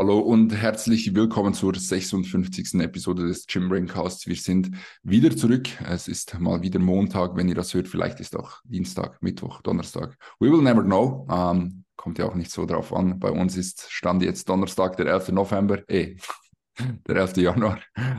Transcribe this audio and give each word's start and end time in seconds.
Hallo 0.00 0.18
und 0.18 0.50
herzlich 0.54 1.14
willkommen 1.14 1.52
zur 1.52 1.74
56. 1.74 2.80
Episode 2.80 3.28
des 3.28 3.46
Gym 3.46 3.68
Braincasts. 3.68 4.26
Wir 4.26 4.34
sind 4.34 4.70
wieder 5.02 5.36
zurück. 5.36 5.68
Es 5.86 6.08
ist 6.08 6.40
mal 6.40 6.62
wieder 6.62 6.78
Montag, 6.78 7.36
wenn 7.36 7.50
ihr 7.50 7.54
das 7.54 7.74
hört. 7.74 7.86
Vielleicht 7.86 8.18
ist 8.18 8.34
auch 8.34 8.62
Dienstag, 8.64 9.22
Mittwoch, 9.22 9.60
Donnerstag. 9.60 10.16
We 10.38 10.50
will 10.50 10.62
never 10.62 10.82
know. 10.82 11.28
Ähm, 11.30 11.84
kommt 11.96 12.16
ja 12.16 12.24
auch 12.24 12.34
nicht 12.34 12.50
so 12.50 12.64
drauf 12.64 12.94
an. 12.94 13.18
Bei 13.18 13.30
uns 13.30 13.58
ist 13.58 13.90
Stand 13.90 14.22
jetzt 14.22 14.48
Donnerstag, 14.48 14.96
der 14.96 15.04
11. 15.04 15.32
November. 15.32 15.86
Eh, 15.90 16.16
der 17.06 17.16
11. 17.16 17.36
Januar, 17.38 17.78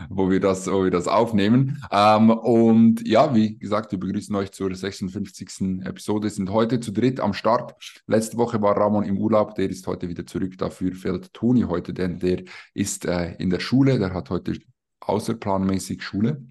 wo 0.09 0.29
wir 0.29 0.39
das, 0.39 0.67
wo 0.67 0.83
wir 0.83 0.91
das 0.91 1.07
aufnehmen. 1.07 1.81
Ähm, 1.91 2.29
und 2.29 3.07
ja, 3.07 3.33
wie 3.33 3.57
gesagt, 3.57 3.91
wir 3.91 3.99
begrüßen 3.99 4.35
euch 4.35 4.51
zur 4.51 4.73
56. 4.73 5.83
Episode, 5.83 6.29
sind 6.29 6.49
heute 6.49 6.79
zu 6.79 6.91
dritt 6.91 7.19
am 7.19 7.33
Start. 7.33 7.75
Letzte 8.07 8.37
Woche 8.37 8.61
war 8.61 8.77
Ramon 8.77 9.03
im 9.03 9.17
Urlaub, 9.17 9.55
der 9.55 9.69
ist 9.69 9.87
heute 9.87 10.09
wieder 10.09 10.25
zurück. 10.25 10.57
Dafür 10.57 10.93
fällt 10.93 11.33
Toni 11.33 11.61
heute, 11.61 11.93
denn 11.93 12.19
der 12.19 12.43
ist 12.73 13.05
äh, 13.05 13.35
in 13.35 13.49
der 13.49 13.59
Schule, 13.59 13.99
der 13.99 14.13
hat 14.13 14.29
heute 14.29 14.57
außerplanmäßig 15.01 16.03
Schule. 16.03 16.45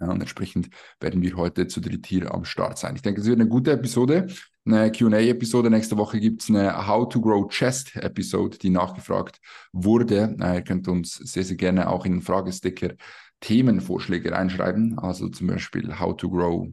Ja, 0.00 0.08
und 0.08 0.20
entsprechend 0.20 0.70
werden 1.00 1.20
wir 1.20 1.36
heute 1.36 1.66
zu 1.66 1.80
dritt 1.80 2.06
hier 2.06 2.32
am 2.32 2.44
Start 2.44 2.78
sein. 2.78 2.96
Ich 2.96 3.02
denke, 3.02 3.20
es 3.20 3.26
wird 3.26 3.38
eine 3.38 3.48
gute 3.48 3.72
Episode, 3.72 4.26
eine 4.64 4.90
QA-Episode. 4.90 5.68
Nächste 5.68 5.98
Woche 5.98 6.18
gibt 6.18 6.42
es 6.42 6.48
eine 6.48 6.86
How 6.86 7.08
to 7.08 7.20
Grow 7.20 7.46
Chest-Episode, 7.48 8.58
die 8.58 8.70
nachgefragt 8.70 9.40
wurde. 9.72 10.34
Ihr 10.38 10.62
könnt 10.62 10.88
uns 10.88 11.14
sehr, 11.14 11.44
sehr 11.44 11.56
gerne 11.56 11.90
auch 11.90 12.06
in 12.06 12.12
den 12.12 12.22
Fragesticker 12.22 12.94
Themenvorschläge 13.40 14.32
reinschreiben. 14.32 14.98
Also 14.98 15.28
zum 15.28 15.48
Beispiel 15.48 15.98
How 15.98 16.16
to 16.16 16.30
Grow 16.30 16.68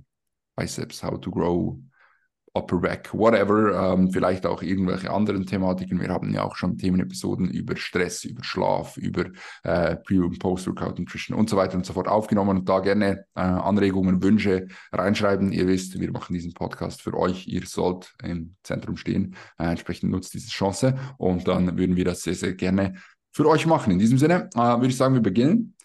Biceps, 0.55 1.03
How 1.03 1.19
to 1.19 1.31
Grow 1.31 1.77
Upper 2.53 2.77
Back, 2.77 3.13
whatever, 3.13 3.93
ähm, 3.93 4.11
vielleicht 4.11 4.45
auch 4.45 4.61
irgendwelche 4.61 5.11
anderen 5.11 5.45
Thematiken. 5.45 5.99
Wir 5.99 6.09
haben 6.09 6.33
ja 6.33 6.43
auch 6.43 6.55
schon 6.55 6.77
Themenepisoden 6.77 7.49
über 7.49 7.75
Stress, 7.75 8.23
über 8.23 8.43
Schlaf, 8.43 8.97
über 8.97 9.25
äh, 9.63 9.95
Pre- 9.97 10.25
und 10.25 10.39
Post-Workout 10.39 10.99
Nutrition 10.99 11.37
und 11.37 11.49
so 11.49 11.57
weiter 11.57 11.75
und 11.75 11.85
so 11.85 11.93
fort 11.93 12.07
aufgenommen 12.07 12.59
und 12.59 12.69
da 12.69 12.79
gerne 12.79 13.25
äh, 13.35 13.41
Anregungen, 13.41 14.23
Wünsche 14.23 14.67
reinschreiben. 14.91 15.51
Ihr 15.51 15.67
wisst, 15.67 15.99
wir 15.99 16.11
machen 16.11 16.33
diesen 16.33 16.53
Podcast 16.53 17.01
für 17.01 17.13
euch. 17.13 17.47
Ihr 17.47 17.65
sollt 17.65 18.13
im 18.23 18.55
Zentrum 18.63 18.97
stehen. 18.97 19.35
Äh, 19.57 19.71
entsprechend 19.71 20.11
nutzt 20.11 20.33
diese 20.33 20.49
Chance 20.49 20.95
und 21.17 21.47
dann 21.47 21.77
würden 21.77 21.95
wir 21.95 22.05
das 22.05 22.23
sehr, 22.23 22.35
sehr 22.35 22.53
gerne 22.53 22.95
für 23.31 23.47
euch 23.47 23.65
machen. 23.65 23.91
In 23.91 23.99
diesem 23.99 24.17
Sinne 24.17 24.49
äh, 24.55 24.59
würde 24.59 24.87
ich 24.87 24.97
sagen, 24.97 25.13
wir 25.13 25.21
beginnen. 25.21 25.75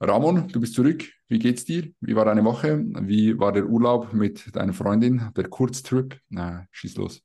Ramon, 0.00 0.48
du 0.48 0.60
bist 0.60 0.74
zurück. 0.74 1.04
Wie 1.28 1.38
geht's 1.38 1.64
dir? 1.64 1.92
Wie 2.00 2.16
war 2.16 2.24
deine 2.24 2.44
Woche? 2.44 2.84
Wie 3.02 3.38
war 3.38 3.52
der 3.52 3.66
Urlaub 3.66 4.12
mit 4.12 4.54
deiner 4.56 4.72
Freundin, 4.72 5.30
der 5.36 5.48
Kurztrip? 5.48 6.20
Na, 6.28 6.66
schieß 6.70 6.96
los. 6.96 7.22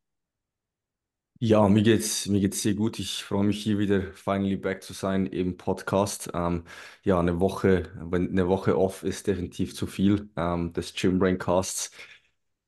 Ja, 1.44 1.68
mir 1.68 1.82
geht's, 1.82 2.28
mir 2.28 2.40
geht's 2.40 2.62
sehr 2.62 2.76
gut. 2.76 3.00
Ich 3.00 3.24
freue 3.24 3.44
mich 3.44 3.64
hier 3.64 3.80
wieder 3.80 4.14
finally 4.14 4.58
back 4.58 4.84
zu 4.84 4.94
sein 4.94 5.26
im 5.26 5.58
Podcast. 5.58 6.30
Ähm, 6.36 6.66
ja, 7.04 7.20
eine 7.20 7.40
Woche, 7.40 7.90
wenn 7.96 8.30
eine 8.30 8.48
Woche 8.48 8.78
off 8.78 9.02
ist 9.04 9.26
definitiv 9.26 9.74
zu 9.76 9.88
viel 9.88 10.30
ähm, 10.36 10.72
des 10.74 10.94
Gym 10.94 11.18
Brain 11.18 11.40
Casts. 11.40 11.90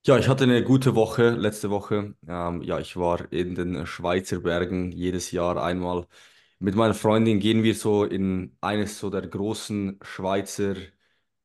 Ja, 0.06 0.18
ich 0.18 0.28
hatte 0.28 0.44
eine 0.46 0.64
gute 0.64 0.96
Woche 0.96 1.30
letzte 1.30 1.70
Woche. 1.70 2.16
Ähm, 2.28 2.62
ja, 2.64 2.80
ich 2.80 2.98
war 2.98 3.32
in 3.32 3.56
den 3.56 3.86
Schweizer 3.86 4.40
Bergen 4.42 4.92
jedes 4.92 5.32
Jahr 5.32 5.64
einmal. 5.64 6.08
Mit 6.60 6.76
meiner 6.76 6.94
Freundin 6.96 7.40
gehen 7.40 7.64
wir 7.64 7.76
so 7.76 8.04
in 8.06 8.58
eines 8.62 9.00
so 9.00 9.10
der 9.12 9.28
großen 9.28 10.00
Schweizer 10.02 10.76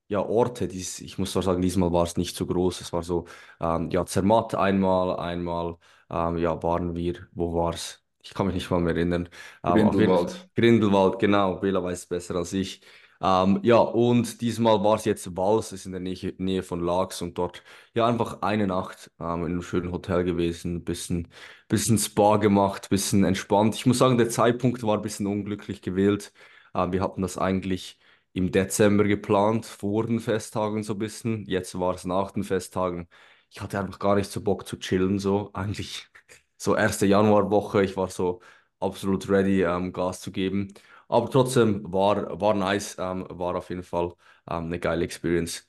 ja, 0.08 0.20
Orte. 0.20 0.68
Dies, 0.68 1.00
ich 1.00 1.18
muss 1.18 1.32
zwar 1.32 1.42
sagen, 1.42 1.62
diesmal 1.62 1.92
war 1.92 2.04
es 2.04 2.16
nicht 2.16 2.36
so 2.36 2.46
groß. 2.46 2.80
Es 2.80 2.92
war 2.92 3.02
so, 3.02 3.26
ähm, 3.60 3.90
ja, 3.90 4.04
Zermatt 4.06 4.54
einmal, 4.54 5.16
einmal, 5.18 5.76
ähm, 6.10 6.38
ja, 6.38 6.62
waren 6.62 6.94
wir, 6.96 7.28
wo 7.32 7.54
war 7.54 7.74
es? 7.74 8.04
Ich 8.22 8.34
kann 8.34 8.46
mich 8.46 8.54
nicht 8.54 8.70
mal 8.70 8.80
mehr 8.80 8.94
erinnern. 8.94 9.28
Ähm, 9.64 9.84
auf 9.84 9.98
jeden 9.98 10.12
Fall, 10.12 10.26
Grindelwald. 10.26 10.48
Grindelwald, 10.54 11.18
genau, 11.18 11.56
Bela 11.56 11.82
weiß 11.82 11.98
es 12.00 12.06
besser 12.06 12.36
als 12.36 12.52
ich. 12.52 12.82
Ähm, 13.20 13.60
ja, 13.64 13.78
und 13.78 14.40
diesmal 14.40 14.82
war 14.84 14.94
es 14.96 15.04
jetzt 15.04 15.36
Vals, 15.36 15.72
ist 15.72 15.86
in 15.86 15.92
der 15.92 16.00
Nähe, 16.00 16.34
Nähe 16.38 16.62
von 16.62 16.80
Laax 16.80 17.20
und 17.22 17.36
dort, 17.36 17.64
ja, 17.94 18.06
einfach 18.06 18.42
eine 18.42 18.66
Nacht 18.66 19.10
ähm, 19.20 19.40
in 19.44 19.52
einem 19.52 19.62
schönen 19.62 19.90
Hotel 19.92 20.24
gewesen, 20.24 20.84
bisschen, 20.84 21.28
bisschen 21.68 21.98
Spa 21.98 22.36
gemacht, 22.36 22.88
bisschen 22.90 23.24
entspannt. 23.24 23.74
Ich 23.74 23.86
muss 23.86 23.98
sagen, 23.98 24.18
der 24.18 24.28
Zeitpunkt 24.30 24.82
war 24.84 24.96
ein 24.96 25.02
bisschen 25.02 25.26
unglücklich 25.26 25.82
gewählt. 25.82 26.32
Ähm, 26.74 26.92
wir 26.92 27.02
hatten 27.02 27.22
das 27.22 27.38
eigentlich 27.38 27.97
im 28.38 28.52
Dezember 28.52 29.04
geplant, 29.04 29.66
vor 29.66 30.06
den 30.06 30.20
Festtagen 30.20 30.82
so 30.82 30.94
ein 30.94 30.98
bisschen. 30.98 31.44
Jetzt 31.46 31.78
war 31.78 31.94
es 31.94 32.04
nach 32.04 32.30
den 32.32 32.44
Festtagen. 32.44 33.08
Ich 33.50 33.60
hatte 33.60 33.78
einfach 33.78 33.98
gar 33.98 34.14
nicht 34.16 34.30
so 34.30 34.40
Bock 34.42 34.66
zu 34.66 34.78
chillen, 34.78 35.18
so 35.18 35.50
eigentlich 35.54 36.06
so 36.56 36.76
erste 36.76 37.06
Januarwoche. 37.06 37.82
Ich 37.84 37.96
war 37.96 38.08
so 38.10 38.40
absolut 38.80 39.28
ready, 39.28 39.62
ähm, 39.62 39.92
Gas 39.92 40.20
zu 40.20 40.30
geben. 40.32 40.72
Aber 41.08 41.30
trotzdem 41.30 41.90
war, 41.92 42.40
war 42.40 42.54
nice, 42.54 42.96
ähm, 42.98 43.26
war 43.30 43.56
auf 43.56 43.70
jeden 43.70 43.82
Fall 43.82 44.14
ähm, 44.48 44.66
eine 44.66 44.78
geile 44.78 45.04
Experience. 45.04 45.68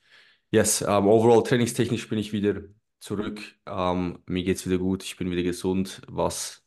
Yes, 0.52 0.82
ähm, 0.82 1.08
overall 1.08 1.44
trainingstechnisch 1.44 2.10
bin 2.10 2.20
ich 2.20 2.34
wieder 2.34 2.62
zurück. 3.00 3.40
Ähm, 3.66 4.22
mir 4.26 4.44
geht's 4.44 4.66
wieder 4.66 4.78
gut, 4.80 5.04
ich 5.04 5.16
bin 5.18 5.32
wieder 5.32 5.44
gesund, 5.44 6.02
was 6.08 6.64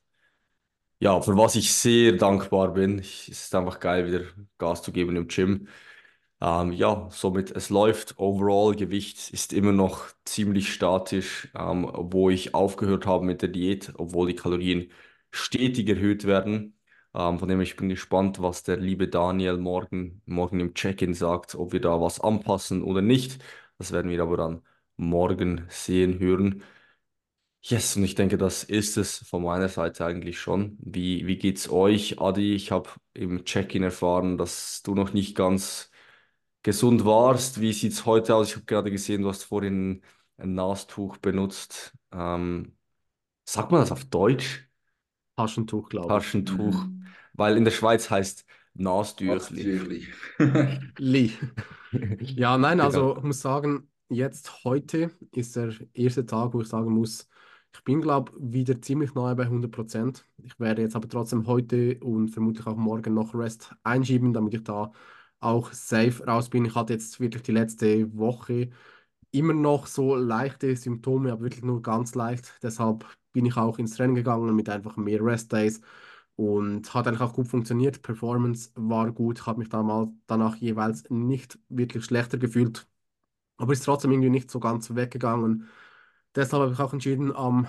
ja, 1.01 1.21
für 1.21 1.37
was 1.37 1.57
ich 1.57 1.73
sehr 1.75 2.13
dankbar 2.13 2.73
bin. 2.75 2.99
Ich, 2.99 3.29
es 3.29 3.45
ist 3.45 3.55
einfach 3.55 3.81
geil, 3.81 4.07
wieder 4.07 4.25
Gas 4.59 4.83
zu 4.83 4.93
geben 4.93 5.17
im 5.17 5.27
Gym. 5.29 5.69
Ähm, 6.43 6.73
ja, 6.73 7.09
somit 7.13 7.53
es 7.53 7.71
läuft. 7.71 8.19
Overall 8.19 8.75
Gewicht 8.75 9.31
ist 9.33 9.53
immer 9.53 9.71
noch 9.73 10.07
ziemlich 10.25 10.73
statisch, 10.75 11.49
ähm, 11.55 11.89
wo 11.95 12.31
ich 12.31 12.55
aufgehört 12.55 13.07
habe 13.07 13.25
mit 13.25 13.43
der 13.43 13.49
Diät, 13.51 13.93
obwohl 13.97 14.27
die 14.29 14.35
Kalorien 14.37 14.91
stetig 15.31 15.89
erhöht 15.89 16.25
werden. 16.27 16.77
Ähm, 17.15 17.39
von 17.39 17.49
dem 17.49 17.61
ich 17.61 17.77
bin 17.77 17.89
gespannt, 17.89 18.43
was 18.43 18.65
der 18.65 18.79
liebe 18.79 19.07
Daniel 19.09 19.57
morgen, 19.59 20.23
morgen 20.27 20.59
im 20.61 20.75
Check-in 20.75 21.15
sagt, 21.15 21.55
ob 21.55 21.73
wir 21.73 21.81
da 21.81 22.01
was 22.01 22.21
anpassen 22.21 22.83
oder 22.83 23.03
nicht. 23.03 23.39
Das 23.79 23.93
werden 23.93 24.11
wir 24.11 24.21
aber 24.23 24.37
dann 24.37 24.63
morgen 24.97 25.65
sehen, 25.69 26.19
hören. 26.19 26.65
Yes, 27.65 27.97
und 27.97 28.03
ich 28.05 28.17
denke, 28.17 28.39
das 28.39 28.65
ist 28.65 28.97
es 28.97 29.19
von 29.19 29.43
meiner 29.45 29.69
Seite 29.69 30.05
eigentlich 30.05 30.41
schon. 30.41 30.77
Wie, 30.81 31.27
wie 31.29 31.39
geht's 31.39 31.71
euch, 31.71 32.21
Adi? 32.21 32.55
Ich 32.57 32.73
habe 32.73 32.91
im 33.15 33.45
Check-in 33.45 33.85
erfahren, 33.85 34.37
dass 34.37 34.83
du 34.83 34.95
noch 34.97 35.13
nicht 35.13 35.37
ganz 35.37 35.92
gesund 36.63 37.05
warst. 37.05 37.61
Wie 37.61 37.73
sieht's 37.73 38.07
heute 38.07 38.35
aus? 38.35 38.49
Ich 38.49 38.57
habe 38.57 38.67
gerade 38.67 38.91
gesehen, 38.91 39.23
du 39.23 39.29
hast 39.29 39.45
vorhin 39.45 40.03
ein 40.39 40.55
Nastuch 40.55 41.17
benutzt. 41.19 41.93
Ähm, 42.13 42.77
sagt 43.45 43.71
man 43.71 43.81
das 43.81 43.93
auf 43.93 44.05
Deutsch? 44.05 44.69
Taschentuch, 45.37 45.89
glaube 45.89 46.07
ich. 46.07 46.13
Taschentuch. 46.13 46.85
Mhm. 46.85 47.07
Weil 47.35 47.57
in 47.57 47.65
der 47.65 47.73
Schweiz 47.73 48.11
heißt 48.11 48.45
Nastüchli. 48.75 50.09
Ja, 52.21 52.57
nein, 52.57 52.81
also 52.81 53.17
ich 53.19 53.23
muss 53.23 53.41
sagen, 53.43 53.91
jetzt 54.09 54.65
heute 54.65 55.11
ist 55.33 55.57
der 55.57 55.75
erste 55.93 56.25
Tag, 56.25 56.55
wo 56.55 56.63
ich 56.63 56.69
sagen 56.69 56.91
muss, 56.91 57.29
ich 57.75 57.85
bin, 57.85 58.01
glaube 58.01 58.33
wieder 58.39 58.81
ziemlich 58.81 59.15
nahe 59.15 59.35
bei 59.35 59.45
100 59.45 59.71
Prozent. 59.71 60.27
Ich 60.43 60.59
werde 60.59 60.83
jetzt 60.83 60.97
aber 60.97 61.09
trotzdem 61.09 61.47
heute 61.47 61.99
und 62.01 62.29
vermutlich 62.29 62.67
auch 62.67 62.77
morgen 62.77 63.15
noch 63.15 63.35
Rest 63.35 63.75
einschieben, 63.83 64.33
damit 64.33 64.55
ich 64.55 64.65
da 64.65 64.93
auch 65.43 65.73
safe 65.73 66.25
raus 66.27 66.49
bin. 66.51 66.65
Ich 66.65 66.75
hatte 66.75 66.93
jetzt 66.95 67.21
wirklich 67.21 67.43
die 67.43 67.53
letzte 67.53 68.17
Woche 68.17 68.71
immer 69.31 69.55
noch 69.55 69.87
so 69.87 70.17
leichte 70.17 70.77
Symptome, 70.77 71.33
aber 71.33 71.43
wirklich 71.43 71.63
nur 71.65 71.83
ganz 71.83 72.15
leicht. 72.15 72.59
Deshalb 72.63 73.07
bin 73.33 73.47
ich 73.47 73.57
auch 73.57 73.79
ins 73.79 73.99
Rennen 73.99 74.15
gegangen 74.15 74.55
mit 74.57 74.69
einfach 74.69 74.97
mehr 74.97 75.23
Rest 75.25 75.53
Days 75.53 75.81
und 76.37 76.93
hat 76.95 77.07
eigentlich 77.09 77.21
auch 77.23 77.33
gut 77.35 77.49
funktioniert. 77.49 78.03
Performance 78.03 78.71
war 78.77 79.13
gut. 79.13 79.41
Ich 79.41 79.47
habe 79.47 79.61
mich 79.61 79.69
da 79.71 80.09
danach 80.27 80.57
jeweils 80.57 81.05
nicht 81.11 81.59
wirklich 81.69 82.05
schlechter 82.05 82.39
gefühlt, 82.39 82.87
aber 83.57 83.73
ist 83.73 83.85
trotzdem 83.85 84.13
irgendwie 84.13 84.31
nicht 84.31 84.51
so 84.51 84.61
ganz 84.61 84.95
weggegangen. 84.95 85.69
Deshalb 86.35 86.63
habe 86.63 86.73
ich 86.75 86.81
auch 86.81 86.93
entschieden, 86.93 87.35
am 87.35 87.67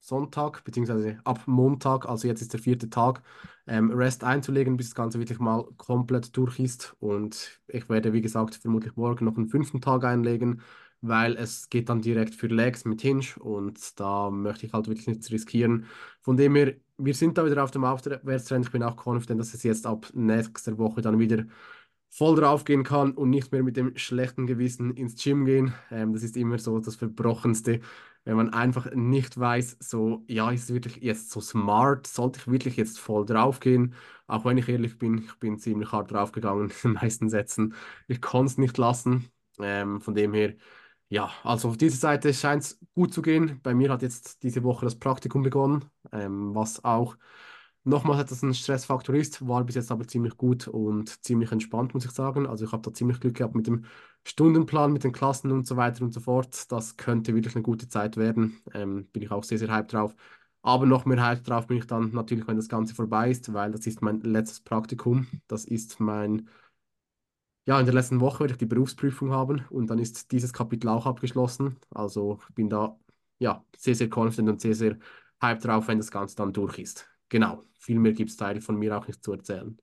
Sonntag, 0.00 0.64
beziehungsweise 0.64 1.18
ab 1.24 1.42
Montag, 1.46 2.08
also 2.08 2.26
jetzt 2.26 2.42
ist 2.42 2.52
der 2.52 2.60
vierte 2.60 2.90
Tag, 2.90 3.22
ähm, 3.66 3.90
Rest 3.92 4.24
einzulegen, 4.24 4.76
bis 4.76 4.88
das 4.88 4.94
Ganze 4.94 5.18
wirklich 5.18 5.38
mal 5.38 5.64
komplett 5.76 6.36
durch 6.36 6.58
ist. 6.58 6.96
Und 7.00 7.60
ich 7.68 7.88
werde, 7.88 8.12
wie 8.12 8.20
gesagt, 8.22 8.56
vermutlich 8.56 8.96
morgen 8.96 9.24
noch 9.26 9.36
einen 9.36 9.48
fünften 9.48 9.80
Tag 9.80 10.04
einlegen, 10.04 10.62
weil 11.02 11.36
es 11.36 11.68
geht 11.68 11.88
dann 11.88 12.02
direkt 12.02 12.34
für 12.34 12.48
Legs 12.48 12.84
mit 12.84 13.00
Hinge 13.02 13.24
und 13.38 13.98
da 14.00 14.30
möchte 14.30 14.66
ich 14.66 14.72
halt 14.72 14.88
wirklich 14.88 15.06
nichts 15.06 15.30
riskieren. 15.30 15.86
Von 16.20 16.36
dem 16.36 16.54
her, 16.56 16.74
wir 16.98 17.14
sind 17.14 17.38
da 17.38 17.46
wieder 17.46 17.62
auf 17.64 17.70
dem 17.70 17.84
Aufwärtstrend. 17.84 18.66
Ich 18.66 18.72
bin 18.72 18.82
auch 18.82 18.96
confident, 19.06 19.40
dass 19.40 19.54
es 19.54 19.62
jetzt 19.62 19.86
ab 19.86 20.08
nächster 20.14 20.76
Woche 20.78 21.00
dann 21.00 21.18
wieder 21.18 21.44
voll 22.10 22.36
drauf 22.36 22.64
gehen 22.64 22.82
kann 22.82 23.12
und 23.12 23.30
nicht 23.30 23.52
mehr 23.52 23.62
mit 23.62 23.76
dem 23.76 23.96
schlechten 23.96 24.46
Gewissen 24.46 24.92
ins 24.96 25.22
Gym 25.22 25.44
gehen. 25.44 25.72
Ähm, 25.90 26.12
das 26.12 26.22
ist 26.22 26.36
immer 26.36 26.58
so 26.58 26.78
das 26.80 26.96
Verbrochenste, 26.96 27.80
wenn 28.24 28.36
man 28.36 28.50
einfach 28.52 28.90
nicht 28.94 29.38
weiß, 29.38 29.78
so, 29.80 30.24
ja, 30.28 30.50
ist 30.50 30.64
es 30.64 30.74
wirklich 30.74 30.96
jetzt 31.02 31.30
so 31.30 31.40
smart? 31.40 32.06
Sollte 32.06 32.38
ich 32.40 32.48
wirklich 32.48 32.76
jetzt 32.76 32.98
voll 33.00 33.24
drauf 33.26 33.60
gehen? 33.60 33.94
Auch 34.26 34.44
wenn 34.44 34.58
ich 34.58 34.68
ehrlich 34.68 34.98
bin, 34.98 35.18
ich 35.18 35.34
bin 35.38 35.58
ziemlich 35.58 35.90
hart 35.92 36.10
draufgegangen 36.12 36.70
in 36.70 36.76
den 36.82 36.92
meisten 36.94 37.28
Sätzen. 37.30 37.74
Ich 38.08 38.20
konnte 38.20 38.52
es 38.52 38.58
nicht 38.58 38.78
lassen. 38.78 39.30
Ähm, 39.58 40.00
von 40.00 40.14
dem 40.14 40.32
her, 40.34 40.54
ja, 41.08 41.30
also 41.44 41.68
auf 41.68 41.76
dieser 41.76 41.96
Seite 41.96 42.32
scheint 42.34 42.62
es 42.62 42.78
gut 42.94 43.12
zu 43.12 43.22
gehen. 43.22 43.60
Bei 43.62 43.74
mir 43.74 43.90
hat 43.90 44.02
jetzt 44.02 44.42
diese 44.42 44.62
Woche 44.62 44.84
das 44.86 44.98
Praktikum 44.98 45.42
begonnen, 45.42 45.84
ähm, 46.12 46.54
was 46.54 46.84
auch 46.84 47.16
nochmals 47.84 48.20
etwas 48.20 48.42
ein 48.42 48.54
Stressfaktor 48.54 49.14
ist, 49.14 49.46
war 49.46 49.64
bis 49.64 49.74
jetzt 49.76 49.90
aber 49.90 50.06
ziemlich 50.06 50.36
gut 50.36 50.68
und 50.68 51.24
ziemlich 51.24 51.50
entspannt, 51.52 51.94
muss 51.94 52.04
ich 52.04 52.10
sagen. 52.12 52.46
Also 52.46 52.64
ich 52.64 52.72
habe 52.72 52.82
da 52.82 52.92
ziemlich 52.92 53.20
Glück 53.20 53.34
gehabt 53.36 53.54
mit 53.54 53.66
dem 53.66 53.84
Stundenplan, 54.24 54.92
mit 54.92 55.04
den 55.04 55.12
Klassen 55.12 55.50
und 55.52 55.66
so 55.66 55.76
weiter 55.76 56.02
und 56.04 56.12
so 56.12 56.20
fort. 56.20 56.70
Das 56.72 56.96
könnte 56.96 57.34
wirklich 57.34 57.54
eine 57.54 57.62
gute 57.62 57.88
Zeit 57.88 58.16
werden. 58.16 58.60
Ähm, 58.74 59.06
bin 59.12 59.22
ich 59.22 59.30
auch 59.30 59.44
sehr, 59.44 59.58
sehr 59.58 59.68
hyped 59.74 59.92
drauf. 59.92 60.14
Aber 60.62 60.84
noch 60.86 61.06
mehr 61.06 61.24
hyped 61.26 61.48
drauf 61.48 61.66
bin 61.66 61.78
ich 61.78 61.86
dann 61.86 62.10
natürlich, 62.12 62.46
wenn 62.46 62.56
das 62.56 62.68
Ganze 62.68 62.94
vorbei 62.94 63.30
ist, 63.30 63.52
weil 63.54 63.72
das 63.72 63.86
ist 63.86 64.02
mein 64.02 64.20
letztes 64.20 64.60
Praktikum. 64.60 65.26
Das 65.48 65.64
ist 65.64 66.00
mein, 66.00 66.48
ja, 67.66 67.78
in 67.78 67.86
der 67.86 67.94
letzten 67.94 68.20
Woche 68.20 68.40
werde 68.40 68.52
ich 68.54 68.58
die 68.58 68.66
Berufsprüfung 68.66 69.30
haben 69.32 69.64
und 69.70 69.88
dann 69.88 69.98
ist 69.98 70.32
dieses 70.32 70.52
Kapitel 70.52 70.88
auch 70.88 71.06
abgeschlossen. 71.06 71.78
Also 71.90 72.40
ich 72.48 72.54
bin 72.54 72.68
da, 72.68 72.98
ja, 73.38 73.64
sehr, 73.76 73.94
sehr 73.94 74.08
confident 74.14 74.48
und 74.50 74.60
sehr, 74.60 74.74
sehr 74.74 74.98
hyped 75.40 75.64
drauf, 75.64 75.88
wenn 75.88 75.98
das 75.98 76.10
Ganze 76.10 76.36
dann 76.36 76.52
durch 76.52 76.78
ist. 76.78 77.09
Genau, 77.30 77.64
viel 77.78 77.98
mehr 77.98 78.12
gibt 78.12 78.28
es 78.30 78.36
da 78.36 78.54
von 78.60 78.76
mir 78.78 78.96
auch 78.98 79.06
nicht 79.06 79.24
zu 79.24 79.32
erzählen. 79.32 79.78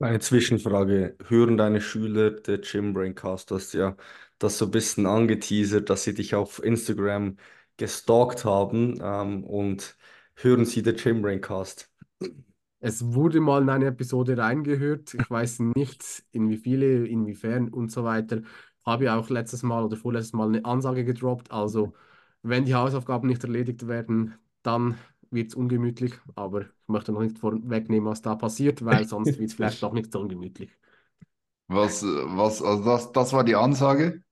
Eine 0.00 0.18
Zwischenfrage. 0.20 1.16
Hören 1.28 1.56
deine 1.56 1.80
Schüler 1.80 2.30
der 2.32 2.58
Gym 2.58 2.92
Braincast? 2.92 3.50
Du 3.50 3.54
hast 3.56 3.72
ja 3.72 3.96
das 4.38 4.58
so 4.58 4.64
ein 4.66 4.70
bisschen 4.72 5.06
angeteasert, 5.06 5.88
dass 5.90 6.04
sie 6.04 6.14
dich 6.14 6.34
auf 6.34 6.62
Instagram 6.62 7.36
gestalkt 7.76 8.44
haben 8.44 8.98
ähm, 9.02 9.44
und 9.44 9.96
hören 10.34 10.64
sie 10.64 10.82
der 10.82 10.94
Gym 10.94 11.22
Braincast? 11.22 11.90
Es 12.80 13.14
wurde 13.14 13.40
mal 13.40 13.62
in 13.62 13.70
eine 13.70 13.86
Episode 13.86 14.36
reingehört. 14.38 15.14
Ich 15.14 15.30
weiß 15.30 15.60
nicht, 15.60 16.24
in 16.32 16.48
wie 16.50 16.56
viele, 16.56 17.06
inwiefern 17.06 17.68
und 17.68 17.90
so 17.92 18.04
weiter. 18.04 18.42
Habe 18.84 19.04
ja 19.04 19.16
auch 19.18 19.30
letztes 19.30 19.62
Mal 19.62 19.84
oder 19.84 19.96
vorletztes 19.96 20.32
Mal 20.32 20.48
eine 20.48 20.64
Ansage 20.64 21.04
gedroppt. 21.04 21.52
Also, 21.52 21.94
wenn 22.42 22.64
die 22.64 22.74
Hausaufgaben 22.74 23.28
nicht 23.28 23.44
erledigt 23.44 23.86
werden, 23.86 24.34
dann 24.62 24.98
wird 25.32 25.48
es 25.48 25.54
ungemütlich. 25.54 26.14
Aber 26.34 26.62
ich 26.62 26.68
möchte 26.86 27.12
noch 27.12 27.20
nicht 27.20 27.38
vorwegnehmen, 27.38 28.08
was 28.08 28.22
da 28.22 28.34
passiert, 28.34 28.84
weil 28.84 29.06
sonst 29.06 29.38
wird 29.38 29.50
es 29.50 29.54
vielleicht 29.54 29.82
doch 29.82 29.92
nicht 29.92 30.12
so 30.12 30.20
ungemütlich. 30.20 30.70
Was, 31.68 32.02
was, 32.04 32.62
also 32.62 32.84
das, 32.84 33.12
das 33.12 33.32
war 33.32 33.44
die 33.44 33.56
Ansage? 33.56 34.22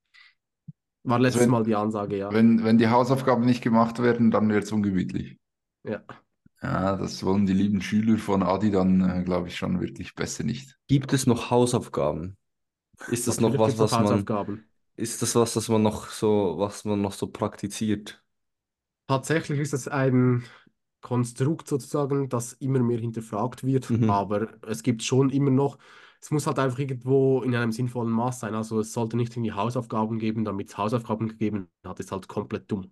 War 1.03 1.19
letztes 1.19 1.43
wenn, 1.43 1.49
Mal 1.49 1.63
die 1.63 1.75
Ansage, 1.75 2.17
ja. 2.17 2.31
wenn, 2.31 2.63
wenn 2.63 2.77
die 2.77 2.87
Hausaufgaben 2.87 3.45
nicht 3.45 3.63
gemacht 3.63 3.99
werden, 3.99 4.29
dann 4.29 4.49
wird 4.49 4.65
es 4.65 4.71
ungemütlich. 4.71 5.37
Ja. 5.83 6.03
Ja, 6.61 6.95
das 6.95 7.23
wollen 7.23 7.47
die 7.47 7.53
lieben 7.53 7.81
Schüler 7.81 8.19
von 8.19 8.43
Adi 8.43 8.69
dann, 8.69 9.01
äh, 9.01 9.23
glaube 9.23 9.47
ich, 9.47 9.55
schon 9.57 9.81
wirklich 9.81 10.13
besser 10.13 10.43
nicht. 10.43 10.77
Gibt 10.87 11.11
es 11.11 11.25
noch 11.25 11.49
Hausaufgaben? 11.49 12.37
Ist 13.07 13.27
das 13.27 13.39
noch 13.39 13.57
was, 13.57 13.71
gibt 13.71 13.79
es 13.79 13.79
noch 13.79 13.85
was 13.85 13.91
man, 13.91 14.03
Hausaufgaben. 14.03 14.69
ist 14.95 15.21
das 15.23 15.33
was, 15.33 15.53
das 15.55 15.69
man 15.69 15.81
noch 15.81 16.09
so, 16.09 16.55
was 16.57 16.85
man 16.85 17.01
noch 17.01 17.13
so 17.13 17.27
praktiziert? 17.27 18.23
Tatsächlich 19.07 19.59
ist 19.59 19.73
es 19.73 19.87
ein 19.87 20.43
Konstrukt 21.01 21.67
sozusagen, 21.67 22.29
das 22.29 22.53
immer 22.53 22.79
mehr 22.79 22.99
hinterfragt 22.99 23.63
wird, 23.63 23.89
Mhm. 23.89 24.07
aber 24.07 24.53
es 24.67 24.83
gibt 24.83 25.03
schon 25.03 25.29
immer 25.31 25.51
noch, 25.51 25.77
es 26.21 26.31
muss 26.31 26.47
halt 26.47 26.59
einfach 26.59 26.79
irgendwo 26.79 27.41
in 27.41 27.55
einem 27.55 27.71
sinnvollen 27.71 28.11
Maß 28.11 28.39
sein. 28.41 28.55
Also 28.55 28.79
es 28.79 28.93
sollte 28.93 29.17
nicht 29.17 29.33
irgendwie 29.35 29.53
Hausaufgaben 29.53 30.19
geben, 30.19 30.45
damit 30.45 30.69
es 30.69 30.77
Hausaufgaben 30.77 31.27
gegeben 31.29 31.69
hat, 31.83 31.99
ist 31.99 32.11
halt 32.11 32.27
komplett 32.27 32.71
dumm. 32.71 32.91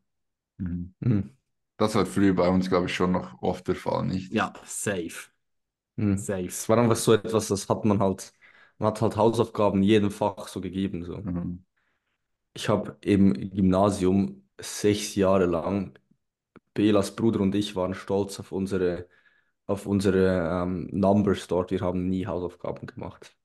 Mhm. 0.57 0.93
Mhm. 0.99 1.37
Das 1.77 1.95
war 1.95 2.05
früher 2.05 2.33
bei 2.35 2.47
uns, 2.49 2.69
glaube 2.69 2.85
ich, 2.87 2.93
schon 2.95 3.11
noch 3.13 3.41
oft 3.41 3.67
der 3.67 3.75
Fall, 3.75 4.05
nicht? 4.05 4.35
Ja, 4.37 4.53
safe, 4.65 5.29
Mhm. 5.95 6.27
safe. 6.27 6.55
Es 6.55 6.69
war 6.69 6.77
einfach 6.77 6.95
so 6.95 7.13
etwas, 7.13 7.47
das 7.49 7.67
hat 7.69 7.85
man 7.85 7.99
halt, 7.99 8.33
man 8.77 8.89
hat 8.91 9.01
halt 9.01 9.15
Hausaufgaben 9.17 9.83
jedem 9.83 10.11
Fach 10.11 10.47
so 10.47 10.61
gegeben. 10.61 11.03
So. 11.03 11.17
Mhm. 11.17 11.65
Ich 12.53 12.69
habe 12.69 12.97
im 13.01 13.33
Gymnasium 13.51 14.49
sechs 14.61 15.15
Jahre 15.15 15.45
lang, 15.47 15.98
Belas 16.73 17.15
Bruder 17.15 17.41
und 17.41 17.55
ich 17.55 17.75
waren 17.75 17.93
stolz 17.93 18.39
auf 18.39 18.51
unsere, 18.51 19.07
auf 19.67 19.85
unsere 19.87 20.63
ähm, 20.63 20.89
Numbers 20.91 21.47
dort. 21.47 21.71
Wir 21.71 21.81
haben 21.81 22.09
nie 22.09 22.27
Hausaufgaben 22.27 22.87
gemacht. 22.87 23.35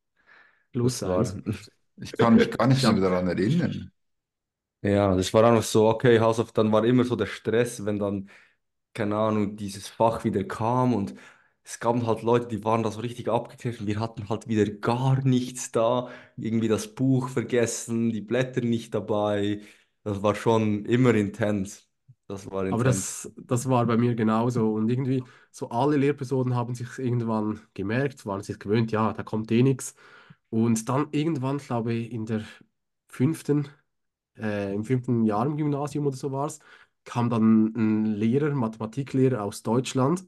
Eins. 1.02 1.36
Ich 1.96 2.16
kann 2.16 2.34
mich 2.34 2.50
gar 2.50 2.66
nicht 2.66 2.90
mehr 2.90 3.00
daran 3.00 3.28
erinnern. 3.28 3.92
ja, 4.82 5.14
das 5.16 5.32
war 5.34 5.44
einfach 5.44 5.62
so, 5.62 5.88
okay, 5.88 6.20
Hausaufgaben, 6.20 6.70
dann 6.70 6.72
war 6.72 6.84
immer 6.84 7.04
so 7.04 7.16
der 7.16 7.26
Stress, 7.26 7.84
wenn 7.84 7.98
dann, 7.98 8.28
keine 8.94 9.16
Ahnung, 9.16 9.56
dieses 9.56 9.88
Fach 9.88 10.24
wieder 10.24 10.44
kam 10.44 10.94
und 10.94 11.14
es 11.64 11.80
gab 11.80 12.02
halt 12.06 12.22
Leute, 12.22 12.48
die 12.48 12.64
waren 12.64 12.82
da 12.82 12.90
so 12.92 13.00
richtig 13.00 13.28
abgegriffen. 13.28 13.86
Wir 13.86 14.00
hatten 14.00 14.28
halt 14.28 14.48
wieder 14.48 14.66
gar 14.70 15.22
nichts 15.24 15.72
da, 15.72 16.10
irgendwie 16.36 16.68
das 16.68 16.94
Buch 16.94 17.28
vergessen, 17.30 18.10
die 18.12 18.20
Blätter 18.22 18.62
nicht 18.62 18.94
dabei. 18.94 19.62
Das 20.04 20.22
war 20.22 20.34
schon 20.34 20.84
immer 20.86 21.14
intens. 21.14 21.88
Das 22.26 22.50
war 22.50 22.64
Aber 22.70 22.84
das, 22.84 23.30
das 23.36 23.68
war 23.68 23.84
bei 23.86 23.96
mir 23.98 24.14
genauso. 24.14 24.72
Und 24.72 24.88
irgendwie, 24.88 25.22
so 25.50 25.68
alle 25.70 25.96
Lehrpersonen 25.98 26.54
haben 26.54 26.74
sich 26.74 26.98
irgendwann 26.98 27.60
gemerkt, 27.74 28.24
waren 28.26 28.42
sich 28.42 28.58
gewöhnt, 28.58 28.92
ja, 28.92 29.12
da 29.12 29.22
kommt 29.22 29.50
eh 29.52 29.62
nichts. 29.62 29.94
Und 30.50 30.88
dann 30.88 31.08
irgendwann, 31.12 31.58
glaube 31.58 31.92
ich, 31.94 32.12
in 32.12 32.24
der 32.26 32.44
fünften, 33.08 33.68
äh, 34.38 34.74
im 34.74 34.84
fünften 34.84 35.24
Jahr 35.24 35.46
im 35.46 35.56
Gymnasium 35.56 36.06
oder 36.06 36.16
so 36.16 36.32
war 36.32 36.46
es, 36.46 36.60
kam 37.04 37.30
dann 37.30 37.74
ein 37.76 38.06
Lehrer, 38.06 38.54
Mathematiklehrer 38.54 39.42
aus 39.44 39.62
Deutschland. 39.62 40.26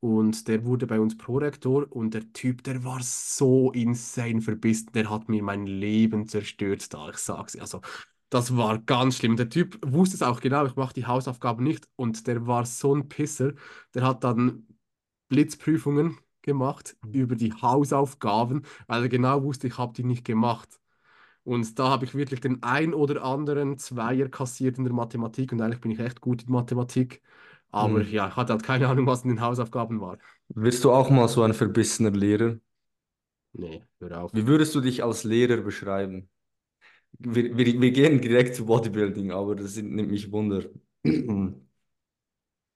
Und 0.00 0.48
der 0.48 0.64
wurde 0.64 0.86
bei 0.86 1.00
uns 1.00 1.16
Prorektor 1.18 1.86
und 1.92 2.14
der 2.14 2.32
Typ, 2.32 2.64
der 2.64 2.84
war 2.84 3.00
so 3.02 3.72
insane 3.72 4.42
verbissen, 4.42 4.90
der 4.94 5.10
hat 5.10 5.28
mir 5.28 5.42
mein 5.44 5.66
Leben 5.66 6.28
zerstört 6.28 6.92
da, 6.94 7.10
ich 7.10 7.18
sag's. 7.18 7.56
Also, 7.56 7.80
das 8.32 8.56
war 8.56 8.78
ganz 8.80 9.16
schlimm. 9.18 9.36
Der 9.36 9.48
Typ 9.50 9.78
wusste 9.84 10.16
es 10.16 10.22
auch 10.22 10.40
genau, 10.40 10.66
ich 10.66 10.76
mache 10.76 10.94
die 10.94 11.06
Hausaufgaben 11.06 11.64
nicht 11.64 11.88
und 11.96 12.26
der 12.26 12.46
war 12.46 12.66
so 12.66 12.94
ein 12.94 13.08
Pisser, 13.08 13.52
der 13.94 14.04
hat 14.04 14.24
dann 14.24 14.66
Blitzprüfungen 15.28 16.18
gemacht 16.42 16.96
über 17.12 17.36
die 17.36 17.52
Hausaufgaben, 17.54 18.62
weil 18.88 19.02
er 19.04 19.08
genau 19.10 19.42
wusste, 19.44 19.68
ich 19.68 19.78
habe 19.78 19.94
die 19.94 20.04
nicht 20.04 20.24
gemacht. 20.24 20.80
Und 21.44 21.78
da 21.78 21.90
habe 21.90 22.04
ich 22.04 22.14
wirklich 22.14 22.40
den 22.40 22.62
ein 22.62 22.94
oder 22.94 23.24
anderen 23.24 23.78
Zweier 23.78 24.28
kassiert 24.28 24.78
in 24.78 24.84
der 24.84 24.92
Mathematik 24.92 25.52
und 25.52 25.60
eigentlich 25.62 25.80
bin 25.80 25.90
ich 25.92 26.00
echt 26.00 26.20
gut 26.20 26.44
in 26.44 26.52
Mathematik. 26.52 27.22
Aber 27.70 28.02
Hm. 28.02 28.04
ja, 28.04 28.28
ich 28.28 28.36
hatte 28.36 28.52
halt 28.54 28.62
keine 28.64 28.88
Ahnung, 28.88 29.06
was 29.06 29.22
in 29.24 29.30
den 29.30 29.40
Hausaufgaben 29.40 30.00
war. 30.00 30.18
Wirst 30.54 30.84
du 30.84 30.92
auch 30.92 31.10
mal 31.10 31.26
so 31.28 31.42
ein 31.42 31.52
verbissener 31.52 32.12
Lehrer? 32.12 32.58
Nee, 33.54 33.82
hör 34.00 34.12
auf. 34.24 34.34
Wie 34.34 34.46
würdest 34.46 34.74
du 34.74 34.82
dich 34.82 35.02
als 35.02 35.24
Lehrer 35.24 35.62
beschreiben? 35.62 36.28
Wir, 37.18 37.56
wir, 37.56 37.80
wir 37.80 37.90
gehen 37.92 38.20
direkt 38.20 38.56
zu 38.56 38.66
Bodybuilding, 38.66 39.30
aber 39.32 39.54
das 39.54 39.76
nimmt 39.76 40.10
mich 40.10 40.30
Wunder. 40.32 40.64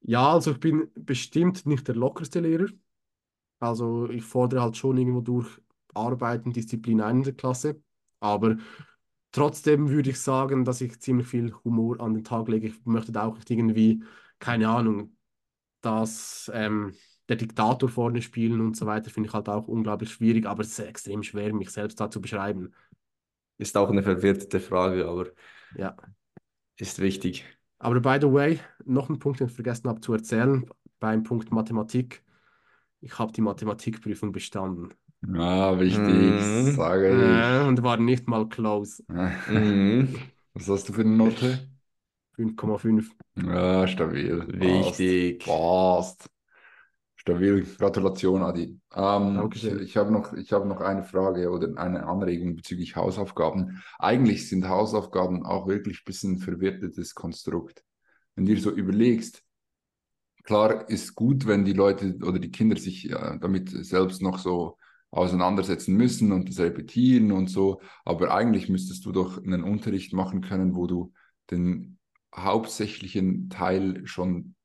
Ja, 0.01 0.33
also 0.33 0.53
ich 0.53 0.61
bin 0.61 0.91
bestimmt 0.95 1.67
nicht 1.67 1.89
der 1.89 1.97
lockerste 1.97 2.41
Lehrer. 2.41 2.67
Also 3.61 4.09
ich 4.11 4.25
fordere 4.25 4.63
halt 4.63 4.77
schon 4.77 4.99
irgendwo 4.99 5.21
durch 5.21 5.49
Arbeit 5.95 6.47
und 6.47 6.57
Disziplin 6.57 7.01
ein 7.01 7.19
in 7.19 7.23
der 7.25 7.35
Klasse. 7.35 7.83
Aber 8.21 8.59
trotzdem 9.33 9.91
würde 9.91 10.11
ich 10.11 10.21
sagen, 10.21 10.65
dass 10.65 10.81
ich 10.81 11.01
ziemlich 11.01 11.27
viel 11.29 11.53
Humor 11.65 12.01
an 12.01 12.15
den 12.15 12.25
Tag 12.25 12.49
lege. 12.49 12.69
Ich 12.69 12.85
möchte 12.87 13.13
da 13.13 13.25
auch 13.27 13.37
nicht 13.37 13.51
irgendwie, 13.51 14.05
keine 14.39 14.69
Ahnung, 14.69 15.17
dass 15.81 16.51
ähm, 16.55 16.95
der 17.29 17.37
Diktator 17.37 17.89
vorne 17.89 18.23
spielen 18.23 18.61
und 18.61 18.77
so 18.77 18.87
weiter, 18.87 19.11
finde 19.11 19.29
ich 19.29 19.35
halt 19.35 19.49
auch 19.49 19.69
unglaublich 19.69 20.13
schwierig, 20.13 20.47
aber 20.47 20.63
es 20.63 20.71
ist 20.71 20.81
extrem 20.81 21.23
schwer, 21.23 21.53
mich 21.55 21.71
selbst 21.71 22.01
da 22.01 22.11
zu 22.11 22.21
beschreiben. 22.21 22.75
Ist 23.59 23.77
auch 23.77 23.91
eine 23.91 24.03
verwirrte 24.03 24.61
Frage, 24.61 25.07
aber 25.09 25.27
Ja. 25.75 25.97
ist 26.79 27.01
wichtig. 27.01 27.45
Aber 27.79 28.01
by 28.01 28.19
the 28.21 28.33
way, 28.33 28.61
noch 28.85 29.09
ein 29.09 29.19
Punkt, 29.19 29.41
den 29.41 29.49
ich 29.49 29.53
vergessen 29.55 29.89
habe 29.89 30.01
zu 30.01 30.13
erzählen, 30.13 30.69
beim 30.99 31.23
Punkt 31.23 31.51
Mathematik. 31.53 32.23
Ich 33.01 33.19
habe 33.19 33.33
die 33.33 33.43
Mathematikprüfung 33.43 34.33
bestanden. 34.33 34.95
Ah, 35.35 35.79
wichtig, 35.79 36.43
Mhm. 36.43 36.75
sage 36.75 37.43
Äh, 37.63 37.67
und 37.67 37.83
war 37.83 37.97
nicht 37.97 38.29
mal 38.29 38.49
close. 38.49 39.03
ich. 39.47 39.53
Mhm. 39.55 40.33
Was 40.55 40.69
hast 40.69 40.89
du 40.89 40.93
für 40.93 41.03
eine 41.03 41.11
Note? 41.11 41.69
5,5. 42.35 43.15
Ja, 43.37 43.87
stabil. 43.87 44.47
Passt. 44.59 45.17
Wichtig. 45.27 45.39
Passt. 45.39 46.29
Stabil. 47.27 47.67
Gratulation, 47.77 48.43
Adi. 48.45 48.79
Ähm, 48.95 49.51
ich 49.53 49.65
ich 49.65 49.97
habe 49.97 50.13
noch, 50.13 50.33
ich 50.35 50.53
habe 50.53 50.69
noch 50.69 50.81
eine 50.81 51.03
Frage 51.03 51.51
oder 51.51 51.77
eine 51.77 52.07
Anregung 52.07 52.55
bezüglich 52.55 52.95
Hausaufgaben. 52.95 53.83
Eigentlich 53.99 54.49
sind 54.49 54.69
Hausaufgaben 54.69 55.45
auch 55.45 55.67
wirklich 55.67 56.03
ein 56.03 56.05
bisschen 56.05 56.33
ein 56.35 56.39
verwirrtes 56.39 57.17
Konstrukt. 57.17 57.83
Wenn 58.37 58.47
du 58.47 58.55
dir 58.55 58.61
so 58.61 58.71
überlegst, 58.71 59.43
klar 60.45 60.89
ist 60.89 61.17
gut, 61.17 61.49
wenn 61.49 61.65
die 61.65 61.73
Leute 61.73 62.17
oder 62.23 62.39
die 62.39 62.53
Kinder 62.53 62.77
sich 62.77 63.11
äh, 63.11 63.39
damit 63.41 63.71
selbst 63.71 64.23
noch 64.23 64.39
so 64.39 64.79
auseinandersetzen 65.11 65.97
müssen 65.97 66.31
und 66.31 66.49
das 66.49 66.61
repetieren 66.61 67.33
und 67.33 67.49
so, 67.49 67.81
aber 68.05 68.33
eigentlich 68.33 68.69
müsstest 68.69 69.05
du 69.05 69.11
doch 69.11 69.43
einen 69.43 69.65
Unterricht 69.65 70.13
machen 70.13 70.43
können, 70.43 70.77
wo 70.77 70.87
du 70.87 71.13
den 71.51 71.99
hauptsächlichen 72.33 73.51
Teil 73.51 74.07
schon 74.07 74.56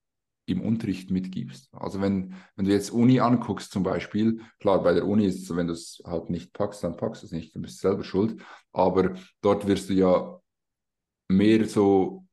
im 0.51 0.61
Unterricht 0.61 1.11
mitgibst. 1.11 1.69
Also 1.73 2.01
wenn, 2.01 2.33
wenn 2.55 2.65
du 2.65 2.71
jetzt 2.71 2.91
Uni 2.91 3.19
anguckst 3.19 3.71
zum 3.71 3.83
Beispiel, 3.83 4.41
klar, 4.59 4.83
bei 4.83 4.93
der 4.93 5.07
Uni 5.07 5.25
ist 5.25 5.41
es 5.41 5.47
so, 5.47 5.55
wenn 5.55 5.67
du 5.67 5.73
es 5.73 6.01
halt 6.05 6.29
nicht 6.29 6.53
packst, 6.53 6.83
dann 6.83 6.97
packst 6.97 7.23
du 7.23 7.27
es 7.27 7.31
nicht, 7.31 7.55
dann 7.55 7.61
bist 7.61 7.83
du 7.83 7.87
selber 7.87 8.03
schuld, 8.03 8.41
aber 8.71 9.15
dort 9.41 9.67
wirst 9.67 9.89
du 9.89 9.93
ja 9.93 10.39
mehr 11.29 11.67
so, 11.67 12.25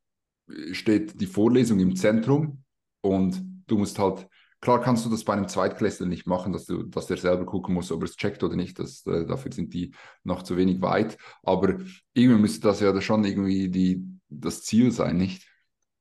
steht 0.71 1.19
die 1.19 1.27
Vorlesung 1.27 1.79
im 1.79 1.95
Zentrum 1.95 2.63
und 3.01 3.41
du 3.67 3.77
musst 3.77 3.99
halt 3.99 4.27
Klar 4.61 4.81
kannst 4.81 5.05
du 5.05 5.09
das 5.09 5.23
bei 5.23 5.33
einem 5.33 5.47
Zweitklässler 5.47 6.05
nicht 6.05 6.27
machen, 6.27 6.51
dass, 6.51 6.65
du, 6.65 6.83
dass 6.83 7.07
der 7.07 7.15
selber 7.17 7.45
gucken 7.45 7.73
muss, 7.73 7.91
ob 7.91 8.01
er 8.01 8.05
es 8.05 8.17
checkt 8.17 8.43
oder 8.43 8.57
nicht. 8.57 8.77
Das, 8.77 9.05
äh, 9.05 9.25
dafür 9.25 9.53
sind 9.53 9.73
die 9.73 9.93
noch 10.23 10.43
zu 10.43 10.57
wenig 10.57 10.81
weit. 10.81 11.17
Aber 11.43 11.77
irgendwie 12.13 12.41
müsste 12.41 12.67
das 12.67 12.81
ja 12.81 12.99
schon 12.99 13.23
irgendwie 13.23 13.69
die, 13.69 14.03
das 14.27 14.63
Ziel 14.63 14.91
sein, 14.91 15.15
nicht? 15.17 15.48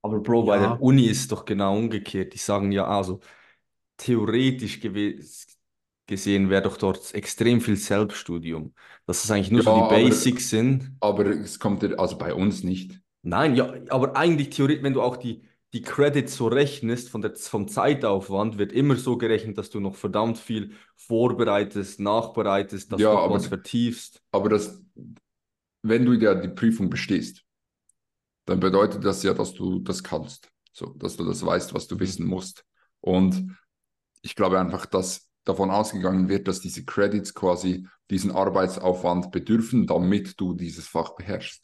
Aber 0.02 0.20
Bro, 0.20 0.44
bei 0.44 0.58
der 0.58 0.80
Uni 0.80 1.06
ist 1.06 1.20
es 1.20 1.28
doch 1.28 1.44
genau 1.44 1.76
umgekehrt. 1.76 2.34
Die 2.34 2.38
sagen 2.38 2.72
ja, 2.72 2.86
also 2.86 3.20
theoretisch 3.96 4.80
gesehen 6.06 6.50
wäre 6.50 6.62
doch 6.62 6.76
dort 6.76 7.14
extrem 7.14 7.60
viel 7.60 7.76
Selbststudium. 7.76 8.74
Dass 9.06 9.24
es 9.24 9.30
eigentlich 9.30 9.50
nur 9.50 9.62
ja, 9.62 9.70
so 9.70 9.76
die 9.76 9.82
aber, 9.82 9.96
Basics 9.96 10.50
sind. 10.50 10.92
Aber 11.00 11.26
es 11.26 11.58
kommt 11.58 11.84
also 11.98 12.18
bei 12.18 12.34
uns 12.34 12.62
nicht. 12.62 13.00
Nein, 13.22 13.54
ja, 13.56 13.74
aber 13.88 14.16
eigentlich 14.16 14.50
theoretisch, 14.50 14.82
wenn 14.82 14.94
du 14.94 15.02
auch 15.02 15.16
die, 15.16 15.42
die 15.72 15.82
Credits 15.82 16.36
so 16.36 16.46
rechnest, 16.46 17.10
von 17.10 17.20
der, 17.20 17.34
vom 17.34 17.68
Zeitaufwand, 17.68 18.56
wird 18.58 18.72
immer 18.72 18.96
so 18.96 19.18
gerechnet, 19.18 19.58
dass 19.58 19.70
du 19.70 19.80
noch 19.80 19.96
verdammt 19.96 20.38
viel 20.38 20.72
vorbereitest, 20.96 22.00
nachbereitest, 22.00 22.90
dass 22.92 23.00
ja, 23.00 23.12
du 23.12 23.18
aber, 23.18 23.34
was 23.34 23.46
vertiefst. 23.46 24.22
Aber 24.32 24.48
das, 24.48 24.80
wenn 25.82 26.06
du 26.06 26.14
ja 26.14 26.34
die 26.34 26.48
Prüfung 26.48 26.88
bestehst, 26.88 27.44
dann 28.48 28.60
bedeutet 28.60 29.04
das 29.04 29.22
ja, 29.22 29.34
dass 29.34 29.52
du 29.52 29.78
das 29.80 30.02
kannst. 30.02 30.50
So, 30.72 30.86
dass 30.96 31.16
du 31.16 31.24
das 31.24 31.44
weißt, 31.44 31.74
was 31.74 31.86
du 31.86 31.96
mhm. 31.96 32.00
wissen 32.00 32.26
musst. 32.26 32.64
Und 33.00 33.56
ich 34.22 34.34
glaube 34.34 34.58
einfach, 34.58 34.86
dass 34.86 35.28
davon 35.44 35.70
ausgegangen 35.70 36.28
wird, 36.28 36.48
dass 36.48 36.60
diese 36.60 36.84
Credits 36.84 37.34
quasi 37.34 37.86
diesen 38.10 38.30
Arbeitsaufwand 38.30 39.30
bedürfen, 39.32 39.86
damit 39.86 40.40
du 40.40 40.54
dieses 40.54 40.86
Fach 40.86 41.14
beherrschst. 41.14 41.62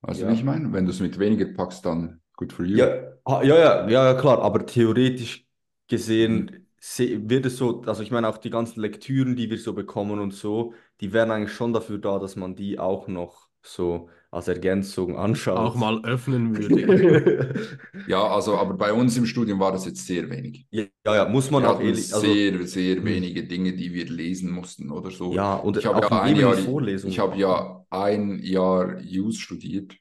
Weißt 0.00 0.20
ja. 0.20 0.26
du, 0.26 0.32
wie 0.32 0.36
ich 0.36 0.44
meine? 0.44 0.72
Wenn 0.72 0.86
du 0.86 0.90
es 0.90 0.98
mit 0.98 1.18
weniger 1.18 1.46
packst, 1.46 1.86
dann 1.86 2.20
good 2.36 2.52
for 2.52 2.64
you. 2.64 2.78
Ja, 2.78 3.42
ja, 3.42 3.58
ja, 3.58 3.88
ja, 3.88 4.14
klar, 4.14 4.42
aber 4.42 4.66
theoretisch 4.66 5.46
gesehen 5.86 6.66
mhm. 6.98 7.30
wird 7.30 7.46
es 7.46 7.58
so, 7.58 7.82
also 7.82 8.02
ich 8.02 8.10
meine 8.10 8.28
auch 8.28 8.38
die 8.38 8.50
ganzen 8.50 8.80
Lektüren, 8.80 9.36
die 9.36 9.50
wir 9.50 9.58
so 9.58 9.72
bekommen 9.72 10.18
und 10.18 10.32
so, 10.32 10.74
die 11.00 11.12
wären 11.12 11.30
eigentlich 11.30 11.52
schon 11.52 11.72
dafür 11.72 11.98
da, 11.98 12.18
dass 12.18 12.34
man 12.34 12.56
die 12.56 12.80
auch 12.80 13.06
noch 13.06 13.48
so 13.62 14.08
als 14.32 14.48
Ergänzung 14.48 15.18
anschaut. 15.18 15.58
Auch 15.58 15.74
mal 15.74 16.02
öffnen 16.04 16.56
würde. 16.56 17.54
ja, 18.08 18.26
also, 18.26 18.56
aber 18.56 18.74
bei 18.74 18.90
uns 18.92 19.14
im 19.18 19.26
Studium 19.26 19.60
war 19.60 19.72
das 19.72 19.84
jetzt 19.84 20.06
sehr 20.06 20.28
wenig. 20.30 20.66
Ja, 20.70 20.86
ja, 21.04 21.28
muss 21.28 21.50
man 21.50 21.62
wir 21.62 21.70
auch 21.70 21.80
ehrlich. 21.80 22.12
Also, 22.14 22.20
sehr, 22.20 22.66
sehr 22.66 22.96
hm. 22.96 23.04
wenige 23.04 23.44
Dinge, 23.44 23.74
die 23.74 23.92
wir 23.92 24.06
lesen 24.06 24.50
mussten 24.50 24.90
oder 24.90 25.10
so. 25.10 25.34
Ja, 25.34 25.56
und 25.56 25.76
ich 25.76 25.84
habe 25.84 26.00
ja 26.00 26.22
ein 26.22 26.36
Jahr, 26.36 26.56
ich 26.56 27.18
habe 27.18 27.36
ja 27.36 27.84
ein 27.90 28.38
Jahr 28.38 28.96
Use 29.02 29.38
studiert 29.38 29.94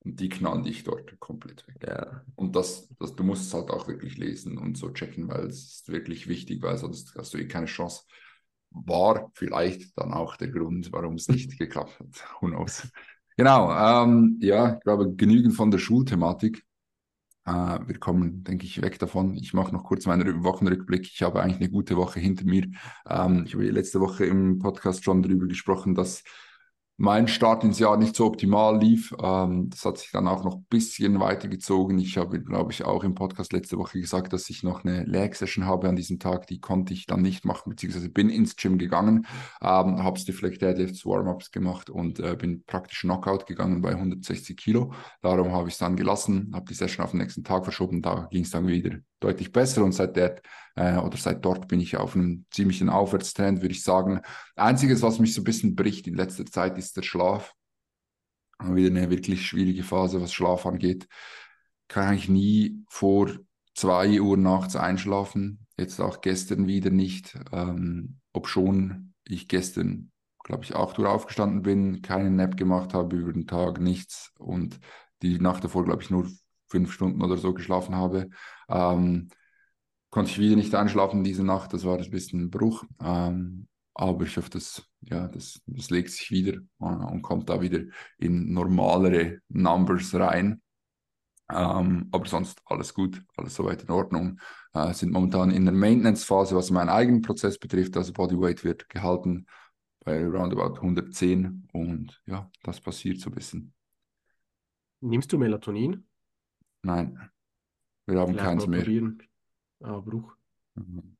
und 0.00 0.18
die 0.18 0.28
knallen 0.28 0.64
dich 0.64 0.82
dort 0.82 1.18
komplett 1.20 1.64
weg. 1.68 1.76
Ja. 1.86 2.24
Und 2.34 2.56
das, 2.56 2.88
das, 2.98 3.14
du 3.14 3.22
musst 3.22 3.46
es 3.46 3.54
halt 3.54 3.70
auch 3.70 3.86
wirklich 3.86 4.18
lesen 4.18 4.58
und 4.58 4.76
so 4.76 4.90
checken, 4.90 5.28
weil 5.28 5.46
es 5.46 5.74
ist 5.74 5.88
wirklich 5.88 6.26
wichtig, 6.26 6.62
weil 6.62 6.78
sonst 6.78 7.14
hast 7.16 7.32
du 7.32 7.38
eh 7.38 7.46
keine 7.46 7.66
Chance. 7.66 8.02
War 8.70 9.30
vielleicht 9.34 9.96
dann 9.96 10.12
auch 10.12 10.36
der 10.36 10.48
Grund, 10.48 10.90
warum 10.90 11.14
es 11.14 11.28
nicht 11.28 11.56
geklappt 11.56 12.00
hat. 12.00 12.24
Who 12.40 12.48
knows? 12.48 12.88
Genau, 13.36 13.72
ähm, 14.04 14.38
ja, 14.40 14.74
ich 14.74 14.80
glaube, 14.80 15.14
genügend 15.14 15.54
von 15.54 15.70
der 15.70 15.78
Schulthematik. 15.78 16.64
Äh, 17.46 17.50
wir 17.86 17.98
kommen, 17.98 18.44
denke 18.44 18.64
ich, 18.66 18.82
weg 18.82 18.98
davon. 18.98 19.34
Ich 19.34 19.54
mache 19.54 19.72
noch 19.72 19.84
kurz 19.84 20.06
meinen 20.06 20.44
Wochenrückblick. 20.44 21.06
Ich 21.06 21.22
habe 21.22 21.42
eigentlich 21.42 21.58
eine 21.60 21.70
gute 21.70 21.96
Woche 21.96 22.20
hinter 22.20 22.44
mir. 22.44 22.66
Ähm, 23.08 23.44
ich 23.46 23.54
habe 23.54 23.68
letzte 23.70 24.00
Woche 24.00 24.26
im 24.26 24.58
Podcast 24.58 25.04
schon 25.04 25.22
darüber 25.22 25.46
gesprochen, 25.46 25.94
dass 25.94 26.22
mein 27.02 27.26
Start 27.26 27.64
ins 27.64 27.80
Jahr 27.80 27.96
nicht 27.96 28.14
so 28.14 28.26
optimal 28.26 28.78
lief. 28.78 29.12
Ähm, 29.20 29.70
das 29.70 29.84
hat 29.84 29.98
sich 29.98 30.12
dann 30.12 30.28
auch 30.28 30.44
noch 30.44 30.54
ein 30.54 30.66
bisschen 30.70 31.18
weitergezogen. 31.18 31.98
Ich 31.98 32.16
habe, 32.16 32.40
glaube 32.40 32.70
ich, 32.70 32.84
auch 32.84 33.02
im 33.02 33.16
Podcast 33.16 33.52
letzte 33.52 33.76
Woche 33.76 33.98
gesagt, 33.98 34.32
dass 34.32 34.48
ich 34.50 34.62
noch 34.62 34.84
eine 34.84 35.02
Leg-Session 35.02 35.66
habe 35.66 35.88
an 35.88 35.96
diesem 35.96 36.20
Tag. 36.20 36.46
Die 36.46 36.60
konnte 36.60 36.94
ich 36.94 37.06
dann 37.06 37.20
nicht 37.20 37.44
machen, 37.44 37.70
beziehungsweise 37.70 38.08
bin 38.08 38.30
ins 38.30 38.54
Gym 38.54 38.78
gegangen, 38.78 39.26
ähm, 39.60 40.00
habe 40.00 40.16
Stiffleg 40.16 40.60
Deadlifts, 40.60 41.04
Warm-Ups 41.04 41.50
gemacht 41.50 41.90
und 41.90 42.20
äh, 42.20 42.36
bin 42.36 42.62
praktisch 42.66 43.00
Knockout 43.00 43.46
gegangen 43.46 43.82
bei 43.82 43.90
160 43.90 44.56
Kilo. 44.56 44.92
Darum 45.22 45.50
habe 45.50 45.66
ich 45.66 45.74
es 45.74 45.78
dann 45.78 45.96
gelassen, 45.96 46.52
habe 46.54 46.66
die 46.66 46.74
Session 46.74 47.04
auf 47.04 47.10
den 47.10 47.18
nächsten 47.18 47.42
Tag 47.42 47.64
verschoben. 47.64 48.00
Da 48.00 48.28
ging 48.30 48.44
es 48.44 48.50
dann 48.52 48.68
wieder 48.68 48.98
deutlich 49.18 49.50
besser 49.50 49.82
und 49.82 49.90
seit 49.90 50.14
der 50.14 50.40
äh, 50.74 50.96
oder 50.96 51.16
seit 51.16 51.44
dort 51.44 51.68
bin 51.68 51.80
ich 51.80 51.96
auf 51.96 52.14
einem 52.14 52.46
ziemlichen 52.50 52.88
Aufwärtstrend, 52.88 53.62
würde 53.62 53.74
ich 53.74 53.82
sagen. 53.82 54.20
Einziges, 54.56 55.02
was 55.02 55.18
mich 55.18 55.34
so 55.34 55.42
ein 55.42 55.44
bisschen 55.44 55.74
bricht 55.74 56.06
in 56.06 56.14
letzter 56.14 56.46
Zeit, 56.46 56.78
ist 56.78 56.96
der 56.96 57.02
Schlaf. 57.02 57.54
Wieder 58.62 58.90
eine 58.90 59.10
wirklich 59.10 59.46
schwierige 59.46 59.82
Phase, 59.82 60.20
was 60.20 60.32
Schlaf 60.32 60.66
angeht. 60.66 61.08
Kann 61.88 62.08
eigentlich 62.08 62.28
nie 62.28 62.84
vor 62.88 63.30
zwei 63.74 64.20
Uhr 64.20 64.36
nachts 64.36 64.76
einschlafen. 64.76 65.66
Jetzt 65.76 66.00
auch 66.00 66.20
gestern 66.20 66.66
wieder 66.66 66.90
nicht. 66.90 67.38
Ähm, 67.52 68.18
ob 68.32 68.48
schon 68.48 69.14
ich 69.24 69.48
gestern, 69.48 70.10
glaube 70.44 70.64
ich, 70.64 70.74
acht 70.74 70.98
Uhr 70.98 71.10
aufgestanden 71.10 71.62
bin, 71.62 72.02
keinen 72.02 72.36
Nap 72.36 72.56
gemacht 72.56 72.94
habe 72.94 73.16
über 73.16 73.32
den 73.32 73.46
Tag, 73.46 73.80
nichts. 73.80 74.32
Und 74.38 74.78
die 75.22 75.38
Nacht 75.38 75.64
davor, 75.64 75.84
glaube 75.84 76.02
ich, 76.02 76.10
nur 76.10 76.28
fünf 76.68 76.92
Stunden 76.92 77.22
oder 77.22 77.36
so 77.36 77.52
geschlafen 77.52 77.94
habe. 77.94 78.30
Ähm, 78.68 79.28
konnte 80.12 80.30
ich 80.30 80.38
wieder 80.38 80.56
nicht 80.56 80.74
einschlafen 80.74 81.24
diese 81.24 81.42
Nacht, 81.42 81.72
das 81.72 81.84
war 81.84 81.98
ein 81.98 82.10
bisschen 82.10 82.44
ein 82.44 82.50
Bruch. 82.50 82.84
Ähm, 83.02 83.66
aber 83.94 84.24
ich 84.24 84.36
hoffe, 84.36 84.50
das, 84.50 84.86
ja, 85.00 85.26
das, 85.26 85.60
das 85.66 85.88
legt 85.90 86.10
sich 86.10 86.30
wieder 86.30 86.58
äh, 86.80 86.84
und 86.84 87.22
kommt 87.22 87.48
da 87.48 87.60
wieder 87.62 87.80
in 88.18 88.52
normalere 88.52 89.38
Numbers 89.48 90.14
rein. 90.14 90.60
Ähm, 91.50 92.08
aber 92.12 92.26
sonst 92.26 92.60
alles 92.66 92.92
gut, 92.92 93.22
alles 93.36 93.54
soweit 93.54 93.82
in 93.82 93.90
Ordnung. 93.90 94.38
Äh, 94.74 94.92
sind 94.92 95.12
momentan 95.12 95.50
in 95.50 95.64
der 95.64 95.74
Maintenance-Phase, 95.74 96.54
was 96.56 96.70
meinen 96.70 96.90
eigenen 96.90 97.22
Prozess 97.22 97.58
betrifft. 97.58 97.96
Also 97.96 98.12
Bodyweight 98.12 98.64
wird 98.64 98.90
gehalten 98.90 99.46
bei 100.04 100.22
roundabout 100.26 100.76
110 100.76 101.68
und 101.72 102.22
ja, 102.26 102.50
das 102.62 102.80
passiert 102.80 103.18
so 103.18 103.30
ein 103.30 103.34
bisschen. 103.34 103.72
Nimmst 105.00 105.32
du 105.32 105.38
Melatonin? 105.38 106.06
Nein, 106.82 107.18
wir 108.04 108.20
haben 108.20 108.32
Vielleicht 108.32 108.44
keins 108.44 108.66
mehr. 108.66 108.80
Probieren. 108.80 109.22
Ah, 109.82 110.00
Bruch. 110.00 110.34
Mhm. 110.74 111.16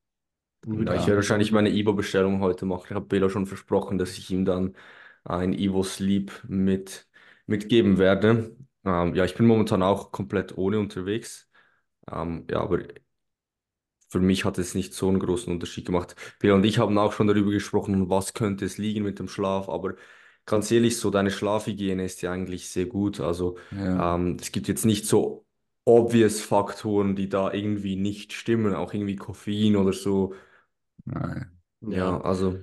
Ja, 0.64 0.94
ich 0.94 1.06
werde 1.06 1.16
wahrscheinlich 1.16 1.50
meine 1.50 1.70
Ivo-Bestellung 1.70 2.40
heute 2.40 2.66
machen. 2.66 2.86
Ich 2.88 2.94
habe 2.94 3.06
Bela 3.06 3.28
schon 3.28 3.46
versprochen, 3.46 3.98
dass 3.98 4.16
ich 4.16 4.30
ihm 4.30 4.44
dann 4.44 4.76
ein 5.24 5.52
Ivo 5.52 5.82
Sleep 5.82 6.30
mit, 6.46 7.08
mitgeben 7.46 7.98
werde. 7.98 8.56
Ähm, 8.84 9.14
ja, 9.14 9.24
ich 9.24 9.34
bin 9.34 9.46
momentan 9.46 9.82
auch 9.82 10.12
komplett 10.12 10.56
ohne 10.56 10.78
unterwegs. 10.78 11.50
Ähm, 12.10 12.46
ja, 12.48 12.60
aber 12.60 12.78
für 14.08 14.20
mich 14.20 14.44
hat 14.44 14.58
es 14.58 14.74
nicht 14.74 14.94
so 14.94 15.08
einen 15.08 15.18
großen 15.18 15.52
Unterschied 15.52 15.86
gemacht. 15.86 16.14
Bela 16.38 16.54
und 16.54 16.64
ich 16.64 16.78
haben 16.78 16.98
auch 16.98 17.12
schon 17.12 17.26
darüber 17.26 17.50
gesprochen, 17.50 18.08
was 18.10 18.34
könnte 18.34 18.64
es 18.64 18.78
liegen 18.78 19.04
mit 19.04 19.18
dem 19.18 19.26
Schlaf, 19.28 19.68
aber 19.68 19.94
ganz 20.44 20.70
ehrlich, 20.70 20.98
so 20.98 21.10
deine 21.10 21.30
Schlafhygiene 21.30 22.04
ist 22.04 22.22
ja 22.22 22.30
eigentlich 22.30 22.68
sehr 22.68 22.86
gut. 22.86 23.20
Also 23.20 23.56
ja. 23.70 24.14
ähm, 24.14 24.36
es 24.40 24.52
gibt 24.52 24.68
jetzt 24.68 24.84
nicht 24.84 25.06
so 25.06 25.46
obvious 25.84 26.40
Faktoren, 26.42 27.16
die 27.16 27.28
da 27.28 27.52
irgendwie 27.52 27.96
nicht 27.96 28.32
stimmen, 28.32 28.74
auch 28.74 28.92
irgendwie 28.94 29.16
Koffein 29.16 29.76
oder 29.76 29.92
so. 29.92 30.34
Nein. 31.04 31.50
Ja, 31.80 32.20
also. 32.22 32.58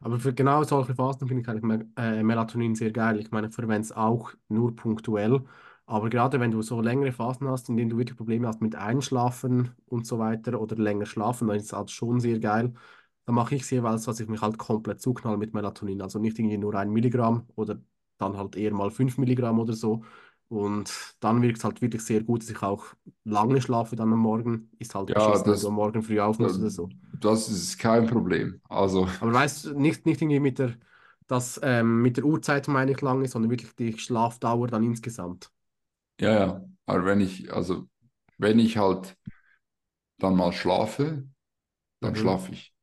Aber 0.00 0.18
für 0.18 0.34
genau 0.34 0.64
solche 0.64 0.94
Phasen 0.94 1.28
finde 1.28 1.42
ich 1.42 1.48
eigentlich 1.48 1.86
äh, 1.96 2.22
Melatonin 2.22 2.74
sehr 2.74 2.90
geil. 2.90 3.20
Ich 3.20 3.30
meine, 3.30 3.48
ich 3.48 3.54
verwende 3.54 3.82
es 3.82 3.92
auch 3.92 4.32
nur 4.48 4.74
punktuell. 4.74 5.42
Aber 5.86 6.10
gerade 6.10 6.40
wenn 6.40 6.50
du 6.50 6.62
so 6.62 6.80
längere 6.80 7.12
Phasen 7.12 7.48
hast, 7.48 7.68
in 7.68 7.76
denen 7.76 7.90
du 7.90 7.98
wirklich 7.98 8.16
Probleme 8.16 8.48
hast 8.48 8.60
mit 8.60 8.74
Einschlafen 8.74 9.74
und 9.86 10.06
so 10.06 10.18
weiter 10.18 10.60
oder 10.60 10.76
länger 10.76 11.06
schlafen, 11.06 11.48
dann 11.48 11.56
ist 11.56 11.64
es 11.66 11.72
halt 11.72 11.90
schon 11.90 12.18
sehr 12.20 12.38
geil. 12.40 12.72
Dann 13.26 13.34
mache 13.36 13.54
ich 13.54 13.62
es 13.62 13.70
jeweils, 13.70 14.04
dass 14.04 14.18
ich 14.20 14.28
mich 14.28 14.40
halt 14.40 14.58
komplett 14.58 15.00
zuknall 15.00 15.36
mit 15.36 15.54
Melatonin. 15.54 16.02
Also 16.02 16.18
nicht 16.18 16.38
irgendwie 16.38 16.58
nur 16.58 16.74
ein 16.74 16.90
Milligramm 16.90 17.46
oder 17.54 17.80
dann 18.18 18.36
halt 18.36 18.56
eher 18.56 18.72
mal 18.72 18.90
fünf 18.90 19.18
Milligramm 19.18 19.60
oder 19.60 19.72
so, 19.74 20.04
und 20.52 21.16
dann 21.20 21.40
wirkt 21.40 21.56
es 21.56 21.64
halt 21.64 21.80
wirklich 21.80 22.02
sehr 22.02 22.22
gut, 22.22 22.42
dass 22.42 22.50
ich 22.50 22.62
auch 22.62 22.84
lange 23.24 23.62
schlafe 23.62 23.96
dann 23.96 24.12
am 24.12 24.18
Morgen. 24.18 24.70
Ist 24.78 24.94
halt 24.94 25.08
ja, 25.08 25.14
das, 25.14 25.46
wenn 25.46 25.58
du 25.58 25.68
am 25.68 25.74
Morgen 25.74 26.02
früh 26.02 26.20
aufmachst 26.20 26.58
oder 26.58 26.68
so. 26.68 26.90
Das 27.18 27.48
ist 27.48 27.78
kein 27.78 28.06
Problem. 28.06 28.60
Also. 28.68 29.08
Aber 29.20 29.32
weißt 29.32 29.64
du, 29.64 29.80
nicht, 29.80 30.04
nicht 30.04 30.20
irgendwie 30.20 30.40
mit 30.40 30.58
der, 30.58 30.74
das, 31.26 31.58
ähm, 31.62 32.02
mit 32.02 32.18
der 32.18 32.26
Uhrzeit 32.26 32.68
meine 32.68 32.92
ich 32.92 33.00
lange, 33.00 33.26
sondern 33.28 33.50
wirklich 33.50 33.74
die 33.76 33.96
Schlafdauer 33.96 34.68
dann 34.68 34.84
insgesamt. 34.84 35.50
Ja, 36.20 36.32
ja. 36.34 36.64
Aber 36.84 37.06
wenn 37.06 37.22
ich, 37.22 37.50
also 37.50 37.88
wenn 38.36 38.58
ich 38.58 38.76
halt 38.76 39.16
dann 40.18 40.36
mal 40.36 40.52
schlafe, 40.52 41.26
dann 42.00 42.12
mhm. 42.12 42.16
schlafe 42.16 42.52
ich. 42.52 42.74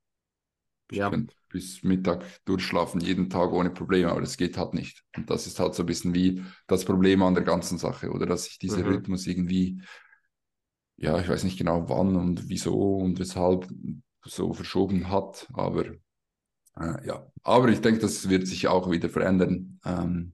Ich 0.90 0.98
ja. 0.98 1.12
Bis 1.50 1.84
Mittag 1.84 2.24
durchschlafen, 2.46 3.02
jeden 3.02 3.30
Tag 3.30 3.52
ohne 3.52 3.72
Probleme, 3.72 4.12
aber 4.12 4.22
das 4.22 4.38
geht 4.38 4.58
halt 4.58 4.74
nicht. 4.74 5.04
Und 5.18 5.30
das 5.30 5.48
ist 5.48 5.60
halt 5.60 5.74
so 5.76 5.84
ein 5.84 5.88
bisschen 5.88 6.14
wie 6.14 6.44
das 6.68 6.86
Problem 6.86 7.24
an 7.24 7.34
der 7.34 7.44
ganzen 7.44 7.78
Sache, 7.78 8.12
oder 8.12 8.26
dass 8.26 8.46
sich 8.46 8.60
dieser 8.60 8.80
mhm. 8.80 8.94
Rhythmus 8.94 9.28
irgendwie, 9.28 9.82
ja, 10.98 11.20
ich 11.20 11.28
weiß 11.28 11.44
nicht 11.44 11.58
genau 11.58 11.90
wann 11.90 12.16
und 12.16 12.50
wieso 12.50 12.98
und 12.98 13.20
weshalb 13.20 13.68
so 14.24 14.54
verschoben 14.54 15.10
hat, 15.10 15.48
aber 15.54 15.86
äh, 16.78 17.06
ja, 17.06 17.26
aber 17.44 17.70
ich 17.70 17.82
denke, 17.82 18.00
das 18.00 18.30
wird 18.30 18.48
sich 18.48 18.68
auch 18.68 18.90
wieder 18.92 19.10
verändern. 19.10 19.80
Ähm, 19.86 20.34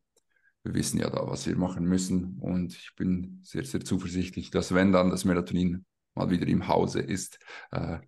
wir 0.64 0.74
wissen 0.74 1.00
ja 1.00 1.10
da, 1.10 1.28
was 1.28 1.46
wir 1.46 1.56
machen 1.56 1.86
müssen 1.86 2.40
und 2.40 2.74
ich 2.74 2.94
bin 2.96 3.40
sehr, 3.44 3.64
sehr 3.64 3.82
zuversichtlich, 3.82 4.50
dass 4.50 4.74
wenn 4.74 4.92
dann 4.92 5.12
das 5.12 5.24
Melatonin 5.24 5.86
mal 6.16 6.30
wieder 6.30 6.48
im 6.48 6.68
Hause 6.68 7.02
ist, 7.02 7.40
äh, 7.72 8.00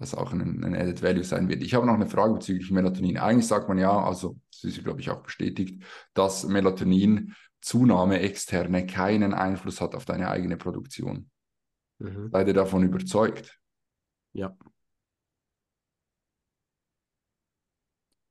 das 0.00 0.14
auch 0.14 0.32
ein, 0.32 0.64
ein 0.64 0.74
Added 0.74 1.02
Value 1.02 1.22
sein 1.22 1.48
wird. 1.48 1.62
Ich 1.62 1.74
habe 1.74 1.86
noch 1.86 1.94
eine 1.94 2.08
Frage 2.08 2.32
bezüglich 2.34 2.70
Melatonin. 2.70 3.18
Eigentlich 3.18 3.46
sagt 3.46 3.68
man 3.68 3.78
ja, 3.78 3.92
also 4.02 4.40
das 4.50 4.64
ist, 4.64 4.82
glaube 4.82 5.00
ich, 5.00 5.10
auch 5.10 5.22
bestätigt, 5.22 5.84
dass 6.14 6.46
Melatonin 6.46 7.34
Zunahme 7.60 8.20
externe 8.20 8.86
keinen 8.86 9.34
Einfluss 9.34 9.82
hat 9.82 9.94
auf 9.94 10.06
deine 10.06 10.30
eigene 10.30 10.56
Produktion. 10.56 11.30
Mhm. 11.98 12.30
Seid 12.32 12.48
ihr 12.48 12.54
davon 12.54 12.82
überzeugt? 12.82 13.60
Ja. 14.32 14.56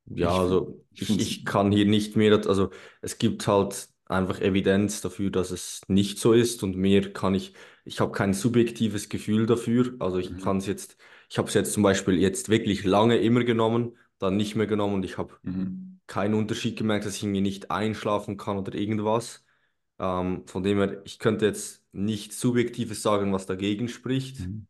Ja, 0.06 0.36
also 0.36 0.84
ich, 0.92 1.20
ich 1.20 1.46
kann 1.46 1.72
hier 1.72 1.86
nicht 1.86 2.16
mehr, 2.16 2.34
also 2.48 2.72
es 3.02 3.20
gibt 3.20 3.46
halt 3.48 3.90
einfach 4.06 4.42
Evidenz 4.42 5.02
dafür, 5.02 5.30
dass 5.30 5.52
es 5.52 5.82
nicht 5.88 6.18
so 6.18 6.34
ist 6.34 6.64
und 6.64 6.76
mehr 6.76 7.14
kann 7.14 7.36
ich, 7.36 7.54
ich 7.86 8.00
habe 8.00 8.12
kein 8.12 8.34
subjektives 8.34 9.10
Gefühl 9.10 9.46
dafür, 9.46 9.96
also 10.00 10.18
ich 10.18 10.32
mhm. 10.32 10.40
kann 10.40 10.58
es 10.58 10.66
jetzt, 10.66 10.98
ich 11.30 11.38
habe 11.38 11.48
es 11.48 11.54
jetzt 11.54 11.74
zum 11.74 11.84
Beispiel 11.84 12.18
jetzt 12.18 12.50
wirklich 12.50 12.84
lange 12.84 13.18
immer 13.18 13.44
genommen, 13.44 13.98
dann 14.18 14.36
nicht 14.36 14.56
mehr 14.56 14.68
genommen 14.68 14.96
und 14.96 15.06
ich 15.06 15.18
habe 15.18 15.36
mhm. 15.44 16.00
keinen 16.08 16.34
Unterschied 16.34 16.78
gemerkt, 16.78 17.06
dass 17.06 17.16
ich 17.16 17.24
irgendwie 17.24 17.42
nicht 17.42 17.72
einschlafen 17.72 18.36
kann 18.38 18.58
oder 18.58 18.74
irgendwas. 18.74 19.46
Ähm, 20.00 20.46
von 20.48 20.64
dem 20.64 20.78
her, 20.80 21.02
ich 21.06 21.20
könnte 21.20 21.46
jetzt 21.46 21.84
nicht 21.92 22.34
Subjektives 22.34 23.02
sagen, 23.02 23.32
was 23.32 23.46
dagegen 23.46 23.90
spricht. 23.90 24.40
Mhm. 24.40 24.68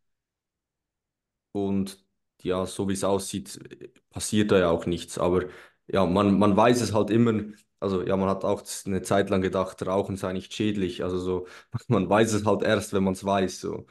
Und 1.52 2.04
ja, 2.42 2.66
so 2.66 2.88
wie 2.90 2.94
es 2.94 3.04
aussieht, 3.04 3.60
passiert 4.10 4.52
da 4.52 4.60
ja 4.60 4.70
auch 4.70 4.86
nichts. 4.86 5.18
Aber 5.18 5.46
ja, 5.88 6.06
man, 6.06 6.38
man 6.38 6.56
weiß 6.56 6.82
es 6.82 6.94
halt 6.94 7.10
immer. 7.10 7.42
Also 7.80 8.04
ja, 8.06 8.18
man 8.18 8.30
hat 8.30 8.44
auch 8.44 8.64
eine 8.86 9.02
Zeit 9.02 9.30
lang 9.30 9.42
gedacht, 9.42 9.82
Rauchen 9.86 10.18
sei 10.18 10.34
nicht 10.34 10.54
schädlich. 10.54 11.04
Also 11.04 11.20
so, 11.20 11.48
man 11.88 12.10
weiß 12.10 12.34
es 12.34 12.46
halt 12.46 12.64
erst, 12.64 12.94
wenn 12.94 13.04
man 13.04 13.14
es 13.14 13.24
weiß. 13.24 13.62
So. 13.62 13.88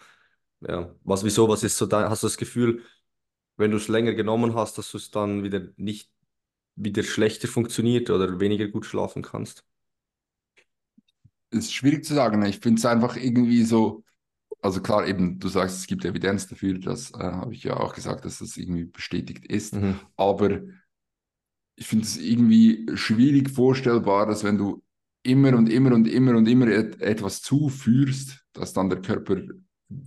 Ja, 0.60 0.94
was, 1.04 1.24
wieso, 1.24 1.48
was 1.48 1.62
ist 1.62 1.76
so, 1.76 1.86
da, 1.86 2.10
hast 2.10 2.22
du 2.22 2.26
das 2.26 2.36
Gefühl, 2.36 2.82
wenn 3.56 3.70
du 3.70 3.76
es 3.76 3.88
länger 3.88 4.14
genommen 4.14 4.54
hast, 4.54 4.78
dass 4.78 4.90
du 4.90 4.98
es 4.98 5.10
dann 5.10 5.42
wieder 5.42 5.68
nicht 5.76 6.10
wieder 6.78 7.02
schlechter 7.02 7.48
funktioniert 7.48 8.08
oder 8.10 8.40
weniger 8.40 8.68
gut 8.68 8.86
schlafen 8.86 9.22
kannst? 9.22 9.64
Es 11.50 11.64
ist 11.64 11.74
schwierig 11.74 12.04
zu 12.04 12.14
sagen. 12.14 12.42
Ich 12.44 12.60
finde 12.60 12.78
es 12.78 12.86
einfach 12.86 13.16
irgendwie 13.16 13.64
so, 13.64 14.04
also 14.60 14.80
klar, 14.80 15.06
eben, 15.06 15.38
du 15.38 15.48
sagst, 15.48 15.78
es 15.78 15.86
gibt 15.86 16.04
Evidenz 16.04 16.46
dafür, 16.46 16.78
das 16.78 17.10
äh, 17.12 17.18
habe 17.18 17.54
ich 17.54 17.64
ja 17.64 17.76
auch 17.76 17.94
gesagt, 17.94 18.24
dass 18.24 18.38
das 18.38 18.56
irgendwie 18.56 18.84
bestätigt 18.84 19.46
ist. 19.46 19.74
Mhm. 19.74 19.98
Aber 20.16 20.60
ich 21.76 21.86
finde 21.86 22.04
es 22.04 22.16
irgendwie 22.16 22.86
schwierig 22.94 23.50
vorstellbar, 23.50 24.26
dass 24.26 24.44
wenn 24.44 24.58
du 24.58 24.82
immer 25.22 25.56
und 25.56 25.68
immer 25.68 25.92
und 25.94 26.06
immer 26.06 26.36
und 26.36 26.46
immer 26.46 26.68
et 26.68 27.00
etwas 27.00 27.42
zuführst, 27.42 28.44
dass 28.52 28.72
dann 28.72 28.88
der 28.88 29.00
Körper 29.00 29.36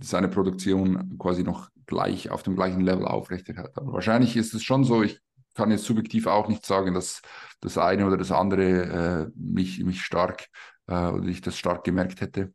seine 0.00 0.28
Produktion 0.28 1.18
quasi 1.18 1.42
noch 1.42 1.68
gleich 1.86 2.30
auf 2.30 2.42
dem 2.42 2.54
gleichen 2.54 2.80
Level 2.80 3.06
aufrechterhält. 3.06 3.76
Aber 3.76 3.92
wahrscheinlich 3.92 4.36
ist 4.36 4.54
es 4.54 4.62
schon 4.62 4.84
so, 4.84 5.02
ich 5.02 5.20
kann 5.54 5.70
jetzt 5.70 5.84
subjektiv 5.84 6.26
auch 6.26 6.48
nicht 6.48 6.64
sagen, 6.64 6.94
dass 6.94 7.20
das 7.60 7.78
eine 7.78 8.06
oder 8.06 8.16
das 8.16 8.32
andere 8.32 9.26
äh, 9.26 9.30
mich, 9.34 9.82
mich 9.84 10.02
stark 10.02 10.46
äh, 10.86 11.08
oder 11.08 11.26
ich 11.26 11.40
das 11.40 11.58
stark 11.58 11.84
gemerkt 11.84 12.20
hätte. 12.20 12.54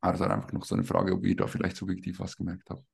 Also 0.00 0.24
einfach 0.24 0.52
noch 0.52 0.64
so 0.64 0.74
eine 0.74 0.84
Frage, 0.84 1.12
ob 1.12 1.24
ihr 1.24 1.36
da 1.36 1.46
vielleicht 1.46 1.76
subjektiv 1.76 2.18
was 2.20 2.36
gemerkt 2.36 2.70
habt. 2.70 2.84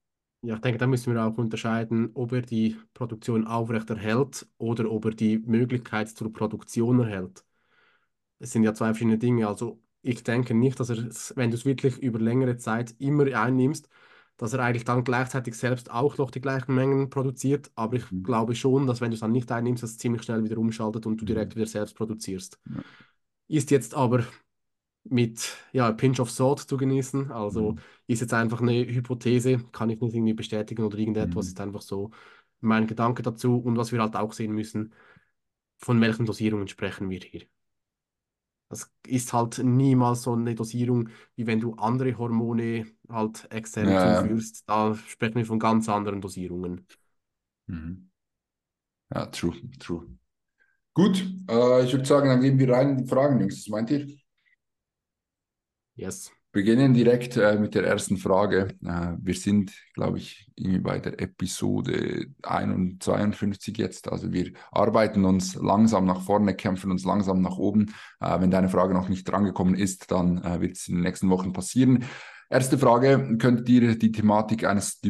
Ja, 0.43 0.55
ich 0.55 0.61
denke, 0.61 0.79
da 0.79 0.87
müssen 0.87 1.13
wir 1.13 1.25
auch 1.25 1.37
unterscheiden, 1.37 2.11
ob 2.15 2.33
er 2.33 2.43
die 2.43 2.77
Produktion 2.95 3.47
aufrechterhält 3.47 4.47
oder 4.59 4.91
ob 4.91 5.07
er 5.07 5.11
die 5.13 5.39
Möglichkeit 5.39 6.11
zur 6.11 6.33
Produktion 6.33 7.01
erhält. 7.01 7.45
Es 8.39 8.53
sind 8.53 8.63
ja 8.63 8.73
zwei 8.73 8.87
verschiedene 8.87 9.19
Dinge. 9.19 9.49
Also 9.49 9.83
ich 10.09 10.23
denke 10.23 10.55
nicht, 10.55 10.81
dass 10.81 10.89
er, 10.89 10.97
wenn 11.37 11.51
du 11.51 11.57
es 11.57 11.67
wirklich 11.67 11.99
über 11.99 12.19
längere 12.19 12.57
Zeit 12.57 12.95
immer 12.99 13.27
einnimmst, 13.39 13.91
dass 14.39 14.55
er 14.55 14.61
eigentlich 14.61 14.85
dann 14.85 15.05
gleichzeitig 15.05 15.55
selbst 15.55 15.91
auch 15.91 16.17
noch 16.17 16.31
die 16.31 16.41
gleichen 16.41 16.75
Mengen 16.75 17.11
produziert. 17.11 17.71
Aber 17.75 17.97
ich 17.97 18.11
mhm. 18.11 18.23
glaube 18.23 18.55
schon, 18.55 18.87
dass 18.87 19.03
wenn 19.03 19.11
du 19.11 19.15
es 19.15 19.21
dann 19.21 19.33
nicht 19.33 19.53
einnimmst, 19.53 19.83
dass 19.83 19.91
es 19.91 19.99
ziemlich 19.99 20.23
schnell 20.23 20.43
wieder 20.45 20.57
umschaltet 20.57 21.05
und 21.05 21.21
du 21.21 21.25
mhm. 21.25 21.27
direkt 21.27 21.57
wieder 21.57 21.67
selbst 21.67 21.95
produzierst. 21.95 22.59
Ja. 22.65 22.83
Ist 23.49 23.71
jetzt 23.71 23.95
aber 23.95 24.25
mit 25.05 25.55
ja, 25.73 25.93
Pinch 25.93 26.21
of 26.21 26.31
Salt 26.31 26.61
zu 26.61 26.79
genießen. 26.79 27.31
Also 27.31 27.73
mhm. 27.73 27.79
ist 28.07 28.21
jetzt 28.21 28.33
einfach 28.33 28.63
eine 28.63 28.87
Hypothese, 28.87 29.59
kann 29.73 29.91
ich 29.91 30.01
nicht 30.01 30.15
irgendwie 30.15 30.33
bestätigen 30.33 30.85
oder 30.85 30.97
irgendetwas, 30.97 31.47
mhm. 31.47 31.51
ist 31.51 31.61
einfach 31.61 31.83
so 31.83 32.13
mein 32.61 32.87
Gedanke 32.87 33.23
dazu. 33.23 33.59
Und 33.59 33.77
was 33.77 33.93
wir 33.93 34.01
halt 34.01 34.17
auch 34.17 34.33
sehen 34.33 34.53
müssen, 34.53 34.95
von 35.77 36.01
welchen 36.01 36.25
Dosierungen 36.25 36.69
sprechen 36.69 37.11
wir 37.11 37.21
hier. 37.21 37.43
Das 38.69 38.93
ist 39.07 39.33
halt 39.33 39.59
niemals 39.65 40.23
so 40.23 40.35
eine 40.35 40.55
Dosierung, 40.55 41.09
wie 41.37 41.47
wenn 41.47 41.61
du 41.61 41.75
andere 41.75 42.17
Hormone 42.19 42.87
halt 43.09 43.51
extern 43.51 43.89
ja, 43.89 44.21
zuführst. 44.21 44.69
Da 44.69 44.95
sprechen 44.95 45.37
wir 45.37 45.47
von 45.47 45.59
ganz 45.59 45.89
anderen 45.89 46.21
Dosierungen. 46.21 46.87
Mhm. 47.67 48.11
Ja, 49.15 49.27
true, 49.27 49.55
true. 49.79 50.07
Gut, 50.93 51.25
äh, 51.49 51.85
ich 51.85 51.93
würde 51.93 52.05
sagen, 52.05 52.29
dann 52.29 52.41
gehen 52.41 52.59
wir 52.59 52.71
rein 52.71 52.91
in 52.91 52.97
die 52.99 53.09
Fragen, 53.09 53.41
Jungs. 53.41 53.61
Was 53.61 53.69
meint 53.69 53.91
ihr? 53.91 54.07
Yes. 55.97 56.31
Beginnen 56.59 56.93
direkt 56.93 57.37
äh, 57.37 57.57
mit 57.57 57.77
der 57.77 57.87
ersten 57.87 58.17
Frage. 58.17 58.75
Äh, 58.85 59.13
wir 59.23 59.35
sind, 59.35 59.71
glaube 59.95 60.19
ich, 60.19 60.51
irgendwie 60.57 60.81
bei 60.81 60.99
der 60.99 61.21
Episode 61.21 62.27
51 62.43 63.79
jetzt. 63.79 64.11
Also 64.11 64.33
wir 64.33 64.51
arbeiten 64.73 65.25
uns 65.25 65.55
langsam 65.55 66.05
nach 66.05 66.21
vorne, 66.21 66.57
kämpfen 66.57 66.91
uns 66.91 67.05
langsam 67.05 67.43
nach 67.43 67.59
oben. 67.59 67.95
Äh, 68.19 68.41
wenn 68.41 68.51
deine 68.51 68.69
Frage 68.69 68.93
noch 68.93 69.09
nicht 69.09 69.23
drangekommen 69.23 69.77
ist, 69.77 70.11
dann 70.11 70.43
äh, 70.43 70.61
wird 70.61 70.73
es 70.73 70.89
in 70.89 70.97
den 70.97 71.05
nächsten 71.05 71.31
Wochen 71.31 71.53
passieren. 71.53 72.05
Erste 72.51 72.77
Frage, 72.77 73.37
könntet 73.39 73.69
ihr 73.69 73.97
die 73.97 74.11
Thematik 74.11 74.65
eines 74.65 75.01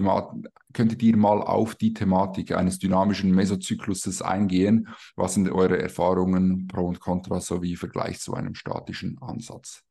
könntet 0.74 1.02
ihr 1.02 1.16
mal 1.16 1.40
auf 1.40 1.76
die 1.76 1.94
Thematik 1.94 2.52
eines 2.52 2.78
dynamischen 2.78 3.34
Mesozykluses 3.34 4.20
eingehen? 4.20 4.88
Was 5.16 5.32
sind 5.32 5.50
eure 5.50 5.80
Erfahrungen, 5.80 6.66
Pro 6.66 6.88
und 6.88 7.00
Contra 7.00 7.40
sowie 7.40 7.76
Vergleich 7.76 8.20
zu 8.20 8.34
einem 8.34 8.54
statischen 8.54 9.16
Ansatz? 9.22 9.87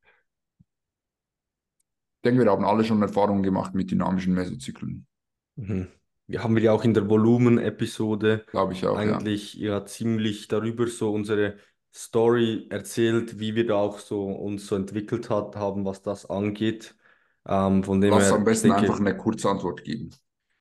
Denke, 2.24 2.44
wir 2.44 2.52
haben 2.52 2.66
alle 2.66 2.84
schon 2.84 3.02
Erfahrungen 3.02 3.44
gemacht 3.44 3.74
mit 3.74 3.92
dynamischen 3.92 4.34
Mesozyklen. 4.34 5.06
Mhm. 5.56 5.88
Wir 6.28 6.44
haben 6.44 6.56
wir 6.56 6.64
ja 6.64 6.74
auch 6.74 6.84
in 6.84 6.94
der 6.94 7.10
Volumen-Episode 7.10 8.44
Glaube 8.48 8.74
ich 8.74 8.86
auch, 8.86 8.98
eigentlich 8.98 9.54
ja. 9.54 9.80
ja 9.80 9.86
ziemlich 9.86 10.50
darüber 10.50 10.88
so 10.88 11.14
unsere 11.14 11.56
Story 11.94 12.68
erzählt, 12.70 13.40
wie 13.40 13.56
wir 13.56 13.66
da 13.66 13.76
auch 13.76 14.00
so 14.00 14.26
uns 14.26 14.68
so 14.68 14.76
entwickelt 14.76 15.30
hat, 15.30 15.56
haben, 15.56 15.86
was 15.86 16.02
das 16.02 16.30
angeht. 16.30 16.96
Ähm, 17.48 17.84
von 17.84 18.02
dem 18.02 18.12
Lass 18.12 18.26
her, 18.26 18.36
am 18.36 18.44
besten 18.44 18.68
denke, 18.68 18.82
einfach 18.82 19.00
eine 19.00 19.16
kurze 19.16 19.50
Antwort 19.50 19.84
geben. 19.84 20.12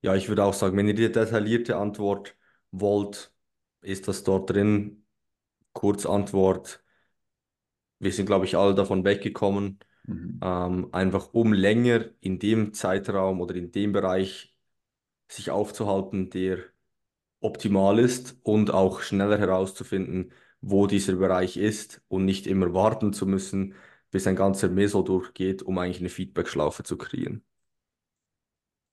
Ja, 0.03 0.15
ich 0.15 0.29
würde 0.29 0.45
auch 0.45 0.55
sagen, 0.55 0.77
wenn 0.77 0.87
ihr 0.87 0.95
die 0.95 1.11
detaillierte 1.11 1.77
Antwort 1.77 2.37
wollt, 2.71 3.33
ist 3.83 4.07
das 4.07 4.23
dort 4.23 4.51
drin. 4.51 5.05
Kurzantwort. 5.73 6.83
Wir 7.99 8.13
sind, 8.13 8.27
glaube 8.27 8.45
ich, 8.45 8.57
alle 8.57 8.75
davon 8.75 9.05
weggekommen. 9.05 9.81
Mhm. 10.07 10.43
Ähm, 10.43 10.89
einfach 10.93 11.33
um 11.35 11.53
länger 11.53 12.07
in 12.21 12.39
dem 12.39 12.75
Zeitraum 12.75 13.41
oder 13.41 13.55
in 13.55 13.73
dem 13.73 13.93
Bereich 13.93 14.57
sich 15.29 15.51
aufzuhalten, 15.51 16.31
der 16.31 16.61
optimal 17.41 17.99
ist 18.01 18.39
und 18.43 18.71
auch 18.73 19.01
schneller 19.03 19.39
herauszufinden, 19.39 20.33
wo 20.61 20.87
dieser 20.89 21.15
Bereich 21.17 21.57
ist 21.59 22.03
und 22.09 22.25
nicht 22.27 22.47
immer 22.47 22.75
warten 22.75 23.13
zu 23.13 23.27
müssen, 23.27 23.75
bis 24.11 24.27
ein 24.29 24.37
ganzer 24.37 24.69
Meso 24.71 25.03
durchgeht, 25.03 25.63
um 25.63 25.79
eigentlich 25.79 26.01
eine 26.01 26.11
Feedback-Schlaufe 26.11 26.85
zu 26.85 26.99
kreieren. 26.99 27.45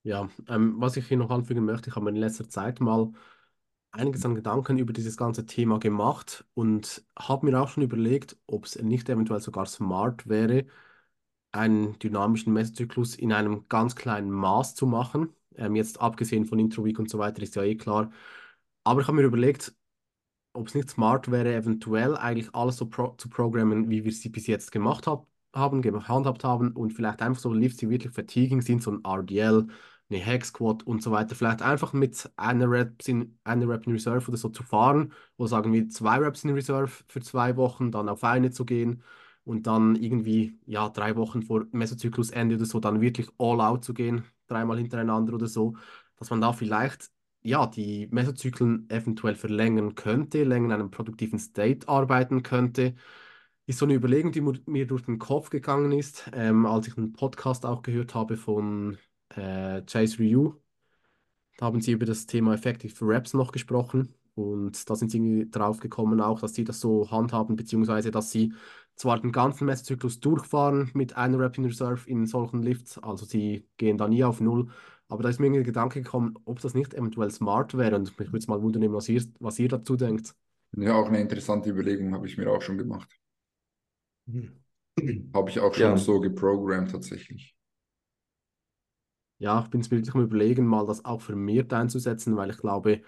Ja, 0.04 0.30
ähm, 0.50 0.76
was 0.82 0.98
ich 0.98 1.08
hier 1.08 1.18
noch 1.18 1.30
anfügen 1.30 1.64
möchte, 1.66 1.90
ich 1.90 1.96
habe 1.96 2.04
mir 2.06 2.10
in 2.12 2.18
letzter 2.18 2.50
Zeit 2.50 2.82
mal 2.82 3.12
einiges 3.92 4.26
an 4.26 4.36
Gedanken 4.36 4.78
über 4.80 4.94
dieses 4.94 5.18
ganze 5.18 5.46
Thema 5.46 5.80
gemacht 5.80 6.46
und 6.56 7.06
habe 7.18 7.46
mir 7.48 7.62
auch 7.62 7.70
schon 7.70 7.84
überlegt, 7.84 8.38
ob 8.48 8.66
es 8.66 8.76
nicht 8.82 9.10
eventuell 9.10 9.42
sogar 9.42 9.66
smart 9.68 10.28
wäre, 10.30 10.66
einen 11.54 11.98
dynamischen 12.00 12.54
Messzyklus 12.54 13.16
in 13.16 13.34
einem 13.34 13.68
ganz 13.70 13.96
kleinen 13.96 14.32
Maß 14.32 14.76
zu 14.76 14.86
machen. 14.88 15.34
Ähm, 15.56 15.76
jetzt 15.76 16.02
abgesehen 16.02 16.46
von 16.46 16.60
Intro 16.60 16.84
Week 16.86 17.00
und 17.00 17.10
so 17.10 17.20
weiter 17.20 17.42
ist 17.44 17.56
ja 17.56 17.64
eh 17.64 17.76
klar. 17.76 18.12
Aber 18.84 19.02
ich 19.02 19.08
habe 19.08 19.18
mir 19.18 19.24
überlegt, 19.24 19.76
ob 20.54 20.68
es 20.68 20.76
nicht 20.76 20.90
smart 20.90 21.32
wäre, 21.32 21.54
eventuell 21.56 22.16
eigentlich 22.18 22.54
alles 22.56 22.78
so 22.78 22.88
pro 22.88 23.10
zu 23.18 23.30
programmen, 23.30 23.90
wie 23.90 24.04
wir 24.04 24.12
sie 24.12 24.30
bis 24.30 24.48
jetzt 24.48 24.72
gemacht 24.72 25.08
hab 25.08 25.28
haben, 25.56 25.82
gehandhabt 25.82 26.44
haben 26.44 26.72
und 26.74 26.94
vielleicht 26.94 27.22
einfach 27.22 27.42
so 27.42 27.54
Lifts, 27.54 27.78
die 27.78 27.90
wirklich 27.90 28.14
fatiguing 28.14 28.62
sind, 28.62 28.82
so 28.84 28.92
ein 28.92 29.04
RDL, 29.06 29.68
eine 30.10 30.20
Hex 30.20 30.50
Squat 30.50 30.84
und 30.84 31.04
so 31.04 31.12
weiter, 31.12 31.36
vielleicht 31.36 31.62
einfach 31.62 31.94
mit 31.94 32.32
einer 32.38 32.70
Rep 32.70 33.08
in, 33.08 33.38
einer 33.44 33.68
Rep 33.70 33.86
in 33.88 33.94
Reserve 33.94 34.28
oder 34.28 34.38
so 34.38 34.50
zu 34.50 34.64
fahren 34.64 35.14
oder 35.38 35.50
sagen 35.50 35.72
wir 35.74 35.90
zwei 35.90 36.18
Reps 36.18 36.44
in 36.44 36.52
Reserve 36.52 36.92
für 37.08 37.22
zwei 37.22 37.56
Wochen, 37.58 37.92
dann 37.92 38.10
auf 38.10 38.24
eine 38.24 38.52
zu 38.52 38.66
gehen 38.66 39.04
und 39.46 39.68
dann 39.68 39.96
irgendwie, 39.96 40.58
ja, 40.66 40.90
drei 40.90 41.16
Wochen 41.16 41.44
vor 41.44 41.66
Mesozyklusende 41.72 42.56
oder 42.56 42.66
so, 42.66 42.80
dann 42.80 43.02
wirklich 43.02 43.30
all 43.38 43.62
out 43.62 43.84
zu 43.84 43.94
gehen, 43.94 44.24
dreimal 44.48 44.78
hintereinander 44.78 45.34
oder 45.34 45.48
so, 45.48 45.76
dass 46.18 46.30
man 46.30 46.42
da 46.42 46.54
vielleicht, 46.54 47.12
ja, 47.42 47.68
die 47.68 48.08
Mesozyklen 48.12 48.90
eventuell 48.90 49.36
verlängern 49.36 49.96
könnte, 49.96 50.44
länger 50.44 50.68
in 50.68 50.72
einem 50.74 50.92
produktiven 50.92 51.40
State 51.40 51.88
arbeiten 51.90 52.44
könnte. 52.44 52.96
Ist 53.66 53.80
so 53.80 53.86
eine 53.86 53.96
Überlegung, 53.96 54.32
die 54.32 54.42
mir 54.42 54.88
durch 54.88 55.04
den 55.04 55.20
Kopf 55.20 55.50
gegangen 55.50 55.92
ist, 55.94 56.30
ähm, 56.34 56.66
als 56.66 56.88
ich 56.88 56.98
einen 56.98 57.14
Podcast 57.14 57.66
auch 57.66 57.82
gehört 57.82 58.16
habe 58.16 58.38
von 58.38 58.98
äh, 59.30 59.82
Chase 59.84 60.20
Ryu. 60.20 60.56
Da 61.58 61.68
haben 61.68 61.82
sie 61.82 61.92
über 61.92 62.06
das 62.06 62.26
Thema 62.26 62.54
Effective 62.54 63.06
Reps 63.06 63.34
noch 63.34 63.52
gesprochen 63.52 64.16
und 64.36 64.90
da 64.90 64.96
sind 64.96 65.12
sie 65.12 65.18
irgendwie 65.18 65.50
drauf 65.50 65.80
gekommen 65.80 66.22
auch, 66.22 66.40
dass 66.42 66.54
sie 66.56 66.64
das 66.64 66.80
so 66.80 67.10
handhaben, 67.12 67.56
beziehungsweise 67.56 68.12
dass 68.12 68.32
sie 68.32 68.54
zwar 68.96 69.20
den 69.20 69.32
ganzen 69.32 69.66
Messzyklus 69.66 70.20
durchfahren 70.20 70.92
mit 70.94 71.16
einer 71.18 71.40
Rep 71.40 71.58
in 71.58 71.66
Reserve 71.66 72.08
in 72.10 72.26
solchen 72.28 72.62
Lifts, 72.64 72.98
also 73.00 73.26
sie 73.26 73.68
gehen 73.78 73.98
da 73.98 74.08
nie 74.08 74.24
auf 74.24 74.40
Null, 74.42 74.70
aber 75.08 75.24
da 75.24 75.30
ist 75.30 75.40
mir 75.40 75.48
irgendwie 75.48 75.64
der 75.64 75.72
Gedanke 75.74 76.02
gekommen, 76.02 76.36
ob 76.46 76.60
das 76.62 76.74
nicht 76.74 76.94
eventuell 76.94 77.32
smart 77.32 77.78
wäre 77.78 77.96
und 77.96 78.18
mich 78.20 78.30
würde 78.30 78.38
es 78.40 78.48
mal 78.48 78.62
wundern, 78.62 78.92
was 78.94 79.10
ihr, 79.10 79.24
was 79.40 79.60
ihr 79.60 79.70
dazu 79.70 79.96
denkt. 79.98 80.36
Ja, 80.78 80.94
auch 80.94 81.08
eine 81.08 81.20
interessante 81.20 81.72
Überlegung 81.72 82.14
habe 82.14 82.28
ich 82.28 82.38
mir 82.38 82.52
auch 82.52 82.62
schon 82.62 82.78
gemacht. 82.78 83.10
Habe 85.34 85.50
ich 85.52 85.60
auch 85.60 85.74
schon 85.76 85.96
Ja. 85.96 85.98
so 85.98 86.20
geprogrammt 86.22 86.92
tatsächlich. 86.92 87.56
Ja, 89.40 89.62
ich 89.64 89.70
bin 89.70 89.82
es 89.82 89.92
wirklich 89.92 90.14
am 90.16 90.22
Überlegen, 90.24 90.66
mal 90.66 90.86
das 90.86 91.04
auch 91.06 91.22
vermehrt 91.22 91.74
einzusetzen, 91.74 92.38
weil 92.38 92.50
ich 92.52 92.58
glaube, 92.58 93.02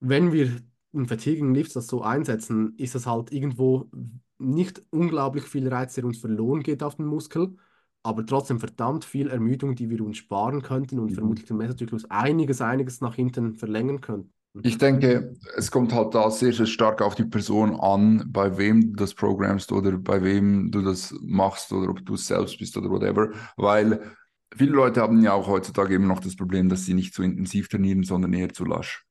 wenn 0.00 0.32
wir 0.32 0.60
in 0.92 1.06
Fatiguing 1.06 1.54
Lifts 1.54 1.74
das 1.74 1.86
so 1.88 2.02
einsetzen, 2.02 2.74
ist 2.78 2.94
das 2.94 3.06
halt 3.06 3.32
irgendwo 3.32 3.90
nicht 4.38 4.82
unglaublich 4.90 5.44
viel 5.44 5.68
Reiz, 5.68 5.94
der 5.94 6.04
uns 6.04 6.18
verloren 6.18 6.62
geht 6.62 6.82
auf 6.82 6.96
den 6.96 7.06
Muskel, 7.06 7.56
aber 8.02 8.24
trotzdem 8.26 8.58
verdammt 8.60 9.04
viel 9.04 9.28
Ermüdung, 9.30 9.74
die 9.74 9.90
wir 9.90 10.00
uns 10.02 10.18
sparen 10.18 10.62
könnten 10.62 10.98
und 10.98 11.10
Mhm. 11.10 11.12
vermutlich 11.12 11.46
den 11.46 11.56
Messerzyklus 11.56 12.04
einiges, 12.10 12.60
einiges 12.60 13.00
nach 13.00 13.14
hinten 13.14 13.54
verlängern 13.54 14.00
könnten. 14.00 14.32
Ich 14.62 14.78
denke, 14.78 15.36
es 15.56 15.70
kommt 15.70 15.92
halt 15.92 16.14
da 16.14 16.30
sehr, 16.30 16.52
sehr 16.52 16.66
stark 16.66 17.00
auf 17.00 17.14
die 17.14 17.24
Person 17.24 17.76
an, 17.78 18.24
bei 18.32 18.58
wem 18.58 18.80
du 18.92 18.96
das 18.96 19.14
programmst 19.14 19.70
oder 19.70 19.92
bei 19.98 20.22
wem 20.24 20.70
du 20.72 20.82
das 20.82 21.14
machst 21.22 21.72
oder 21.72 21.90
ob 21.90 22.04
du 22.04 22.14
es 22.14 22.26
selbst 22.26 22.58
bist 22.58 22.76
oder 22.76 22.90
whatever. 22.90 23.30
Weil 23.56 24.10
viele 24.56 24.72
Leute 24.72 25.02
haben 25.02 25.22
ja 25.22 25.34
auch 25.34 25.46
heutzutage 25.46 25.94
eben 25.94 26.08
noch 26.08 26.20
das 26.20 26.34
Problem, 26.36 26.68
dass 26.68 26.84
sie 26.84 26.94
nicht 26.94 27.14
zu 27.14 27.22
intensiv 27.22 27.68
trainieren, 27.68 28.02
sondern 28.02 28.32
eher 28.32 28.52
zu 28.52 28.64
lasch. 28.64 29.05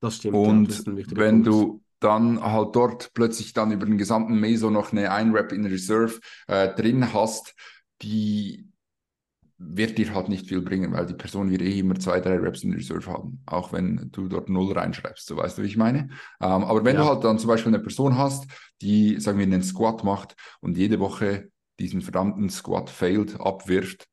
Das 0.00 0.16
stimmt, 0.16 0.46
ja, 0.46 0.62
das 0.62 0.80
Und 0.80 0.86
ein 0.86 0.96
wichtiger 0.96 1.20
wenn 1.20 1.42
Punkt. 1.42 1.44
du 1.44 1.82
dann 2.00 2.42
halt 2.42 2.76
dort 2.76 3.12
plötzlich 3.14 3.52
dann 3.52 3.72
über 3.72 3.86
den 3.86 3.98
gesamten 3.98 4.38
Meso 4.38 4.70
noch 4.70 4.92
eine 4.92 5.10
Ein-Rep 5.12 5.52
in 5.52 5.64
Reserve 5.66 6.20
äh, 6.46 6.74
drin 6.74 7.12
hast, 7.14 7.54
die 8.02 8.68
wird 9.58 9.98
dir 9.98 10.14
halt 10.14 10.28
nicht 10.28 10.48
viel 10.48 10.60
bringen, 10.62 10.92
weil 10.92 11.06
die 11.06 11.14
Person 11.14 11.50
wird 11.50 11.62
eh 11.62 11.78
immer 11.80 11.96
zwei, 11.98 12.20
drei 12.20 12.36
Reps 12.38 12.64
in 12.64 12.74
Reserve 12.74 13.06
haben, 13.10 13.42
auch 13.46 13.72
wenn 13.72 14.10
du 14.12 14.28
dort 14.28 14.50
null 14.50 14.72
reinschreibst, 14.72 15.26
so 15.26 15.36
weißt 15.36 15.58
du, 15.58 15.62
wie 15.62 15.66
ich 15.68 15.76
meine. 15.78 16.10
Ähm, 16.40 16.64
aber 16.64 16.84
wenn 16.84 16.96
Ja. 16.96 16.98
du 16.98 17.04
halt 17.06 17.24
dann 17.24 17.38
zum 17.38 17.48
Beispiel 17.48 17.72
eine 17.74 17.82
Person 17.82 18.18
hast, 18.18 18.46
die, 18.82 19.20
sagen 19.20 19.38
wir, 19.38 19.46
einen 19.46 19.62
Squat 19.62 20.04
macht 20.04 20.36
und 20.60 20.76
jede 20.76 21.00
Woche 21.00 21.50
diesen 21.80 22.02
verdammten 22.02 22.50
Squat 22.50 22.90
failed 22.90 23.40
abwirft, 23.40 24.06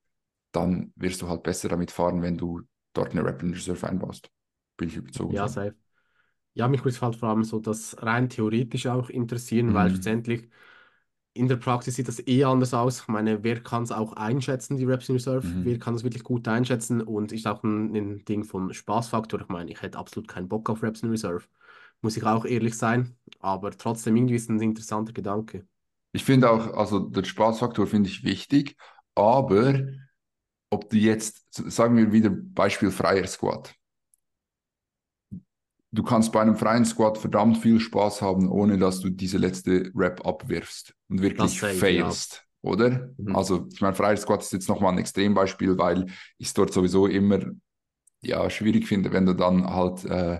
dann 0.54 0.94
wirst 0.96 1.22
du 1.22 1.30
halt 1.30 1.44
besser 1.44 1.70
damit 1.70 1.92
fahren, 1.92 2.22
wenn 2.22 2.38
du 2.38 2.62
dort 2.94 3.12
eine 3.12 3.26
Rep 3.26 3.44
in 3.44 3.54
Reserve 3.54 3.88
einbaust. 3.88 4.30
Bin 4.78 4.90
ich 4.90 4.96
überzogen. 4.98 5.36
Ja, 5.36 5.48
safe. 5.48 5.76
Ja, 6.56 6.68
mich 6.70 6.82
würde 6.82 6.92
es 6.92 7.02
halt 7.02 7.16
vor 7.18 7.30
allem 7.30 7.44
so 7.46 7.60
das 7.60 7.98
rein 8.02 8.30
theoretisch 8.30 8.88
auch 8.88 9.10
interessieren, 9.10 9.74
weil 9.74 9.90
Mhm. 9.90 9.92
schlussendlich 9.92 10.50
in 11.34 11.48
der 11.50 11.58
Praxis 11.58 11.96
sieht 11.96 12.08
das 12.10 12.26
eh 12.28 12.44
anders 12.46 12.74
aus. 12.74 13.02
Ich 13.02 13.08
meine, 13.10 13.44
wer 13.44 13.62
kann 13.64 13.84
es 13.84 13.92
auch 13.92 14.14
einschätzen, 14.14 14.78
die 14.78 14.86
Reps 14.86 15.10
in 15.10 15.16
Reserve? 15.16 15.48
Mhm. 15.48 15.64
Wer 15.64 15.80
kann 15.80 15.96
das 15.96 16.04
wirklich 16.04 16.24
gut 16.24 16.48
einschätzen? 16.48 17.02
Und 17.02 17.32
ist 17.34 17.48
auch 17.48 17.64
ein, 17.64 17.96
ein 17.96 18.26
Ding 18.26 18.44
von 18.46 18.74
Spaßfaktor. 18.74 19.42
Ich 19.42 19.50
meine, 19.50 19.72
ich 19.72 19.82
hätte 19.82 19.98
absolut 20.00 20.28
keinen 20.30 20.50
Bock 20.50 20.70
auf 20.70 20.84
Reps 20.84 21.04
in 21.04 21.10
Reserve. 21.12 21.46
Muss 22.02 22.18
ich 22.18 22.24
auch 22.26 22.46
ehrlich 22.46 22.78
sein. 22.78 23.18
Aber 23.40 23.72
trotzdem 23.72 24.16
irgendwie 24.18 24.36
ist 24.36 24.44
es 24.46 24.50
ein 24.50 24.62
interessanter 24.62 25.14
Gedanke. 25.14 25.68
Ich 26.12 26.24
finde 26.24 26.50
auch, 26.52 26.74
also 26.76 27.00
der 27.00 27.24
Spaßfaktor 27.24 27.88
finde 27.88 28.10
ich 28.10 28.24
wichtig, 28.24 28.78
aber 29.16 29.82
ob 30.70 30.90
du 30.90 30.98
jetzt, 30.98 31.46
sagen 31.72 31.98
wir 31.98 32.12
wieder 32.12 32.30
Beispiel 32.32 32.92
freier 32.92 33.28
Squat. 33.28 33.76
Du 35.94 36.02
kannst 36.02 36.32
bei 36.32 36.42
einem 36.42 36.56
freien 36.56 36.86
Squat 36.86 37.20
verdammt 37.20 37.60
viel 37.60 37.80
Spaß 37.80 38.24
haben, 38.24 38.50
ohne 38.50 38.80
dass 38.80 39.00
du 39.00 39.12
diese 39.12 39.38
letzte 39.38 39.92
Rep 39.96 40.26
abwirfst 40.26 40.96
und 41.08 41.22
wirklich 41.22 41.60
failst, 41.62 42.44
oder? 42.64 43.12
Mhm. 43.18 43.36
Also, 43.36 43.68
ich 43.72 43.80
meine, 43.80 43.94
freier 43.94 44.18
Squat 44.18 44.42
ist 44.42 44.54
jetzt 44.54 44.68
nochmal 44.68 44.94
ein 44.94 44.98
Extrembeispiel, 44.98 45.78
weil 45.78 46.08
ich 46.40 46.48
es 46.48 46.54
dort 46.56 46.74
sowieso 46.74 47.06
immer 47.06 47.42
ja, 48.24 48.50
schwierig 48.50 48.88
finde, 48.88 49.12
wenn 49.12 49.28
du 49.28 49.34
dann 49.34 49.68
halt 49.68 50.04
äh, 50.06 50.40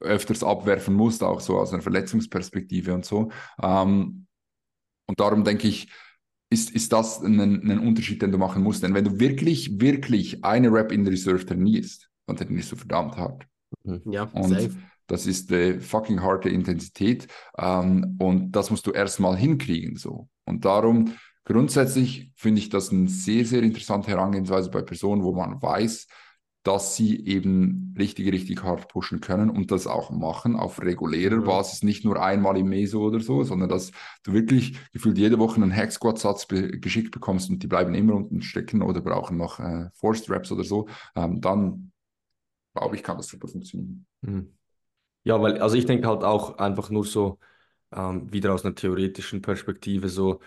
öfters 0.00 0.44
abwerfen 0.44 0.94
musst, 0.94 1.22
auch 1.22 1.40
so 1.40 1.58
aus 1.58 1.72
einer 1.72 1.80
Verletzungsperspektive 1.80 2.92
und 2.92 3.06
so. 3.06 3.30
Ähm, 3.62 4.26
und 5.06 5.18
darum 5.18 5.44
denke 5.44 5.66
ich, 5.66 5.90
ist, 6.50 6.72
ist 6.72 6.92
das 6.92 7.22
ein, 7.22 7.40
ein 7.40 7.78
Unterschied, 7.78 8.20
den 8.20 8.32
du 8.32 8.38
machen 8.38 8.62
musst. 8.62 8.82
Denn 8.82 8.92
wenn 8.92 9.04
du 9.04 9.18
wirklich, 9.18 9.80
wirklich 9.80 10.44
eine 10.44 10.70
Rep 10.70 10.92
in 10.92 11.06
Reserve 11.06 11.46
trainierst, 11.46 12.10
dann 12.26 12.36
trainierst 12.36 12.72
du 12.72 12.76
verdammt 12.76 13.16
hart. 13.16 13.46
Ja, 14.04 14.30
Und 14.32 14.48
safe. 14.48 14.70
das 15.06 15.26
ist 15.26 15.50
die 15.50 15.80
fucking 15.80 16.22
harte 16.22 16.48
Intensität. 16.48 17.28
Ähm, 17.58 18.16
und 18.20 18.52
das 18.52 18.70
musst 18.70 18.86
du 18.86 18.92
erstmal 18.92 19.36
hinkriegen. 19.36 19.96
So. 19.96 20.28
Und 20.44 20.64
darum, 20.64 21.14
grundsätzlich 21.44 22.32
finde 22.36 22.60
ich 22.60 22.68
das 22.68 22.90
eine 22.90 23.08
sehr, 23.08 23.44
sehr 23.44 23.62
interessante 23.62 24.08
Herangehensweise 24.10 24.70
bei 24.70 24.82
Personen, 24.82 25.22
wo 25.22 25.32
man 25.34 25.60
weiß, 25.60 26.06
dass 26.64 26.94
sie 26.94 27.26
eben 27.26 27.92
richtig, 27.98 28.32
richtig 28.32 28.62
hart 28.62 28.86
pushen 28.88 29.20
können 29.20 29.50
und 29.50 29.72
das 29.72 29.88
auch 29.88 30.10
machen 30.12 30.54
auf 30.54 30.80
regulärer 30.80 31.38
Mhm. 31.38 31.44
Basis, 31.44 31.82
nicht 31.82 32.04
nur 32.04 32.22
einmal 32.22 32.56
im 32.56 32.68
Meso 32.68 33.02
oder 33.02 33.18
so, 33.18 33.42
sondern 33.42 33.68
dass 33.68 33.90
du 34.22 34.32
wirklich 34.32 34.76
gefühlt 34.92 35.18
jede 35.18 35.40
Woche 35.40 35.56
einen 35.60 35.74
Hack-Squat-Satz 35.74 36.46
be 36.46 36.70
geschickt 36.78 37.10
bekommst 37.10 37.50
und 37.50 37.64
die 37.64 37.66
bleiben 37.66 37.94
immer 37.94 38.14
unten 38.14 38.42
stecken 38.42 38.82
oder 38.82 39.00
brauchen 39.00 39.36
noch 39.38 39.58
äh, 39.58 39.88
Forced 39.94 40.30
Reps 40.30 40.52
oder 40.52 40.62
so, 40.64 40.86
ähm, 41.16 41.40
dann 41.40 41.91
glaube 42.74 42.96
ich, 42.96 43.02
kann 43.02 43.16
das 43.16 43.28
super 43.28 43.48
funktionieren. 43.48 44.06
Mhm. 44.22 44.56
Ja, 45.24 45.40
weil, 45.42 45.60
also 45.60 45.76
ich 45.76 45.86
denke 45.86 46.08
halt 46.08 46.24
auch 46.24 46.58
einfach 46.58 46.90
nur 46.90 47.04
so, 47.04 47.38
ähm, 47.92 48.32
wieder 48.32 48.54
aus 48.54 48.64
einer 48.64 48.74
theoretischen 48.74 49.42
Perspektive, 49.42 50.08
so 50.08 50.40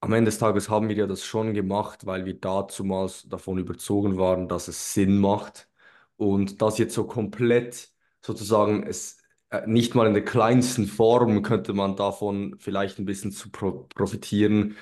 am 0.00 0.12
Ende 0.12 0.30
des 0.30 0.38
Tages 0.38 0.68
haben 0.70 0.88
wir 0.88 0.96
ja 0.96 1.06
das 1.06 1.24
schon 1.24 1.54
gemacht, 1.54 2.06
weil 2.06 2.24
wir 2.24 2.38
dazumals 2.40 3.28
davon 3.28 3.58
überzogen 3.58 4.16
waren, 4.18 4.48
dass 4.48 4.68
es 4.68 4.94
Sinn 4.94 5.18
macht. 5.18 5.68
Und 6.16 6.62
das 6.62 6.78
jetzt 6.78 6.94
so 6.94 7.04
komplett 7.06 7.90
sozusagen, 8.22 8.82
es 8.86 9.18
äh, 9.50 9.66
nicht 9.66 9.94
mal 9.94 10.06
in 10.06 10.14
der 10.14 10.24
kleinsten 10.24 10.86
Form 10.86 11.42
könnte 11.42 11.72
man 11.74 11.96
davon 11.96 12.56
vielleicht 12.58 12.98
ein 12.98 13.04
bisschen 13.04 13.32
zu 13.32 13.50
pro 13.50 13.84
profitieren. 13.94 14.76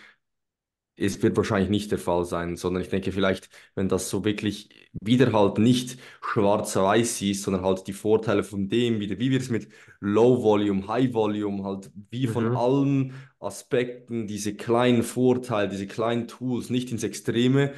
Es 0.98 1.22
wird 1.22 1.36
wahrscheinlich 1.36 1.70
nicht 1.70 1.90
der 1.92 1.98
Fall 1.98 2.24
sein, 2.24 2.56
sondern 2.56 2.82
ich 2.82 2.88
denke 2.88 3.12
vielleicht, 3.12 3.48
wenn 3.74 3.88
das 3.88 4.10
so 4.10 4.24
wirklich 4.24 4.68
wieder 5.00 5.32
halt 5.32 5.58
nicht 5.58 5.98
schwarz-weiß 6.22 7.18
siehst, 7.18 7.44
sondern 7.44 7.62
halt 7.64 7.86
die 7.86 7.92
Vorteile 7.92 8.42
von 8.44 8.68
dem, 8.68 9.00
wieder, 9.00 9.18
wie 9.18 9.30
wir 9.30 9.38
es 9.38 9.48
mit 9.50 9.68
Low 10.00 10.42
Volume, 10.42 10.86
High 10.88 11.12
Volume, 11.14 11.62
halt 11.64 11.90
wie 12.10 12.26
von 12.26 12.46
Mhm. 12.46 12.56
allen 12.56 13.14
Aspekten 13.40 14.26
diese 14.26 14.54
kleinen 14.56 15.02
Vorteile, 15.02 15.68
diese 15.68 15.86
kleinen 15.86 16.26
Tools 16.28 16.70
nicht 16.70 16.90
ins 16.90 17.02
Extreme 17.04 17.72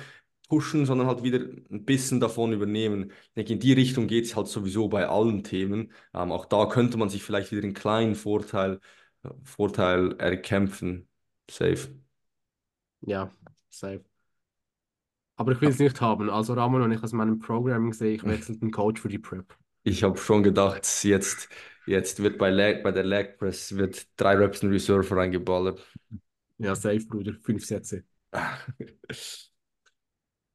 pushen, 0.48 0.84
sondern 0.86 1.06
halt 1.06 1.22
wieder 1.22 1.38
ein 1.70 1.84
bisschen 1.84 2.20
davon 2.20 2.52
übernehmen. 2.52 3.12
Ich 3.28 3.32
denke, 3.36 3.52
in 3.52 3.60
die 3.60 3.72
Richtung 3.72 4.06
geht 4.08 4.24
es 4.24 4.34
halt 4.36 4.48
sowieso 4.48 4.88
bei 4.88 5.06
allen 5.08 5.44
Themen. 5.44 5.92
Ähm, 6.14 6.32
auch 6.32 6.44
da 6.46 6.66
könnte 6.66 6.96
man 6.98 7.08
sich 7.08 7.22
vielleicht 7.22 7.52
wieder 7.52 7.62
einen 7.62 7.74
kleinen 7.74 8.14
Vorteil, 8.16 8.80
Vorteil 9.44 10.16
erkämpfen. 10.18 11.08
Safe. 11.50 11.99
Ja, 13.02 13.30
safe. 13.68 14.04
Aber 15.36 15.52
ich 15.52 15.60
will 15.60 15.70
es 15.70 15.78
nicht 15.78 16.00
haben. 16.00 16.28
Also 16.28 16.52
Ramon, 16.52 16.82
wenn 16.82 16.92
ich 16.92 17.02
aus 17.02 17.12
meinem 17.12 17.38
Programming 17.38 17.92
sehe, 17.94 18.14
ich 18.14 18.24
wechsle 18.24 18.56
den 18.56 18.70
Coach 18.70 19.00
für 19.00 19.08
die 19.08 19.18
Prep. 19.18 19.56
Ich 19.82 20.02
habe 20.02 20.18
schon 20.18 20.42
gedacht, 20.42 20.86
jetzt, 21.04 21.48
jetzt 21.86 22.22
wird 22.22 22.36
bei, 22.36 22.50
Leg, 22.50 22.82
bei 22.82 22.92
der 22.92 23.04
Leg 23.04 23.38
Press 23.38 23.74
wird 23.76 24.06
drei 24.16 24.34
Reps 24.36 24.62
in 24.62 24.68
Reserve 24.70 25.16
reingeballert. 25.16 25.80
Ja, 26.58 26.74
safe, 26.74 27.06
Bruder. 27.06 27.34
Fünf 27.42 27.64
Sätze. 27.64 28.04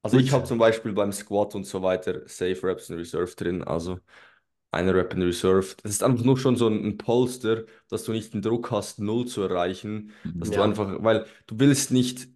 Also 0.03 0.19
ich 0.19 0.31
habe 0.31 0.43
zum 0.45 0.59
Beispiel 0.59 0.93
beim 0.93 1.11
Squat 1.11 1.55
und 1.55 1.65
so 1.65 1.81
weiter 1.81 2.27
Safe 2.27 2.61
Reps 2.61 2.91
in 2.91 2.97
Reserve 2.97 3.35
drin, 3.35 3.63
also 3.63 3.99
eine 4.71 4.93
Rep 4.93 5.13
in 5.13 5.23
Reserve. 5.23 5.75
Das 5.81 5.91
ist 5.91 6.03
einfach 6.03 6.23
nur 6.23 6.37
schon 6.37 6.57
so 6.57 6.67
ein, 6.67 6.97
Polster, 6.97 7.65
dass 7.89 8.03
du 8.03 8.11
nicht 8.11 8.33
den 8.33 8.41
Druck 8.43 8.71
hast, 8.71 8.99
Null 8.99 9.25
zu 9.27 9.41
erreichen. 9.41 10.11
Dass 10.39 10.51
du 10.51 10.57
Ja. 10.57 10.65
einfach, 10.65 11.03
weil 11.03 11.25
du 11.47 11.59
willst 11.59 11.91
nicht, 11.91 12.27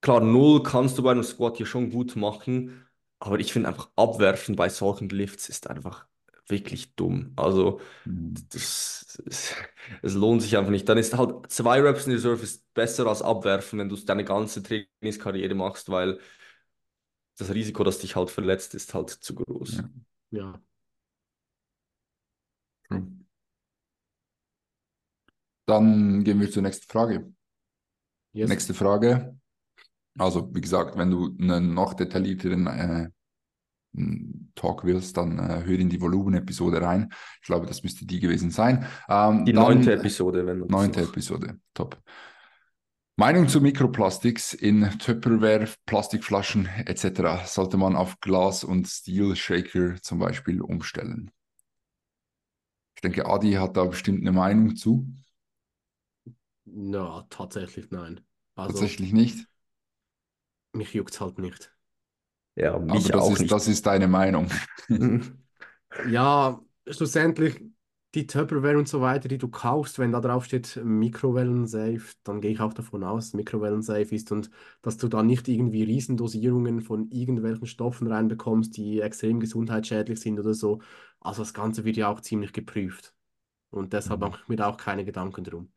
klar, 0.00 0.20
Null 0.20 0.62
kannst 0.62 0.98
du 0.98 1.02
bei 1.02 1.10
einem 1.12 1.22
Squat 1.22 1.56
hier 1.56 1.66
schon 1.66 1.90
gut 1.90 2.16
machen, 2.16 2.86
aber 3.18 3.38
ich 3.40 3.52
finde 3.52 3.68
einfach 3.68 3.90
abwerfen 3.96 4.56
bei 4.56 4.68
solchen 4.68 5.08
Lifts 5.08 5.48
ist 5.48 5.68
einfach 5.68 6.06
wirklich 6.48 6.94
dumm. 6.94 7.32
Also 7.36 7.80
Mhm. 8.04 8.34
das, 8.50 9.20
es, 10.02 10.14
lohnt 10.14 10.42
sich 10.42 10.56
einfach 10.56 10.70
nicht. 10.70 10.88
Dann 10.88 10.98
ist 10.98 11.16
halt 11.16 11.50
zwei 11.50 11.80
Reps 11.80 12.06
in 12.06 12.12
Reserve 12.12 12.42
ist 12.42 12.72
besser 12.74 13.06
als 13.06 13.22
abwerfen, 13.22 13.78
wenn 13.78 13.88
du 13.88 13.96
deine 13.96 14.24
ganze 14.24 14.62
Trainingskarriere 14.62 15.54
machst, 15.54 15.90
weil 15.90 16.18
das 17.38 17.54
Risiko, 17.54 17.84
dass 17.84 17.98
dich 18.00 18.16
halt 18.16 18.30
verletzt, 18.30 18.74
ist 18.74 18.92
halt 18.94 19.10
zu 19.10 19.34
groß. 19.34 19.82
Ja. 20.30 20.60
Ja. 22.90 23.00
Dann 25.66 26.24
gehen 26.24 26.40
wir 26.40 26.50
zur 26.50 26.62
nächsten 26.62 26.86
Frage. 26.90 27.32
Yes. 28.32 28.48
Nächste 28.48 28.74
Frage. 28.74 29.38
Also, 30.18 30.54
wie 30.54 30.60
gesagt, 30.60 30.96
wenn 30.98 31.10
du 31.10 31.36
einen 31.40 31.74
noch 31.74 31.94
detaillierteren 31.94 32.66
äh, 32.66 33.10
Talk 34.54 34.84
willst, 34.84 35.16
dann 35.16 35.38
äh, 35.38 35.64
hör 35.64 35.78
in 35.78 35.88
die 35.88 36.00
Volumen-Episode 36.00 36.82
rein. 36.82 37.08
Ich 37.40 37.46
glaube, 37.46 37.66
das 37.66 37.82
müsste 37.82 38.04
die 38.06 38.20
gewesen 38.20 38.50
sein. 38.50 38.86
Ähm, 39.08 39.44
Die 39.44 39.52
dann- 39.52 39.64
neunte 39.64 39.94
Episode, 39.94 40.46
wenn 40.46 40.60
das 40.60 40.68
Neunte 40.68 41.00
Episode, 41.02 41.58
top. 41.74 42.00
Meinung 43.16 43.48
zu 43.48 43.60
Mikroplastiks 43.60 44.52
in 44.54 44.88
Tupperware, 45.00 45.68
Plastikflaschen 45.86 46.66
etc. 46.86 47.46
sollte 47.46 47.76
man 47.76 47.96
auf 47.96 48.20
Glas- 48.20 48.62
und 48.62 48.86
Steel-Shaker 48.86 49.96
zum 50.02 50.20
Beispiel 50.20 50.60
umstellen. 50.60 51.32
Ich 52.94 53.00
denke, 53.00 53.26
Adi 53.26 53.52
hat 53.54 53.76
da 53.76 53.84
bestimmt 53.86 54.20
eine 54.20 54.30
Meinung 54.32 54.76
zu. 54.76 55.08
Na, 56.64 57.26
tatsächlich 57.30 57.90
nein. 57.90 58.20
Also, 58.54 58.72
Tatsächlich 58.72 59.12
nicht. 59.12 59.46
Mich 60.72 60.94
juckt 60.94 61.12
es 61.14 61.20
halt 61.20 61.38
nicht. 61.38 61.72
Ja, 62.56 62.78
Aber 62.90 63.00
mich 63.00 63.10
das 63.10 63.28
auch 63.28 63.30
ist, 63.30 63.50
nicht. 63.50 63.52
das 63.52 63.68
ist 63.68 63.86
deine 63.86 64.08
Meinung. 64.08 64.48
Ja, 66.02 66.60
schlussendlich 66.88 67.60
die 68.14 68.26
Tupperware 68.26 68.78
und 68.78 68.88
so 68.88 69.00
weiter, 69.00 69.28
die 69.28 69.36
du 69.38 69.48
kaufst, 69.48 69.98
wenn 69.98 70.12
da 70.12 70.20
drauf 70.20 70.44
steht 70.46 70.80
Mikrowellen-safe, 70.82 72.14
dann 72.22 72.40
gehe 72.40 72.52
ich 72.52 72.60
auch 72.60 72.72
davon 72.72 73.04
aus, 73.04 73.26
dass 73.26 73.34
Mikrowellen-safe 73.34 74.14
ist 74.14 74.32
und 74.32 74.50
dass 74.80 74.96
du 74.96 75.08
da 75.08 75.22
nicht 75.22 75.46
irgendwie 75.48 75.82
Riesendosierungen 75.82 76.80
von 76.80 77.10
irgendwelchen 77.10 77.66
Stoffen 77.66 78.06
reinbekommst, 78.06 78.76
die 78.76 79.00
extrem 79.00 79.40
gesundheitsschädlich 79.40 80.20
sind 80.20 80.38
oder 80.40 80.54
so. 80.54 80.80
Also 81.20 81.42
das 81.42 81.52
Ganze 81.54 81.84
wird 81.84 81.96
ja 81.98 82.08
auch 82.08 82.20
ziemlich 82.20 82.52
geprüft. 82.52 83.14
Und 83.70 83.92
deshalb 83.94 84.20
Mhm. 84.20 84.22
mache 84.22 84.40
ich 84.42 84.48
mir 84.48 84.56
da 84.56 84.68
auch 84.68 84.78
keine 84.78 85.04
Gedanken 85.04 85.44
drum. 85.44 85.72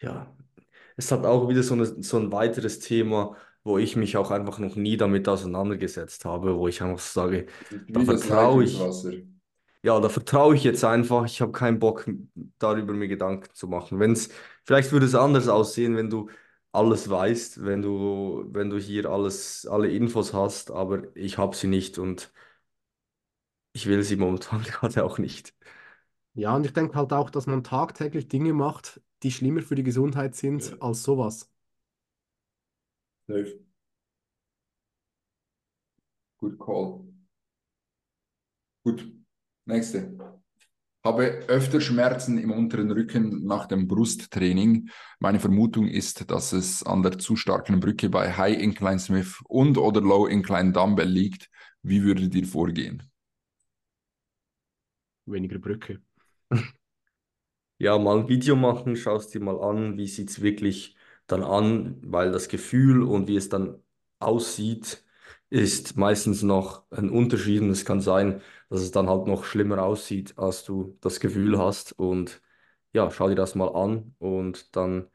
Ja, 0.00 0.26
es 0.98 1.12
hat 1.12 1.26
auch 1.26 1.48
wieder 1.48 1.64
so, 1.64 1.74
eine, 1.74 1.86
so 1.86 2.18
ein 2.18 2.32
weiteres 2.32 2.80
Thema, 2.80 3.36
wo 3.64 3.78
ich 3.78 3.96
mich 3.96 4.18
auch 4.18 4.32
einfach 4.32 4.60
noch 4.60 4.76
nie 4.76 4.98
damit 4.98 5.28
auseinandergesetzt 5.28 6.26
habe, 6.26 6.56
wo 6.58 6.68
ich 6.68 6.82
einfach 6.82 7.00
sage, 7.00 7.48
Da 7.92 8.02
vertraue 8.02 8.64
ich. 8.64 8.94
ja, 9.82 10.00
da 10.00 10.08
vertraue 10.08 10.54
ich 10.56 10.64
jetzt 10.64 10.84
einfach, 10.84 11.24
ich 11.26 11.40
habe 11.40 11.52
keinen 11.52 11.78
Bock 11.78 12.08
darüber 12.58 12.92
mir 12.94 13.08
Gedanken 13.08 13.54
zu 13.54 13.68
machen. 13.68 14.00
Wenn's, 14.00 14.28
vielleicht 14.64 14.92
würde 14.92 15.06
es 15.06 15.14
anders 15.14 15.48
aussehen, 15.48 15.96
wenn 15.96 16.10
du 16.10 16.28
alles 16.72 17.08
weißt, 17.10 17.64
wenn 17.64 17.82
du, 17.82 18.44
wenn 18.50 18.70
du 18.70 18.78
hier 18.78 19.06
alles, 19.10 19.66
alle 19.66 19.88
Infos 19.90 20.34
hast, 20.34 20.70
aber 20.70 21.04
ich 21.16 21.38
habe 21.38 21.56
sie 21.56 21.68
nicht 21.68 21.98
und 21.98 22.32
ich 23.72 23.86
will 23.86 24.02
sie 24.02 24.16
momentan 24.16 24.62
gerade 24.64 25.04
auch 25.04 25.18
nicht. 25.18 25.54
Ja, 26.38 26.54
und 26.54 26.64
ich 26.64 26.72
denke 26.72 26.94
halt 26.94 27.12
auch, 27.12 27.30
dass 27.30 27.48
man 27.48 27.64
tagtäglich 27.64 28.28
Dinge 28.28 28.52
macht, 28.52 29.00
die 29.24 29.32
schlimmer 29.32 29.60
für 29.60 29.74
die 29.74 29.82
Gesundheit 29.82 30.36
sind 30.36 30.70
Ja. 30.70 30.76
als 30.78 31.02
sowas. 31.02 31.50
Safe. 33.26 33.58
Good 36.38 36.58
call. 36.60 37.04
Gut, 38.84 39.04
nächste. 39.64 40.16
Habe 41.04 41.24
öfter 41.48 41.80
Schmerzen 41.80 42.38
im 42.38 42.52
unteren 42.52 42.92
Rücken 42.92 43.44
nach 43.44 43.66
dem 43.66 43.88
Brusttraining. 43.88 44.90
Meine 45.18 45.40
Vermutung 45.40 45.88
ist, 45.88 46.30
dass 46.30 46.52
es 46.52 46.84
an 46.84 47.02
der 47.02 47.18
zu 47.18 47.34
starken 47.34 47.80
Brücke 47.80 48.10
bei 48.10 48.32
High 48.32 48.60
Incline 48.60 49.00
Smith 49.00 49.40
und 49.48 49.76
oder 49.76 50.00
Low 50.00 50.26
Incline 50.28 50.70
Dumbbell 50.70 51.08
liegt. 51.08 51.50
Wie 51.82 52.04
würdet 52.04 52.32
ihr 52.36 52.46
vorgehen? 52.46 53.10
Weniger 55.26 55.58
Brücke. 55.58 56.00
Ja, 57.80 57.96
mal 57.98 58.18
ein 58.18 58.28
Video 58.28 58.56
machen, 58.56 58.96
schaust 58.96 59.34
dir 59.34 59.40
mal 59.40 59.60
an, 59.60 59.96
wie 59.96 60.08
sieht 60.08 60.30
es 60.30 60.40
wirklich 60.42 60.96
dann 61.28 61.44
an, 61.44 61.98
weil 62.02 62.32
das 62.32 62.48
Gefühl 62.48 63.02
und 63.02 63.28
wie 63.28 63.36
es 63.36 63.48
dann 63.48 63.80
aussieht, 64.18 65.04
ist 65.50 65.96
meistens 65.96 66.42
noch 66.42 66.90
ein 66.90 67.08
Unterschied 67.08 67.60
und 67.62 67.70
es 67.70 67.84
kann 67.84 68.00
sein, 68.00 68.42
dass 68.68 68.80
es 68.80 68.90
dann 68.90 69.08
halt 69.08 69.26
noch 69.28 69.44
schlimmer 69.44 69.82
aussieht, 69.84 70.36
als 70.38 70.64
du 70.64 70.96
das 71.00 71.20
Gefühl 71.20 71.56
hast. 71.58 71.92
Und 71.92 72.42
ja, 72.92 73.10
schau 73.12 73.28
dir 73.28 73.36
das 73.36 73.54
mal 73.54 73.68
an 73.68 74.14
und 74.18 74.74
dann 74.74 75.08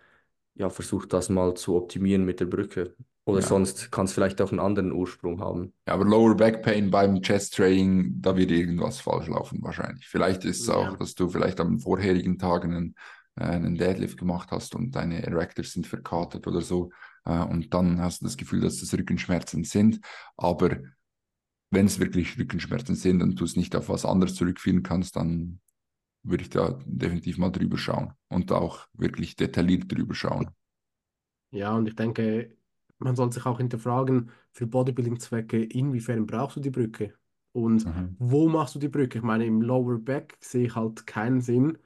ja, 0.55 0.69
versuch 0.69 1.05
das 1.05 1.29
mal 1.29 1.55
zu 1.55 1.75
optimieren 1.75 2.25
mit 2.25 2.39
der 2.39 2.45
Brücke 2.45 2.95
oder 3.25 3.41
Ja. 3.41 3.47
sonst 3.47 3.91
kann 3.91 4.05
es 4.05 4.13
vielleicht 4.13 4.41
auch 4.41 4.51
einen 4.51 4.59
anderen 4.59 4.91
Ursprung 4.91 5.39
haben. 5.41 5.73
Ja, 5.87 5.93
aber 5.95 6.05
Lower 6.05 6.35
Back 6.35 6.63
Pain 6.63 6.89
beim 6.91 7.21
Chest 7.21 7.55
Training, 7.55 8.21
da 8.21 8.37
wird 8.37 8.51
irgendwas 8.51 9.01
falsch 9.01 9.27
laufen 9.27 9.61
wahrscheinlich. 9.61 10.07
Vielleicht 10.07 10.45
ist 10.45 10.61
es 10.61 10.69
Ja. 10.69 10.75
auch, 10.75 10.97
dass 10.97 11.13
du 11.15 11.27
vielleicht 11.29 11.59
am 11.59 11.79
vorherigen 11.79 12.37
Tag 12.39 12.63
einen, 12.63 12.95
äh, 13.35 13.43
einen 13.43 13.75
Deadlift 13.75 14.17
gemacht 14.17 14.49
hast 14.51 14.75
und 14.75 14.91
deine 14.95 15.23
Erectors 15.23 15.73
sind 15.73 15.85
verkatert 15.87 16.47
oder 16.47 16.61
so. 16.61 16.91
Äh, 17.25 17.39
und 17.43 17.73
dann 17.73 17.99
hast 18.01 18.21
du 18.21 18.25
das 18.25 18.37
Gefühl, 18.37 18.61
dass 18.61 18.79
das 18.79 18.93
Rückenschmerzen 18.93 19.65
sind. 19.65 19.99
Aber 20.37 20.77
wenn 21.71 21.85
es 21.87 21.99
wirklich 21.99 22.37
Rückenschmerzen 22.39 22.95
sind 22.95 23.21
und 23.21 23.39
du 23.39 23.43
es 23.45 23.55
nicht 23.55 23.75
auf 23.75 23.89
was 23.89 24.05
anderes 24.05 24.35
zurückführen 24.35 24.83
kannst, 24.83 25.15
dann 25.17 25.59
würde 26.23 26.43
ich 26.43 26.49
da 26.49 26.79
definitiv 26.85 27.37
mal 27.37 27.49
drüber 27.51 27.77
schauen 27.77 28.13
und 28.29 28.51
auch 28.51 28.87
wirklich 28.93 29.35
detailliert 29.35 29.91
drüber 29.91 30.15
schauen. 30.15 30.51
Ja, 31.51 31.75
und 31.75 31.87
ich 31.87 31.95
denke, 31.95 32.57
man 33.03 33.15
sollte 33.15 33.35
sich 33.35 33.45
auch 33.45 33.57
hinterfragen, 33.57 34.31
für 34.51 34.67
Bodybuilding-Zwecke, 34.67 35.63
inwiefern 35.63 36.25
brauchst 36.27 36.57
du 36.57 36.61
die 36.61 36.69
Brücke? 36.71 37.13
Und 37.51 37.85
Mhm. 37.85 38.17
wo 38.17 38.47
machst 38.49 38.75
du 38.75 38.79
die 38.79 38.89
Brücke? 38.89 39.19
Ich 39.19 39.23
meine, 39.23 39.45
im 39.45 39.61
Lower 39.61 39.97
Back 39.99 40.37
sehe 40.41 40.65
ich 40.67 40.75
halt 40.75 41.05
keinen 41.07 41.41
Sinn, 41.41 41.77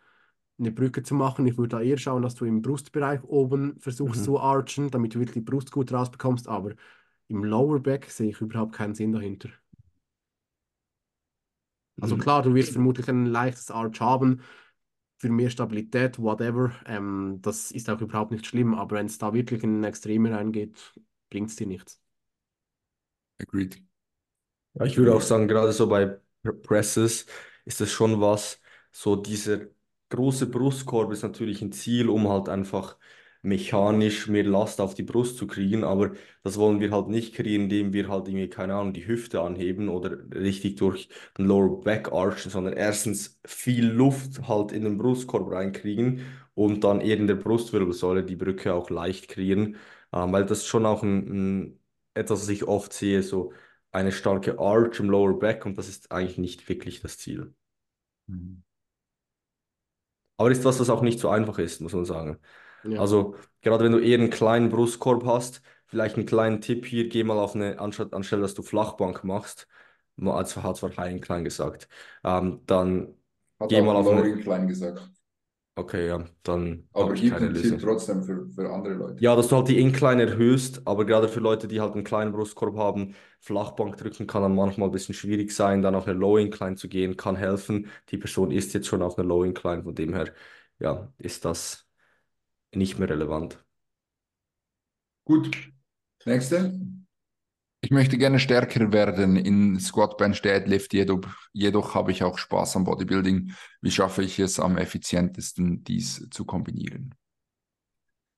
eine 0.60 0.72
Brücke 0.72 1.04
zu 1.04 1.16
machen. 1.16 1.48
Ich 1.48 1.58
würde 1.58 1.78
da 1.78 1.82
eher 1.82 1.98
schauen, 1.98 2.22
dass 2.24 2.36
du 2.36 2.46
im 2.46 2.62
Brustbereich 2.62 3.24
oben 3.24 3.80
versuchst 3.80 4.24
Mhm. 4.24 4.24
zu 4.24 4.40
archen, 4.40 4.90
damit 4.92 5.16
du 5.16 5.20
wirklich 5.20 5.36
die 5.36 5.42
Brust 5.42 5.72
gut 5.72 5.92
rausbekommst. 5.94 6.48
Aber 6.48 6.74
im 7.28 7.44
Lower 7.44 7.80
Back 7.80 8.06
sehe 8.12 8.30
ich 8.32 8.42
überhaupt 8.42 8.74
keinen 8.74 8.96
Sinn 8.96 9.12
dahinter. 9.14 9.50
Also 12.00 12.16
Mhm. 12.16 12.22
klar, 12.22 12.42
du 12.44 12.54
wirst 12.54 12.74
vermutlich 12.74 13.08
ein 13.10 13.26
leichtes 13.26 13.72
Arch 13.72 14.00
haben 14.02 14.42
für 15.18 15.30
mehr 15.30 15.50
Stabilität, 15.50 16.20
whatever. 16.20 16.72
Ähm, 16.86 17.40
das 17.42 17.72
ist 17.72 17.90
auch 17.90 18.02
überhaupt 18.02 18.32
nicht 18.32 18.46
schlimm, 18.46 18.76
aber 18.76 18.98
wenn 18.98 19.08
es 19.08 19.18
da 19.18 19.34
wirklich 19.34 19.64
in 19.64 19.84
Extreme 19.84 20.32
reingeht, 20.32 20.94
bringt 21.30 21.50
es 21.50 21.56
dir 21.56 21.68
nichts. 21.68 22.02
Agreed. 23.42 23.78
Ja, 24.74 24.86
ich 24.86 24.98
würde 24.98 25.16
auch 25.16 25.22
sagen, 25.22 25.48
gerade 25.48 25.72
so 25.74 25.88
bei 25.88 26.20
Pr- 26.44 26.62
Presses 26.63 27.26
ist 27.66 27.82
das 27.82 27.92
schon 27.92 28.22
was, 28.22 28.62
so 28.92 29.16
dieser 29.16 29.62
große 30.10 30.48
Brustkorb 30.48 31.12
ist 31.12 31.24
natürlich 31.24 31.62
ein 31.62 31.72
Ziel, 31.72 32.10
um 32.10 32.30
halt 32.30 32.50
einfach 32.50 32.98
mechanisch 33.42 34.28
mehr 34.28 34.44
Last 34.44 34.82
auf 34.82 34.94
die 34.96 35.04
Brust 35.04 35.38
zu 35.38 35.48
kriegen, 35.48 35.84
aber 35.84 36.13
das 36.44 36.58
wollen 36.58 36.80
wir 36.80 36.92
halt 36.92 37.08
nicht 37.10 37.36
kreieren, 37.36 37.63
indem 37.63 37.94
wir 37.94 38.08
halt 38.10 38.28
irgendwie, 38.28 38.50
keine 38.50 38.76
Ahnung, 38.76 38.94
die 38.94 39.08
Hüfte 39.08 39.42
anheben 39.42 39.90
oder 39.90 40.18
richtig 40.34 40.76
durch 40.78 41.10
den 41.38 41.46
Lower 41.46 41.82
Back 41.82 42.12
archen, 42.12 42.52
sondern 42.52 42.74
erstens 42.74 43.40
viel 43.46 43.86
Luft 43.88 44.48
halt 44.48 44.72
in 44.72 44.84
den 44.84 44.98
Brustkorb 44.98 45.52
reinkriegen 45.52 46.22
und 46.56 46.84
dann 46.84 47.02
eher 47.02 47.18
in 47.18 47.28
der 47.28 47.36
Brustwirbelsäule 47.36 48.24
die 48.26 48.36
Brücke 48.36 48.74
auch 48.74 48.90
leicht 48.90 49.28
kreieren, 49.30 49.78
ähm, 50.13 50.32
weil 50.34 50.46
das 50.46 50.65
schon 50.65 50.86
auch 50.86 51.04
ein, 51.04 51.63
ein, 51.67 51.80
etwas, 52.13 52.41
was 52.41 52.50
ich 52.50 52.63
oft 52.67 52.93
sehe, 52.93 53.24
so 53.24 53.54
eine 53.91 54.12
starke 54.12 54.60
Arch 54.60 55.00
im 55.00 55.10
Lower 55.10 55.38
Back 55.39 55.65
und 55.65 55.78
das 55.78 55.88
ist 55.89 56.12
eigentlich 56.12 56.38
nicht 56.38 56.67
wirklich 56.70 57.02
das 57.02 57.17
Ziel. 57.17 57.54
Mhm. 58.28 58.63
Aber 60.38 60.52
ist 60.52 60.65
was, 60.65 60.80
was 60.80 60.89
auch 60.89 61.02
nicht 61.02 61.20
so 61.20 61.30
einfach 61.30 61.58
ist, 61.60 61.82
muss 61.82 61.93
man 61.93 62.06
sagen. 62.06 62.39
Ja. 62.84 63.00
Also 63.02 63.36
gerade 63.62 63.84
wenn 63.86 63.91
du 63.91 64.00
eher 64.00 64.20
einen 64.20 64.30
kleinen 64.30 64.70
Brustkorb 64.70 65.26
hast, 65.26 65.62
vielleicht 65.88 66.15
einen 66.17 66.26
kleinen 66.26 66.62
Tipp 66.62 66.86
hier, 66.86 67.10
geh 67.10 67.24
mal 67.24 67.38
auf 67.39 67.56
eine, 67.56 67.80
anstatt, 67.80 68.13
anstelle 68.13 68.43
dass 68.43 68.54
du 68.54 68.63
Flachbank 68.63 69.24
machst, 69.24 69.67
mal 70.15 70.38
als 70.38 70.56
hat 70.56 70.78
zwar 70.78 70.96
High 70.98 71.13
Incline 71.13 71.43
gesagt, 71.43 71.88
ähm, 72.24 72.62
dann, 72.65 73.15
Hat 73.60 73.70
Geh 73.70 73.82
mal 73.82 73.96
auf 73.96 74.06
Lower 74.06 74.24
eine- 74.24 74.30
Incline 74.30 74.67
gesagt. 74.67 75.10
Okay, 75.78 76.08
ja, 76.08 76.26
dann 76.44 76.88
Aber 76.94 77.13
ich 77.13 77.30
keine 77.30 77.48
Lösung. 77.50 77.80
trotzdem 77.80 78.24
für, 78.24 78.50
für 78.50 78.72
andere 78.74 78.94
Leute. 78.96 79.20
Ja, 79.22 79.36
dass 79.36 79.48
du 79.48 79.56
halt 79.56 79.68
die 79.68 79.80
Incline 79.80 80.24
erhöhst, 80.24 80.82
aber 80.86 81.06
gerade 81.06 81.28
für 81.28 81.40
Leute, 81.40 81.68
die 81.68 81.82
halt 81.82 81.94
einen 81.94 82.04
kleinen 82.04 82.32
Brustkorb 82.32 82.76
haben, 82.78 83.16
Flachbank 83.42 83.98
drücken 83.98 84.28
kann 84.28 84.44
dann 84.44 84.56
manchmal 84.56 84.90
ein 84.90 84.92
bisschen 84.92 85.16
schwierig 85.16 85.52
sein, 85.52 85.82
dann 85.82 85.96
auf 85.96 86.08
eine 86.08 86.18
Low 86.18 86.38
Incline 86.38 86.76
zu 86.76 86.88
gehen, 86.88 87.18
kann 87.18 87.36
helfen. 87.36 87.90
Die 88.10 88.18
Person 88.18 88.52
ist 88.52 88.74
jetzt 88.74 88.88
schon 88.88 89.02
auf 89.02 89.18
einer 89.18 89.28
Low 89.28 89.44
Incline, 89.44 89.84
von 89.84 89.96
dem 89.96 90.13
her, 90.13 90.34
ja, 90.80 91.12
ist 91.18 91.46
das 91.46 91.88
nicht 92.74 93.00
mehr 93.00 93.10
relevant. 93.10 93.63
Gut. 95.26 95.72
Nächste. 96.26 96.74
Ich 97.82 97.92
möchte 97.92 98.18
gerne 98.18 98.40
stärker 98.40 98.92
werden 98.92 99.36
in 99.36 99.80
Squat, 99.80 100.18
Bench, 100.18 100.42
Deadlift, 100.42 100.94
jedoch, 100.94 101.22
jedoch 101.54 101.94
habe 101.94 102.12
ich 102.12 102.24
auch 102.24 102.38
Spaß 102.38 102.76
am 102.76 102.86
Bodybuilding. 102.86 103.54
Wie 103.82 103.92
schaffe 103.92 104.24
ich 104.24 104.40
es 104.40 104.60
am 104.60 104.78
effizientesten, 104.78 105.84
dies 105.84 106.28
zu 106.32 106.44
kombinieren? 106.44 107.13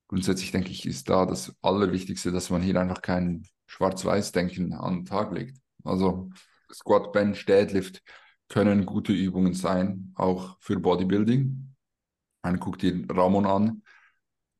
Grundsätzlich 0.10 0.52
denke 0.52 0.72
ich, 0.72 0.86
ist 0.86 1.10
da 1.10 1.26
das 1.26 1.56
Allerwichtigste, 1.62 2.32
dass 2.32 2.50
man 2.50 2.62
hier 2.62 2.80
einfach 2.80 3.02
kein 3.02 3.48
Schwarz-Weiß-Denken 3.68 4.74
an 4.74 4.96
den 4.96 5.06
Tag 5.06 5.32
legt. 5.32 5.58
Also 5.84 6.32
Squat, 6.74 7.14
Bench, 7.14 7.46
Deadlift 7.46 8.04
können 8.50 8.86
gute 8.86 9.14
Übungen 9.14 9.54
sein, 9.54 10.12
auch 10.16 10.58
für 10.60 10.80
Bodybuilding. 10.80 11.76
Man 12.44 12.60
guckt 12.60 12.82
dir 12.82 13.06
Ramon 13.10 13.46
an, 13.46 13.84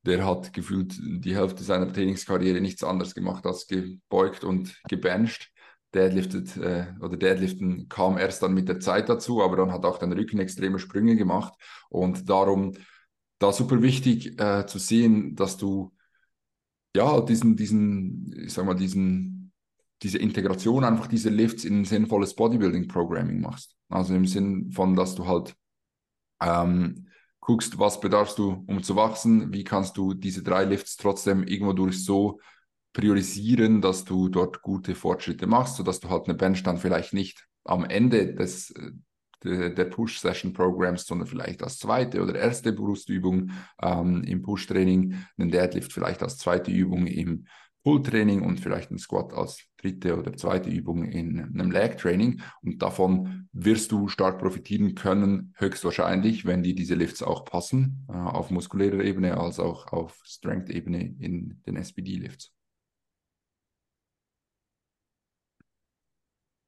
der 0.04 0.26
hat 0.26 0.54
gefühlt 0.54 0.98
die 1.00 1.36
Hälfte 1.36 1.64
seiner 1.64 1.92
Trainingskarriere 1.92 2.62
nichts 2.62 2.84
anderes 2.84 3.14
gemacht 3.14 3.46
als 3.46 3.68
gebeugt 3.68 4.44
und 4.44 4.82
gebencht. 4.90 5.52
Deadliftet 5.94 6.56
äh, 6.58 6.86
oder 7.02 7.18
Deadliften 7.18 7.90
kam 7.90 8.18
erst 8.18 8.44
dann 8.44 8.54
mit 8.54 8.70
der 8.70 8.80
Zeit 8.80 9.10
dazu, 9.10 9.42
aber 9.42 9.58
dann 9.58 9.72
hat 9.72 9.86
auch 9.86 9.98
den 9.98 10.14
Rücken 10.14 10.40
extreme 10.40 10.78
Sprünge 10.78 11.16
gemacht 11.16 11.54
und 11.90 12.30
darum 12.30 12.74
da 13.40 13.52
super 13.52 13.82
wichtig 13.82 14.40
äh, 14.40 14.68
zu 14.68 14.78
sehen, 14.78 15.36
dass 15.36 15.58
du 15.58 15.92
ja 16.96 17.22
diesen 17.22 17.56
diesen 17.56 18.32
ich 18.46 18.54
sag 18.54 18.66
mal 18.66 18.76
diesen 18.76 19.52
diese 20.04 20.18
Integration 20.18 20.84
einfach 20.84 21.08
diese 21.08 21.30
Lifts 21.30 21.66
in 21.66 21.82
ein 21.82 21.86
sinnvolles 21.86 22.36
Bodybuilding 22.36 22.88
Programming 22.88 23.42
machst. 23.42 23.76
Also 23.90 24.14
im 24.14 24.26
Sinn 24.26 24.72
von, 24.72 24.96
dass 24.96 25.16
du 25.16 25.28
halt 25.28 25.56
ähm, 26.42 27.08
guckst, 27.50 27.80
was 27.80 28.00
bedarfst 28.00 28.38
du, 28.38 28.64
um 28.68 28.84
zu 28.84 28.96
wachsen, 28.96 29.52
wie 29.52 29.64
kannst 29.64 29.98
du 29.98 30.14
diese 30.14 30.44
drei 30.44 30.66
Lifts 30.66 30.98
trotzdem 30.98 31.42
irgendwo 31.42 31.74
durch 31.74 32.06
so 32.06 32.40
priorisieren, 32.94 33.82
dass 33.82 34.06
du 34.06 34.30
dort 34.30 34.62
gute 34.62 34.94
Fortschritte 34.94 35.48
machst, 35.48 35.78
sodass 35.78 36.00
du 36.00 36.10
halt 36.12 36.26
eine 36.26 36.38
Bench 36.38 36.62
dann 36.62 36.78
vielleicht 36.78 37.12
nicht 37.12 37.48
am 37.64 37.86
Ende 37.86 38.36
des 38.36 38.70
äh, 39.44 39.74
der 39.74 39.86
Push-Session-Programs, 39.86 41.08
sondern 41.08 41.28
vielleicht 41.28 41.64
als 41.64 41.80
zweite 41.80 42.22
oder 42.22 42.36
erste 42.36 42.72
Brustübung 42.72 43.50
ähm, 43.82 44.24
im 44.26 44.44
Push-Training, 44.44 45.16
einen 45.40 45.50
Deadlift 45.50 45.92
vielleicht 45.92 46.22
als 46.22 46.38
zweite 46.38 46.70
Übung 46.70 47.08
im 47.08 47.48
Pull-Training 47.84 48.44
und 48.44 48.60
vielleicht 48.60 48.92
ein 48.92 49.00
Squat 49.00 49.34
als 49.34 49.69
dritte 49.82 50.18
oder 50.18 50.34
zweite 50.36 50.70
Übung 50.70 51.04
in 51.06 51.40
einem 51.40 51.72
Leg-Training. 51.72 52.42
Und 52.62 52.82
davon 52.82 53.48
wirst 53.52 53.92
du 53.92 54.08
stark 54.08 54.40
profitieren 54.40 54.96
können, 54.96 55.54
höchstwahrscheinlich, 55.58 56.46
wenn 56.46 56.64
dir 56.64 56.76
diese 56.76 56.96
Lifts 56.96 57.24
auch 57.24 57.46
passen, 57.46 58.06
äh, 58.10 58.14
auf 58.14 58.52
muskulärer 58.52 59.04
Ebene 59.04 59.38
als 59.38 59.60
auch 59.60 59.88
auf 59.88 60.22
Strength-Ebene 60.26 61.16
in 61.20 61.62
den 61.66 61.76
SBD-Lifts. 61.76 62.54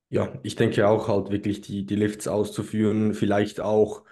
Ja, 0.09 0.37
ich 0.43 0.55
denke 0.57 0.87
auch 0.87 1.07
halt 1.07 1.31
wirklich 1.31 1.61
die, 1.61 1.85
die 1.85 1.95
Lifts 1.95 2.27
auszuführen, 2.27 3.13
vielleicht 3.13 3.61
auch 3.61 4.03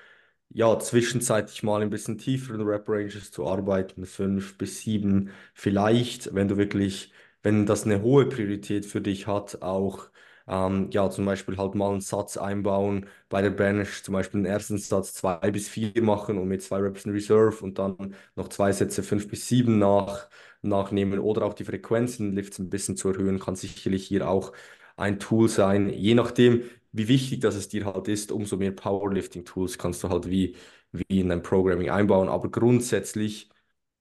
ja, 0.49 0.79
zwischenzeitlich 0.79 1.63
mal 1.63 1.81
ein 1.81 1.89
bisschen 1.89 2.17
tieferen 2.17 2.62
Rep-Ranges 2.62 3.31
zu 3.31 3.47
arbeiten, 3.47 4.05
fünf 4.05 4.57
bis 4.57 4.81
sieben, 4.81 5.31
vielleicht, 5.53 6.33
wenn 6.33 6.47
du 6.47 6.57
wirklich, 6.57 7.13
wenn 7.43 7.65
das 7.65 7.84
eine 7.86 8.02
hohe 8.02 8.25
Priorität 8.28 8.86
für 8.86 9.02
dich 9.02 9.28
hat, 9.28 9.62
auch 9.62 10.10
ähm, 10.47 10.89
ja, 10.91 11.10
zum 11.10 11.25
Beispiel 11.25 11.58
halt 11.58 11.75
mal 11.75 11.91
einen 11.91 12.02
Satz 12.02 12.38
einbauen 12.38 13.06
bei 13.30 13.41
der 13.41 13.52
Bench, 13.52 14.04
zum 14.04 14.13
Beispiel 14.13 14.41
den 14.41 14.45
ersten 14.52 14.78
Satz 14.78 15.13
zwei 15.13 15.52
bis 15.52 15.69
vier 15.69 16.02
machen 16.02 16.38
und 16.38 16.47
mit 16.47 16.62
zwei 16.63 16.78
Reps 16.80 17.06
in 17.06 17.12
Reserve 17.12 17.63
und 17.63 17.78
dann 17.80 18.15
noch 18.36 18.47
zwei 18.49 18.71
Sätze 18.71 19.04
fünf 19.04 19.28
bis 19.30 19.47
sieben 19.47 19.78
nach, 19.80 20.28
nachnehmen 20.62 21.19
oder 21.19 21.45
auch 21.45 21.54
die 21.54 21.65
Frequenzen 21.65 22.34
Lifts 22.34 22.60
ein 22.60 22.69
bisschen 22.69 22.97
zu 22.97 23.10
erhöhen, 23.10 23.39
kann 23.39 23.56
sicherlich 23.56 24.08
hier 24.08 24.28
auch 24.30 24.52
ein 24.97 25.19
Tool 25.19 25.47
sein, 25.49 25.89
je 25.89 26.13
nachdem, 26.15 26.63
wie 26.91 27.08
wichtig 27.08 27.39
das 27.41 27.56
es 27.56 27.67
dir 27.69 27.86
halt 27.86 28.08
ist, 28.08 28.32
umso 28.32 28.58
mehr 28.58 28.71
Powerlifting-Tools 28.71 29.78
kannst 29.78 30.04
du 30.04 30.10
halt 30.10 30.30
wie, 30.30 30.56
wie 30.91 31.19
in 31.21 31.30
dein 31.30 31.43
Programming 31.43 31.89
einbauen. 31.89 32.30
Aber 32.30 32.49
grundsätzlich, 32.49 33.49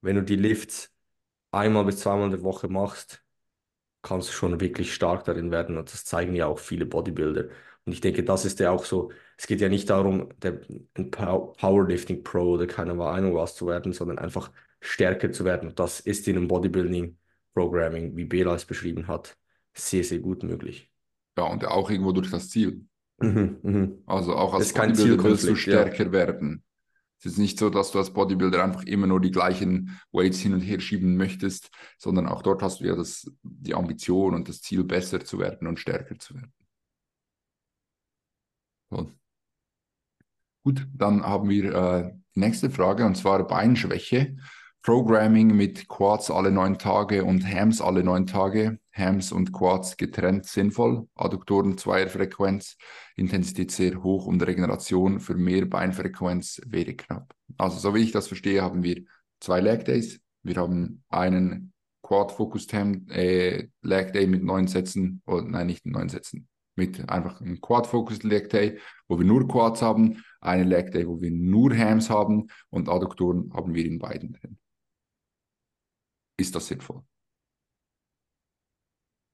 wenn 0.00 0.16
du 0.16 0.22
die 0.22 0.36
Lifts 0.36 0.92
einmal 1.52 1.84
bis 1.84 2.00
zweimal 2.00 2.26
in 2.26 2.32
der 2.32 2.42
Woche 2.42 2.68
machst, 2.68 3.24
kannst 4.02 4.28
du 4.28 4.32
schon 4.32 4.60
wirklich 4.60 4.94
stark 4.94 5.24
darin 5.24 5.50
werden. 5.50 5.76
Und 5.76 5.92
das 5.92 6.04
zeigen 6.04 6.34
ja 6.34 6.46
auch 6.46 6.58
viele 6.58 6.86
Bodybuilder. 6.86 7.48
Und 7.84 7.92
ich 7.92 8.00
denke, 8.00 8.22
das 8.22 8.44
ist 8.44 8.60
ja 8.60 8.70
auch 8.70 8.84
so, 8.84 9.10
es 9.36 9.46
geht 9.46 9.60
ja 9.60 9.68
nicht 9.68 9.88
darum, 9.88 10.28
der, 10.42 10.60
ein 10.94 11.10
Powerlifting-Pro 11.10 12.52
oder 12.52 12.66
keine 12.66 12.92
Ahnung 13.02 13.34
was 13.34 13.54
zu 13.54 13.66
werden, 13.66 13.92
sondern 13.92 14.18
einfach 14.18 14.50
stärker 14.80 15.32
zu 15.32 15.44
werden. 15.44 15.70
Und 15.70 15.78
das 15.78 16.00
ist 16.00 16.28
in 16.28 16.36
einem 16.36 16.48
Bodybuilding-Programming, 16.48 18.16
wie 18.16 18.24
Bela 18.24 18.54
es 18.54 18.64
beschrieben 18.64 19.08
hat, 19.08 19.36
sehr, 19.74 20.04
sehr 20.04 20.18
gut 20.18 20.42
möglich. 20.42 20.90
Ja, 21.36 21.44
und 21.44 21.64
auch 21.64 21.90
irgendwo 21.90 22.12
durch 22.12 22.30
das 22.30 22.50
Ziel. 22.50 22.84
Mhm, 23.18 23.58
mhm. 23.62 24.02
Also 24.06 24.34
auch 24.34 24.54
als 24.54 24.72
Bodybuilder 24.72 25.24
willst 25.24 25.48
du 25.48 25.54
stärker 25.56 26.04
ja. 26.04 26.12
werden. 26.12 26.62
Es 27.20 27.26
ist 27.26 27.38
nicht 27.38 27.58
so, 27.58 27.68
dass 27.68 27.90
du 27.90 27.98
als 27.98 28.12
Bodybuilder 28.12 28.62
einfach 28.62 28.84
immer 28.84 29.08
nur 29.08 29.20
die 29.20 29.32
gleichen 29.32 30.00
Weights 30.12 30.38
hin 30.38 30.54
und 30.54 30.60
her 30.60 30.80
schieben 30.80 31.16
möchtest, 31.16 31.70
sondern 31.98 32.28
auch 32.28 32.42
dort 32.42 32.62
hast 32.62 32.80
du 32.80 32.84
ja 32.84 32.94
das, 32.94 33.30
die 33.42 33.74
Ambition 33.74 34.34
und 34.34 34.48
das 34.48 34.60
Ziel, 34.60 34.84
besser 34.84 35.24
zu 35.24 35.38
werden 35.38 35.66
und 35.66 35.80
stärker 35.80 36.18
zu 36.18 36.34
werden. 36.34 36.52
So. 38.90 39.12
Gut, 40.62 40.86
dann 40.94 41.22
haben 41.22 41.48
wir 41.48 41.74
äh, 41.74 42.12
die 42.34 42.40
nächste 42.40 42.70
Frage 42.70 43.04
und 43.04 43.16
zwar 43.16 43.46
Beinschwäche. 43.46 44.36
Programming 44.82 45.54
mit 45.54 45.88
Quads 45.88 46.30
alle 46.30 46.50
neun 46.50 46.78
Tage 46.78 47.24
und 47.24 47.46
Hams 47.46 47.80
alle 47.80 48.02
neun 48.02 48.26
Tage. 48.26 48.78
Hams 48.92 49.32
und 49.32 49.52
Quads 49.52 49.96
getrennt 49.96 50.46
sinnvoll. 50.46 51.06
Adduktoren 51.14 51.76
Zweierfrequenz, 51.76 52.76
Intensität 53.16 53.70
sehr 53.70 54.02
hoch 54.02 54.26
und 54.26 54.42
Regeneration 54.42 55.20
für 55.20 55.34
mehr 55.34 55.66
Beinfrequenz 55.66 56.60
wäre 56.66 56.94
knapp. 56.94 57.34
Also 57.56 57.78
so 57.78 57.94
wie 57.94 58.02
ich 58.02 58.12
das 58.12 58.28
verstehe, 58.28 58.62
haben 58.62 58.82
wir 58.82 59.04
zwei 59.40 59.60
Leg 59.60 59.84
Days. 59.84 60.20
Wir 60.42 60.56
haben 60.56 61.04
einen 61.10 61.72
Quad-Focused 62.02 62.72
Ham 62.72 63.06
äh, 63.10 63.68
Leg 63.82 64.12
Day 64.12 64.26
mit 64.26 64.42
neun 64.42 64.66
Sätzen, 64.66 65.22
oder 65.26 65.42
nein, 65.42 65.66
nicht 65.66 65.84
neun 65.84 66.08
Sätzen, 66.08 66.48
mit 66.76 67.08
einfach 67.10 67.40
einem 67.40 67.60
Quad-Focused 67.60 68.24
Leg 68.24 68.48
Day, 68.48 68.78
wo 69.08 69.18
wir 69.18 69.26
nur 69.26 69.46
Quads 69.46 69.82
haben, 69.82 70.24
einen 70.40 70.68
Leg 70.68 70.92
Day, 70.92 71.06
wo 71.06 71.20
wir 71.20 71.30
nur 71.30 71.76
Hams 71.76 72.08
haben 72.08 72.46
und 72.70 72.88
Adduktoren 72.88 73.52
haben 73.52 73.74
wir 73.74 73.84
in 73.84 73.98
beiden 73.98 74.32
drin. 74.32 74.58
Ist 76.38 76.54
das 76.54 76.68
sinnvoll? 76.68 77.02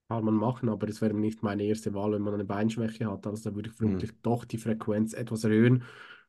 Kann 0.08 0.24
man 0.24 0.34
machen, 0.34 0.68
aber 0.68 0.86
das 0.86 1.00
wäre 1.00 1.14
nicht 1.14 1.42
meine 1.42 1.62
erste 1.64 1.94
Wahl, 1.94 2.12
wenn 2.12 2.22
man 2.22 2.34
eine 2.34 2.44
Beinschwäche 2.44 3.10
hat. 3.10 3.26
Also 3.26 3.50
da 3.50 3.56
würde 3.56 3.70
ich 3.70 3.76
vermutlich 3.76 4.12
mhm. 4.12 4.18
doch 4.22 4.44
die 4.44 4.58
Frequenz 4.58 5.14
etwas 5.14 5.44
erhöhen. 5.44 5.84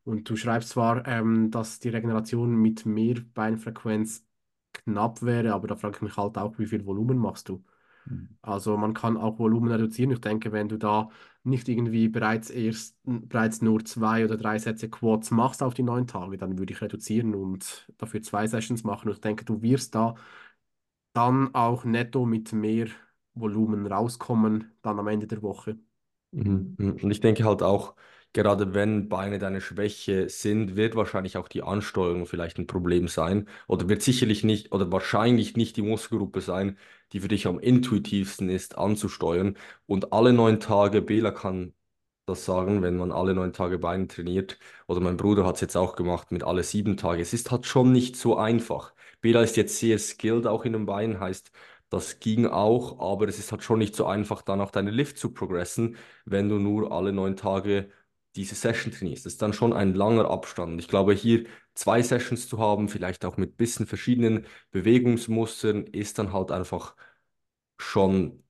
Und 0.05 0.29
du 0.29 0.35
schreibst 0.35 0.69
zwar, 0.69 1.05
ähm, 1.07 1.51
dass 1.51 1.79
die 1.79 1.89
Regeneration 1.89 2.55
mit 2.55 2.85
mehr 2.85 3.15
Beinfrequenz 3.33 4.25
knapp 4.71 5.21
wäre, 5.23 5.53
aber 5.53 5.67
da 5.67 5.75
frage 5.75 5.97
ich 5.97 6.01
mich 6.01 6.17
halt 6.17 6.37
auch, 6.37 6.57
wie 6.59 6.67
viel 6.67 6.85
Volumen 6.85 7.17
machst 7.17 7.49
du? 7.49 7.63
Mhm. 8.05 8.37
Also 8.41 8.77
man 8.77 8.93
kann 8.93 9.17
auch 9.17 9.39
Volumen 9.39 9.71
reduzieren. 9.71 10.11
Ich 10.11 10.21
denke, 10.21 10.51
wenn 10.51 10.69
du 10.69 10.77
da 10.77 11.09
nicht 11.43 11.67
irgendwie 11.67 12.07
bereits 12.07 12.49
erst 12.49 12.97
bereits 13.03 13.61
nur 13.61 13.83
zwei 13.83 14.25
oder 14.25 14.37
drei 14.37 14.57
Sätze 14.59 14.89
Quads 14.89 15.31
machst 15.31 15.63
auf 15.63 15.73
die 15.73 15.83
neun 15.83 16.07
Tage, 16.07 16.37
dann 16.37 16.57
würde 16.57 16.73
ich 16.73 16.81
reduzieren 16.81 17.35
und 17.35 17.91
dafür 17.97 18.21
zwei 18.21 18.47
Sessions 18.47 18.83
machen. 18.83 19.09
Und 19.09 19.15
ich 19.15 19.21
denke, 19.21 19.45
du 19.45 19.61
wirst 19.61 19.95
da 19.95 20.15
dann 21.15 21.55
auch 21.55 21.85
netto 21.85 22.25
mit 22.27 22.53
mehr 22.53 22.87
Volumen 23.35 23.87
rauskommen, 23.87 24.73
dann 24.83 24.99
am 24.99 25.07
Ende 25.09 25.27
der 25.27 25.41
Woche. 25.43 25.79
Mhm, 26.31 26.75
mhm. 26.77 26.91
Und 27.03 27.11
ich 27.11 27.21
denke 27.21 27.45
halt 27.45 27.61
auch, 27.63 27.95
gerade 28.33 28.73
wenn 28.73 29.07
Beine 29.07 29.39
deine 29.39 29.61
Schwäche 29.61 30.27
sind, 30.29 30.75
wird 30.75 30.95
wahrscheinlich 30.95 31.37
auch 31.37 31.47
die 31.47 31.63
Ansteuerung 31.63 32.25
vielleicht 32.25 32.57
ein 32.59 32.67
Problem 32.67 33.07
sein 33.07 33.47
oder 33.67 33.87
wird 33.87 34.01
sicherlich 34.01 34.43
nicht 34.43 34.71
oder 34.73 34.91
wahrscheinlich 34.91 35.55
nicht 35.55 35.77
die 35.77 35.81
Muskelgruppe 35.81 36.41
sein, 36.41 36.77
die 37.13 37.21
für 37.21 37.29
dich 37.29 37.47
am 37.47 37.59
intuitivsten 37.59 38.49
ist 38.49 38.77
anzusteuern. 38.77 39.57
Und 39.85 40.11
alle 40.11 40.33
neun 40.33 40.59
Tage, 40.59 41.01
Bela 41.01 41.31
kann 41.31 41.73
das 42.25 42.43
sagen, 42.45 42.81
wenn 42.81 42.97
man 42.97 43.11
alle 43.11 43.33
neun 43.35 43.53
Tage 43.53 43.77
Beine 43.79 44.07
trainiert, 44.07 44.59
oder 44.87 44.99
mein 44.99 45.15
Bruder 45.17 45.45
hat 45.45 45.55
es 45.55 45.61
jetzt 45.61 45.77
auch 45.77 45.95
gemacht 45.95 46.31
mit 46.31 46.43
alle 46.43 46.63
sieben 46.63 46.97
Tage. 46.97 47.21
Es 47.21 47.33
ist 47.33 47.51
halt 47.51 47.65
schon 47.65 47.91
nicht 47.91 48.15
so 48.17 48.37
einfach. 48.37 48.93
Bela 49.21 49.41
ist 49.43 49.57
jetzt 49.57 49.77
sehr 49.79 49.99
skilled 49.99 50.47
auch 50.47 50.65
in 50.65 50.73
den 50.73 50.85
Beinen, 50.85 51.19
heißt, 51.19 51.51
das 51.89 52.19
ging 52.19 52.45
auch, 52.47 52.99
aber 52.99 53.27
es 53.27 53.39
ist 53.39 53.51
halt 53.51 53.63
schon 53.63 53.79
nicht 53.79 53.95
so 53.95 54.05
einfach, 54.05 54.41
dann 54.41 54.61
auch 54.61 54.71
deine 54.71 54.91
Lift 54.91 55.17
zu 55.17 55.31
progressen, 55.33 55.97
wenn 56.25 56.49
du 56.49 56.57
nur 56.59 56.91
alle 56.91 57.13
neun 57.13 57.35
Tage 57.37 57.89
diese 58.35 58.55
Session 58.55 58.91
trainierst. 58.91 59.25
Das 59.25 59.33
ist 59.33 59.41
dann 59.41 59.53
schon 59.53 59.71
ein 59.73 59.93
langer 59.93 60.29
Abstand. 60.29 60.79
Ich 60.81 60.87
glaube, 60.87 61.13
hier 61.13 61.45
zwei 61.73 62.01
Sessions 62.01 62.49
zu 62.49 62.59
haben, 62.59 62.89
vielleicht 62.89 63.23
auch 63.25 63.37
mit 63.37 63.55
bisschen 63.57 63.85
verschiedenen 63.87 64.45
Bewegungsmustern, 64.71 65.85
ist 65.87 66.19
dann 66.19 66.33
halt 66.33 66.51
einfach 66.51 66.95
schon 67.79 68.43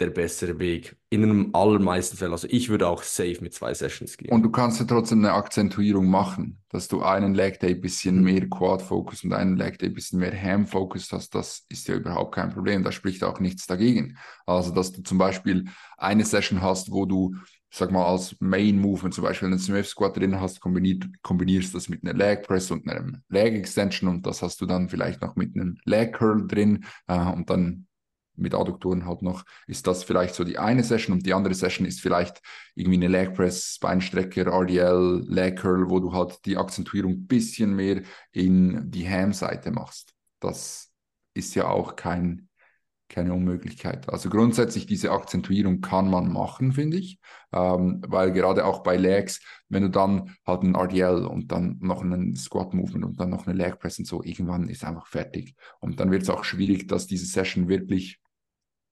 der 0.00 0.10
bessere 0.10 0.58
Weg. 0.58 0.96
In 1.10 1.22
den 1.22 1.54
allermeisten 1.54 2.16
Fällen. 2.16 2.32
Also 2.32 2.48
ich 2.50 2.68
würde 2.68 2.88
auch 2.88 3.02
safe 3.02 3.38
mit 3.40 3.52
zwei 3.52 3.74
Sessions 3.74 4.16
gehen. 4.16 4.32
Und 4.32 4.42
du 4.42 4.50
kannst 4.50 4.80
ja 4.80 4.86
trotzdem 4.86 5.18
eine 5.18 5.34
Akzentuierung 5.34 6.08
machen, 6.08 6.58
dass 6.70 6.88
du 6.88 7.02
einen 7.02 7.34
Leg 7.34 7.60
Day 7.60 7.74
ein 7.74 7.80
bisschen 7.80 8.16
mhm. 8.16 8.24
mehr 8.24 8.48
Quad-Focus 8.48 9.24
und 9.24 9.32
einen 9.32 9.56
Leg 9.56 9.78
Day 9.78 9.88
ein 9.88 9.94
bisschen 9.94 10.20
mehr 10.20 10.40
Ham-Focus 10.40 11.12
hast. 11.12 11.34
Das 11.34 11.64
ist 11.68 11.88
ja 11.88 11.96
überhaupt 11.96 12.34
kein 12.34 12.50
Problem. 12.50 12.82
Da 12.82 12.92
spricht 12.92 13.22
auch 13.24 13.40
nichts 13.40 13.66
dagegen. 13.66 14.16
Also, 14.46 14.72
dass 14.72 14.92
du 14.92 15.02
zum 15.02 15.18
Beispiel 15.18 15.66
eine 15.98 16.24
Session 16.24 16.62
hast, 16.62 16.90
wo 16.90 17.06
du 17.06 17.34
sag 17.72 17.92
mal, 17.92 18.04
als 18.04 18.36
Main 18.40 18.78
Movement 18.78 19.14
zum 19.14 19.24
Beispiel 19.24 19.46
einen 19.46 19.58
Smith 19.58 19.88
Squat 19.88 20.16
drin 20.16 20.40
hast, 20.40 20.60
kombiniert, 20.60 21.04
kombinierst 21.22 21.74
das 21.74 21.88
mit 21.88 22.04
einer 22.04 22.14
Leg 22.14 22.42
Press 22.42 22.70
und 22.70 22.88
einem 22.88 23.22
Leg 23.28 23.54
Extension 23.54 24.10
und 24.10 24.26
das 24.26 24.42
hast 24.42 24.60
du 24.60 24.66
dann 24.66 24.88
vielleicht 24.88 25.22
noch 25.22 25.36
mit 25.36 25.54
einem 25.54 25.78
Leg 25.84 26.12
Curl 26.14 26.46
drin 26.46 26.84
äh, 27.06 27.18
und 27.32 27.48
dann 27.48 27.86
mit 28.36 28.54
Adduktoren 28.54 29.06
halt 29.06 29.22
noch, 29.22 29.44
ist 29.66 29.86
das 29.86 30.04
vielleicht 30.04 30.34
so 30.34 30.44
die 30.44 30.58
eine 30.58 30.82
Session 30.82 31.14
und 31.14 31.26
die 31.26 31.34
andere 31.34 31.54
Session 31.54 31.86
ist 31.86 32.00
vielleicht 32.00 32.40
irgendwie 32.74 32.98
eine 32.98 33.08
Leg 33.08 33.34
Press, 33.34 33.78
Beinstrecker, 33.80 34.46
RDL, 34.46 35.24
Leg 35.28 35.58
Curl, 35.58 35.90
wo 35.90 36.00
du 36.00 36.12
halt 36.12 36.44
die 36.44 36.56
Akzentuierung 36.56 37.12
ein 37.12 37.26
bisschen 37.26 37.74
mehr 37.74 38.02
in 38.32 38.90
die 38.90 39.08
Ham-Seite 39.08 39.70
machst. 39.70 40.14
das 40.40 40.90
ist 41.34 41.54
ja 41.54 41.68
auch 41.68 41.96
kein, 41.96 42.49
keine 43.10 43.34
Unmöglichkeit. 43.34 44.08
Also 44.08 44.30
grundsätzlich 44.30 44.86
diese 44.86 45.10
Akzentuierung 45.10 45.82
kann 45.82 46.08
man 46.08 46.32
machen, 46.32 46.72
finde 46.72 46.96
ich, 46.96 47.18
ähm, 47.52 48.00
weil 48.06 48.32
gerade 48.32 48.64
auch 48.64 48.82
bei 48.82 48.96
Legs, 48.96 49.42
wenn 49.68 49.82
du 49.82 49.90
dann 49.90 50.36
halt 50.46 50.62
ein 50.62 50.74
RDL 50.74 51.26
und 51.26 51.52
dann 51.52 51.76
noch 51.80 52.02
einen 52.02 52.36
Squat 52.36 52.72
Movement 52.72 53.04
und 53.04 53.20
dann 53.20 53.30
noch 53.30 53.46
eine 53.46 53.56
Leg 53.56 53.78
Press 53.78 53.98
und 53.98 54.06
so, 54.06 54.22
irgendwann 54.22 54.68
ist 54.68 54.84
einfach 54.84 55.06
fertig. 55.06 55.54
Und 55.80 56.00
dann 56.00 56.10
wird 56.10 56.22
es 56.22 56.30
auch 56.30 56.44
schwierig, 56.44 56.88
dass 56.88 57.06
diese 57.06 57.26
Session 57.26 57.68
wirklich 57.68 58.20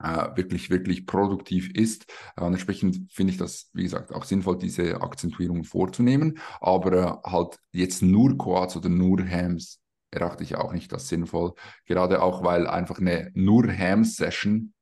äh, 0.00 0.36
wirklich, 0.36 0.70
wirklich 0.70 1.06
produktiv 1.06 1.70
ist. 1.74 2.06
Äh, 2.36 2.44
entsprechend 2.44 3.10
finde 3.12 3.32
ich 3.32 3.38
das, 3.38 3.70
wie 3.72 3.82
gesagt, 3.82 4.12
auch 4.12 4.24
sinnvoll, 4.24 4.58
diese 4.58 5.00
Akzentuierung 5.00 5.64
vorzunehmen. 5.64 6.38
Aber 6.60 6.92
äh, 6.92 7.30
halt 7.30 7.58
jetzt 7.72 8.02
nur 8.02 8.36
Quads 8.36 8.76
oder 8.76 8.88
nur 8.88 9.18
Hams 9.28 9.80
erachte 10.10 10.42
ich 10.44 10.56
auch 10.56 10.72
nicht 10.72 10.92
als 10.92 11.08
sinnvoll. 11.08 11.54
Gerade 11.86 12.22
auch, 12.22 12.42
weil 12.44 12.66
einfach 12.66 12.98
eine 12.98 13.30
nur 13.34 13.66
Ham-Session, 13.68 14.74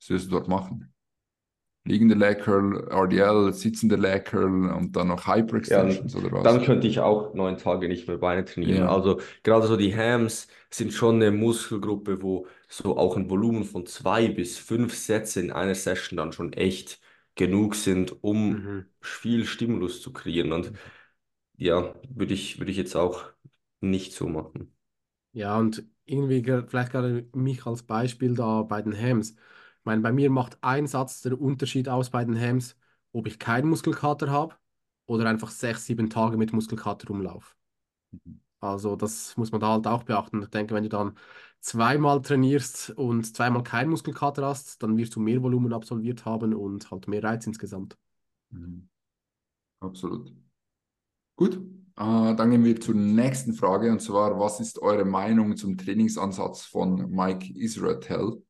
was 0.00 0.10
wirst 0.10 0.26
du 0.26 0.30
dort 0.32 0.48
machen? 0.48 0.94
Liegende 1.84 2.14
Leg 2.14 2.40
Curl, 2.42 2.88
RDL, 2.90 3.52
sitzende 3.52 3.96
Leg 3.96 4.26
Curl 4.26 4.70
und 4.72 4.94
dann 4.96 5.08
noch 5.08 5.26
Hyperextensions 5.26 6.14
ja, 6.14 6.20
oder 6.20 6.32
was? 6.32 6.42
Dann 6.42 6.62
könnte 6.64 6.86
ich 6.86 7.00
auch 7.00 7.34
neun 7.34 7.58
Tage 7.58 7.88
nicht 7.88 8.08
mehr 8.08 8.18
Beine 8.18 8.44
trainieren. 8.44 8.82
Ja. 8.82 8.88
Also 8.88 9.20
gerade 9.42 9.66
so 9.66 9.76
die 9.76 9.94
Hams 9.96 10.48
sind 10.70 10.92
schon 10.92 11.16
eine 11.16 11.30
Muskelgruppe, 11.30 12.22
wo 12.22 12.46
so 12.68 12.96
auch 12.96 13.16
ein 13.16 13.30
Volumen 13.30 13.64
von 13.64 13.86
zwei 13.86 14.28
bis 14.28 14.58
fünf 14.58 14.94
Sätze 14.96 15.40
in 15.40 15.50
einer 15.52 15.74
Session 15.74 16.16
dann 16.16 16.32
schon 16.32 16.52
echt 16.52 17.00
genug 17.34 17.74
sind, 17.74 18.22
um 18.22 18.64
Mhm. 18.64 18.86
viel 19.00 19.44
Stimulus 19.46 20.00
zu 20.02 20.12
kreieren. 20.12 20.52
Und 20.52 20.72
ja, 21.56 21.94
würde 22.08 22.34
ich, 22.34 22.58
würde 22.60 22.70
ich 22.72 22.76
jetzt 22.78 22.96
auch 22.96 23.24
nicht 23.80 24.12
so 24.14 24.28
machen. 24.28 24.72
Ja, 25.32 25.58
und 25.58 25.84
irgendwie 26.04 26.42
vielleicht 26.42 26.92
gerade 26.92 27.28
mich 27.34 27.66
als 27.66 27.82
Beispiel 27.82 28.34
da 28.34 28.62
bei 28.62 28.82
den 28.82 28.96
Hams. 28.96 29.30
Ich 29.32 29.36
meine, 29.84 30.02
bei 30.02 30.12
mir 30.12 30.30
macht 30.30 30.58
ein 30.62 30.86
Satz 30.86 31.20
den 31.22 31.34
Unterschied 31.34 31.88
aus 31.88 32.10
bei 32.10 32.24
den 32.24 32.38
Hams, 32.40 32.76
ob 33.12 33.26
ich 33.26 33.38
keinen 33.38 33.68
Muskelkater 33.68 34.30
habe 34.30 34.56
oder 35.06 35.28
einfach 35.28 35.50
sechs, 35.50 35.84
sieben 35.86 36.10
Tage 36.10 36.36
mit 36.36 36.52
Muskelkater 36.52 37.08
rumlaufe. 37.08 37.54
Also 38.60 38.96
das 38.96 39.36
muss 39.36 39.52
man 39.52 39.60
da 39.60 39.68
halt 39.72 39.86
auch 39.86 40.02
beachten. 40.04 40.42
Ich 40.42 40.48
denke, 40.48 40.74
wenn 40.74 40.82
du 40.82 40.88
dann 40.88 41.16
zweimal 41.60 42.20
trainierst 42.22 42.90
und 42.90 43.24
zweimal 43.36 43.62
keinen 43.62 43.90
Muskelkater 43.90 44.44
hast, 44.46 44.82
dann 44.82 44.96
wirst 44.96 45.14
du 45.16 45.20
mehr 45.20 45.42
Volumen 45.42 45.72
absolviert 45.72 46.24
haben 46.24 46.54
und 46.54 46.90
halt 46.90 47.06
mehr 47.08 47.22
Reiz 47.22 47.46
insgesamt. 47.46 47.96
Mhm. 48.50 48.88
Absolut. 49.80 50.32
Gut, 51.36 51.54
dann 51.98 52.50
gehen 52.50 52.64
wir 52.64 52.80
zur 52.80 52.94
nächsten 52.94 53.54
Frage 53.54 53.90
und 53.90 54.00
zwar, 54.00 54.38
was 54.38 54.60
ist 54.60 54.78
eure 54.78 55.04
Meinung 55.04 55.56
zum 55.56 55.76
Trainingsansatz 55.76 56.64
von 56.64 57.10
Mike 57.10 57.52
Israetel? 57.58 58.42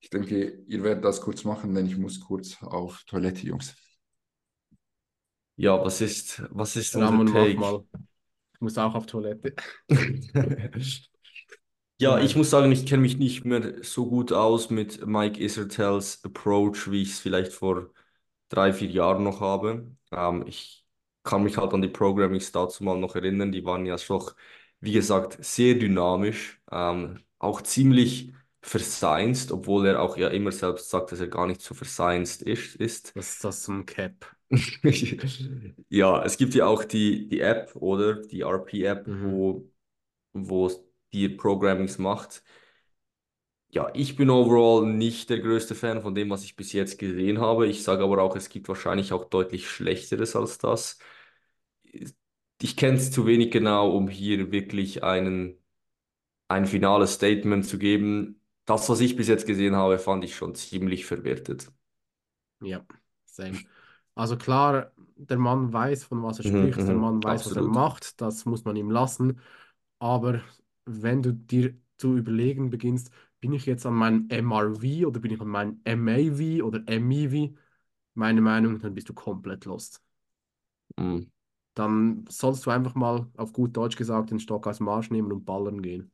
Ich 0.00 0.10
denke, 0.10 0.62
ihr 0.66 0.82
werdet 0.82 1.04
das 1.04 1.20
kurz 1.20 1.44
machen, 1.44 1.74
denn 1.74 1.86
ich 1.86 1.96
muss 1.96 2.20
kurz 2.20 2.62
auf 2.62 3.02
Toilette, 3.04 3.46
Jungs. 3.46 3.74
Ja, 5.56 5.82
was 5.84 6.00
ist, 6.00 6.42
was 6.50 6.76
ist 6.76 6.94
unser 6.94 7.10
mach 7.10 7.32
Take? 7.32 7.58
mal. 7.58 7.84
Ich 8.54 8.60
muss 8.60 8.78
auch 8.78 8.94
auf 8.94 9.06
Toilette. 9.06 9.54
Ja, 12.00 12.18
ich 12.18 12.34
muss 12.34 12.50
sagen, 12.50 12.72
ich 12.72 12.84
kenne 12.84 13.02
mich 13.02 13.18
nicht 13.18 13.44
mehr 13.44 13.84
so 13.84 14.06
gut 14.08 14.32
aus 14.32 14.70
mit 14.70 15.06
Mike 15.06 15.40
Isertels 15.40 16.24
Approach, 16.24 16.90
wie 16.90 17.02
ich 17.02 17.10
es 17.12 17.20
vielleicht 17.20 17.52
vor 17.52 17.90
drei, 18.48 18.72
vier 18.72 18.90
Jahren 18.90 19.22
noch 19.22 19.40
habe. 19.40 19.94
Ähm, 20.10 20.44
ich 20.48 20.81
kann 21.24 21.42
mich 21.44 21.56
halt 21.56 21.72
an 21.74 21.82
die 21.82 21.88
Programmings 21.88 22.52
dazu 22.52 22.84
mal 22.84 22.98
noch 22.98 23.14
erinnern. 23.16 23.52
Die 23.52 23.64
waren 23.64 23.86
ja 23.86 23.96
doch, 24.08 24.34
wie 24.80 24.92
gesagt, 24.92 25.38
sehr 25.44 25.74
dynamisch, 25.74 26.60
ähm, 26.70 27.20
auch 27.38 27.62
ziemlich 27.62 28.32
verscienceed, 28.62 29.52
obwohl 29.52 29.86
er 29.86 30.00
auch 30.02 30.16
ja 30.16 30.28
immer 30.28 30.52
selbst 30.52 30.90
sagt, 30.90 31.12
dass 31.12 31.20
er 31.20 31.28
gar 31.28 31.46
nicht 31.46 31.60
so 31.62 31.74
verscienceed 31.74 32.42
ist. 32.46 32.76
ist. 32.76 33.16
Was 33.16 33.30
ist 33.34 33.44
das 33.44 33.62
zum 33.62 33.86
Cap? 33.86 34.36
Ja, 35.88 36.22
es 36.24 36.36
gibt 36.38 36.54
ja 36.54 36.66
auch 36.66 36.84
die, 36.84 37.28
die 37.28 37.40
App, 37.40 37.74
oder? 37.76 38.14
Die 38.22 38.40
RP-App, 38.42 39.06
Mhm. 39.06 39.22
wo, 39.22 39.70
wo 40.32 40.70
die 41.12 41.28
Programmings 41.30 41.98
macht. 41.98 42.44
Ja, 43.74 43.90
ich 43.94 44.16
bin 44.16 44.28
overall 44.28 44.86
nicht 44.86 45.30
der 45.30 45.38
größte 45.40 45.74
Fan 45.74 46.02
von 46.02 46.14
dem, 46.14 46.28
was 46.30 46.44
ich 46.44 46.56
bis 46.56 46.72
jetzt 46.74 46.98
gesehen 46.98 47.40
habe. 47.40 47.66
Ich 47.66 47.82
sage 47.82 48.04
aber 48.04 48.22
auch, 48.22 48.36
es 48.36 48.50
gibt 48.50 48.68
wahrscheinlich 48.68 49.12
auch 49.14 49.24
deutlich 49.24 49.68
Schlechteres 49.70 50.36
als 50.36 50.58
das. 50.58 50.98
Ich 52.62 52.76
kenne 52.76 52.96
es 52.96 53.10
zu 53.10 53.26
wenig 53.26 53.50
genau, 53.50 53.90
um 53.96 54.08
hier 54.08 54.50
wirklich 54.52 55.02
einen, 55.04 55.58
ein 56.48 56.66
finales 56.66 57.14
Statement 57.14 57.66
zu 57.66 57.78
geben. 57.78 58.40
Das, 58.66 58.88
was 58.90 59.00
ich 59.00 59.16
bis 59.16 59.28
jetzt 59.28 59.46
gesehen 59.46 59.76
habe, 59.76 59.98
fand 60.00 60.24
ich 60.24 60.36
schon 60.36 60.54
ziemlich 60.56 61.06
verwertet. 61.06 61.72
Ja, 62.60 62.84
same. 63.24 63.62
Also 64.14 64.36
klar, 64.36 64.92
der 65.16 65.38
Mann 65.38 65.72
weiß, 65.72 66.04
von 66.04 66.22
was 66.22 66.38
er 66.38 66.44
Mhm, 66.44 66.44
spricht, 66.44 66.86
der 66.86 66.94
mhm, 66.94 66.96
Mann 66.96 67.22
weiß, 67.22 67.44
was 67.46 67.56
er 67.56 67.62
absolut. 67.62 67.62
macht, 67.62 68.20
das 68.20 68.44
muss 68.44 68.64
man 68.64 68.76
ihm 68.76 68.90
lassen. 68.90 69.40
Aber 69.98 70.42
wenn 70.84 71.22
du 71.22 71.32
dir 71.34 71.76
zu 71.98 72.16
überlegen 72.16 72.70
beginnst, 72.70 73.10
bin 73.42 73.52
ich 73.54 73.66
jetzt 73.66 73.86
an 73.86 73.94
meinem 73.96 74.28
MRV 74.30 75.06
oder 75.06 75.20
bin 75.20 75.32
ich 75.32 75.42
an 75.42 75.48
meinem 75.48 75.82
MAV 75.84 76.62
oder 76.64 76.82
MEV, 76.88 77.54
meine 78.14 78.42
Meinung, 78.42 78.80
dann 78.80 78.94
bist 78.94 79.10
du 79.10 79.14
komplett 79.14 79.66
lost. 79.66 80.02
Mhm. 80.98 81.30
Dann 81.74 82.24
sollst 82.30 82.64
du 82.64 82.70
einfach 82.70 82.94
mal 82.94 83.30
auf 83.36 83.52
gut 83.52 83.76
Deutsch 83.76 83.96
gesagt 83.96 84.30
den 84.30 84.40
Stock 84.40 84.66
aus 84.66 84.78
dem 84.78 84.88
Arsch 84.88 85.10
nehmen 85.10 85.30
und 85.32 85.44
ballern 85.44 85.82
gehen. 85.82 86.10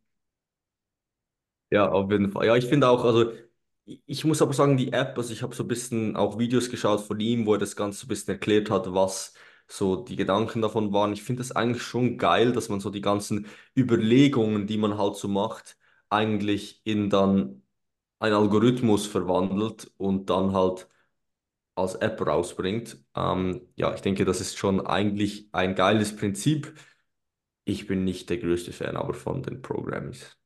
Ja, 1.70 1.90
auf 1.90 2.10
jeden 2.10 2.32
Fall. 2.32 2.46
Ja, 2.46 2.56
ich 2.56 2.64
finde 2.66 2.88
auch, 2.88 3.04
also 3.04 3.32
ich 3.84 4.02
ich 4.06 4.24
muss 4.24 4.42
aber 4.42 4.52
sagen, 4.52 4.76
die 4.76 4.92
App, 4.92 5.16
also 5.18 5.32
ich 5.32 5.42
habe 5.42 5.54
so 5.54 5.64
ein 5.64 5.68
bisschen 5.68 6.14
auch 6.16 6.38
Videos 6.38 6.68
geschaut 6.70 7.00
von 7.00 7.18
ihm, 7.20 7.46
wo 7.46 7.54
er 7.54 7.58
das 7.58 7.74
Ganze 7.76 8.00
so 8.00 8.04
ein 8.06 8.08
bisschen 8.08 8.34
erklärt 8.34 8.70
hat, 8.70 8.92
was 8.94 9.34
so 9.66 9.96
die 10.04 10.16
Gedanken 10.16 10.60
davon 10.62 10.92
waren. 10.92 11.12
Ich 11.14 11.22
finde 11.22 11.40
das 11.42 11.52
eigentlich 11.52 11.82
schon 11.82 12.18
geil, 12.18 12.52
dass 12.52 12.68
man 12.68 12.80
so 12.80 12.90
die 12.90 13.00
ganzen 13.00 13.46
Überlegungen, 13.76 14.66
die 14.66 14.76
man 14.78 14.98
halt 14.98 15.16
so 15.16 15.28
macht, 15.28 15.77
eigentlich 16.10 16.80
in 16.84 17.10
dann 17.10 17.62
einen 18.20 18.34
Algorithmus 18.34 19.06
verwandelt 19.06 19.90
und 19.98 20.30
dann 20.30 20.52
halt 20.54 20.88
als 21.76 21.94
App 21.96 22.20
rausbringt. 22.26 23.04
Ähm, 23.16 23.68
ja, 23.76 23.94
ich 23.94 24.02
denke, 24.02 24.24
das 24.24 24.40
ist 24.40 24.58
schon 24.58 24.86
eigentlich 24.86 25.48
ein 25.52 25.74
geiles 25.74 26.16
Prinzip. 26.16 26.74
Ich 27.64 27.86
bin 27.86 28.04
nicht 28.04 28.30
der 28.30 28.38
größte 28.38 28.72
Fan 28.72 28.96
aber 28.96 29.14
von 29.14 29.42
den 29.42 29.62
Programmings. 29.62 30.38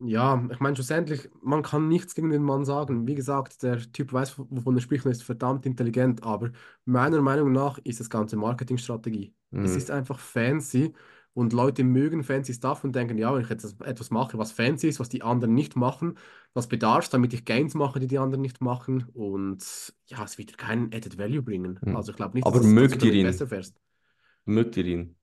Ja, 0.00 0.46
ich 0.52 0.60
meine, 0.60 0.76
schlussendlich, 0.76 1.28
man 1.42 1.62
kann 1.64 1.88
nichts 1.88 2.14
gegen 2.14 2.30
den 2.30 2.42
Mann 2.44 2.64
sagen. 2.64 3.08
Wie 3.08 3.16
gesagt, 3.16 3.62
der 3.64 3.78
Typ 3.92 4.12
weiß, 4.12 4.38
wovon 4.38 4.76
er 4.76 4.80
spricht 4.80 5.04
und 5.04 5.10
ist 5.10 5.24
verdammt 5.24 5.66
intelligent, 5.66 6.22
aber 6.22 6.52
meiner 6.84 7.20
Meinung 7.20 7.50
nach 7.50 7.78
ist 7.78 7.98
das 7.98 8.08
Ganze 8.08 8.36
Marketingstrategie. 8.36 9.34
Es 9.60 9.74
Mhm. 9.74 9.76
ist 9.76 9.90
einfach 9.90 10.20
fancy 10.20 10.94
und 11.38 11.52
Leute 11.52 11.84
mögen 11.84 12.24
fancy 12.24 12.52
Stuff 12.52 12.82
und 12.82 12.96
denken, 12.96 13.16
ja, 13.16 13.32
wenn 13.32 13.42
ich 13.42 13.48
jetzt 13.48 13.80
etwas 13.82 14.10
mache, 14.10 14.38
was 14.38 14.50
fancy 14.50 14.88
ist, 14.88 14.98
was 14.98 15.08
die 15.08 15.22
anderen 15.22 15.54
nicht 15.54 15.76
machen, 15.76 16.18
das 16.52 16.66
bedarf 16.68 17.04
es, 17.04 17.10
damit 17.10 17.32
ich 17.32 17.44
Gains 17.44 17.74
mache, 17.74 18.00
die 18.00 18.08
die 18.08 18.18
anderen 18.18 18.42
nicht 18.42 18.60
machen 18.60 19.06
und 19.14 19.94
ja, 20.06 20.24
es 20.24 20.36
wird 20.36 20.58
keinen 20.58 20.86
Added 20.92 21.16
Value 21.16 21.42
bringen. 21.42 21.78
Mhm. 21.80 21.96
Also 21.96 22.10
ich 22.10 22.16
glaube 22.16 22.36
nicht, 22.36 22.46
Aber 22.46 22.58
dass, 22.58 22.66
mögt 22.66 23.02
du 23.02 23.06
ihr 23.06 23.12
ihn? 23.14 23.26
besser 23.26 23.46
fährst. 23.46 23.80
Mögt 24.46 24.76
ihr 24.76 24.86
ihn? 24.86 25.16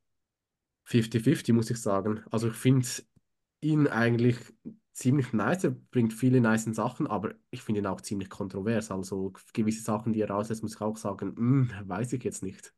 50-50, 0.86 1.54
muss 1.54 1.70
ich 1.70 1.82
sagen. 1.82 2.22
Also 2.32 2.48
ich 2.48 2.54
finde 2.54 2.88
ihn 3.62 3.88
eigentlich 3.88 4.38
ziemlich 4.94 5.34
nice. 5.34 5.66
Er 5.66 5.72
bringt 5.72 6.14
viele 6.14 6.40
nice 6.40 6.66
Sachen, 6.66 7.08
aber 7.08 7.34
ich 7.52 7.62
finde 7.62 7.82
ihn 7.82 7.88
auch 7.88 8.02
ziemlich 8.02 8.30
kontrovers. 8.30 8.92
Also 8.92 9.34
gewisse 9.54 9.82
Sachen, 9.82 10.14
die 10.14 10.22
er 10.22 10.30
rauslässt, 10.30 10.64
muss 10.64 10.76
ich 10.76 10.82
auch 10.82 10.98
sagen, 10.98 11.36
hm, 11.36 11.72
weiß 11.86 12.14
ich 12.14 12.24
jetzt 12.24 12.44
nicht. 12.44 12.74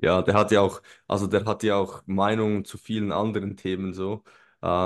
Ja, 0.00 0.22
der 0.22 0.34
hat 0.34 0.52
ja 0.52 0.60
auch, 0.60 0.80
also 1.08 1.26
der 1.26 1.44
hat 1.44 1.62
ja 1.64 1.76
auch 1.76 2.02
Meinungen 2.06 2.64
zu 2.64 2.78
vielen 2.78 3.10
anderen 3.12 3.56
Themen 3.56 3.92
so. 3.94 4.22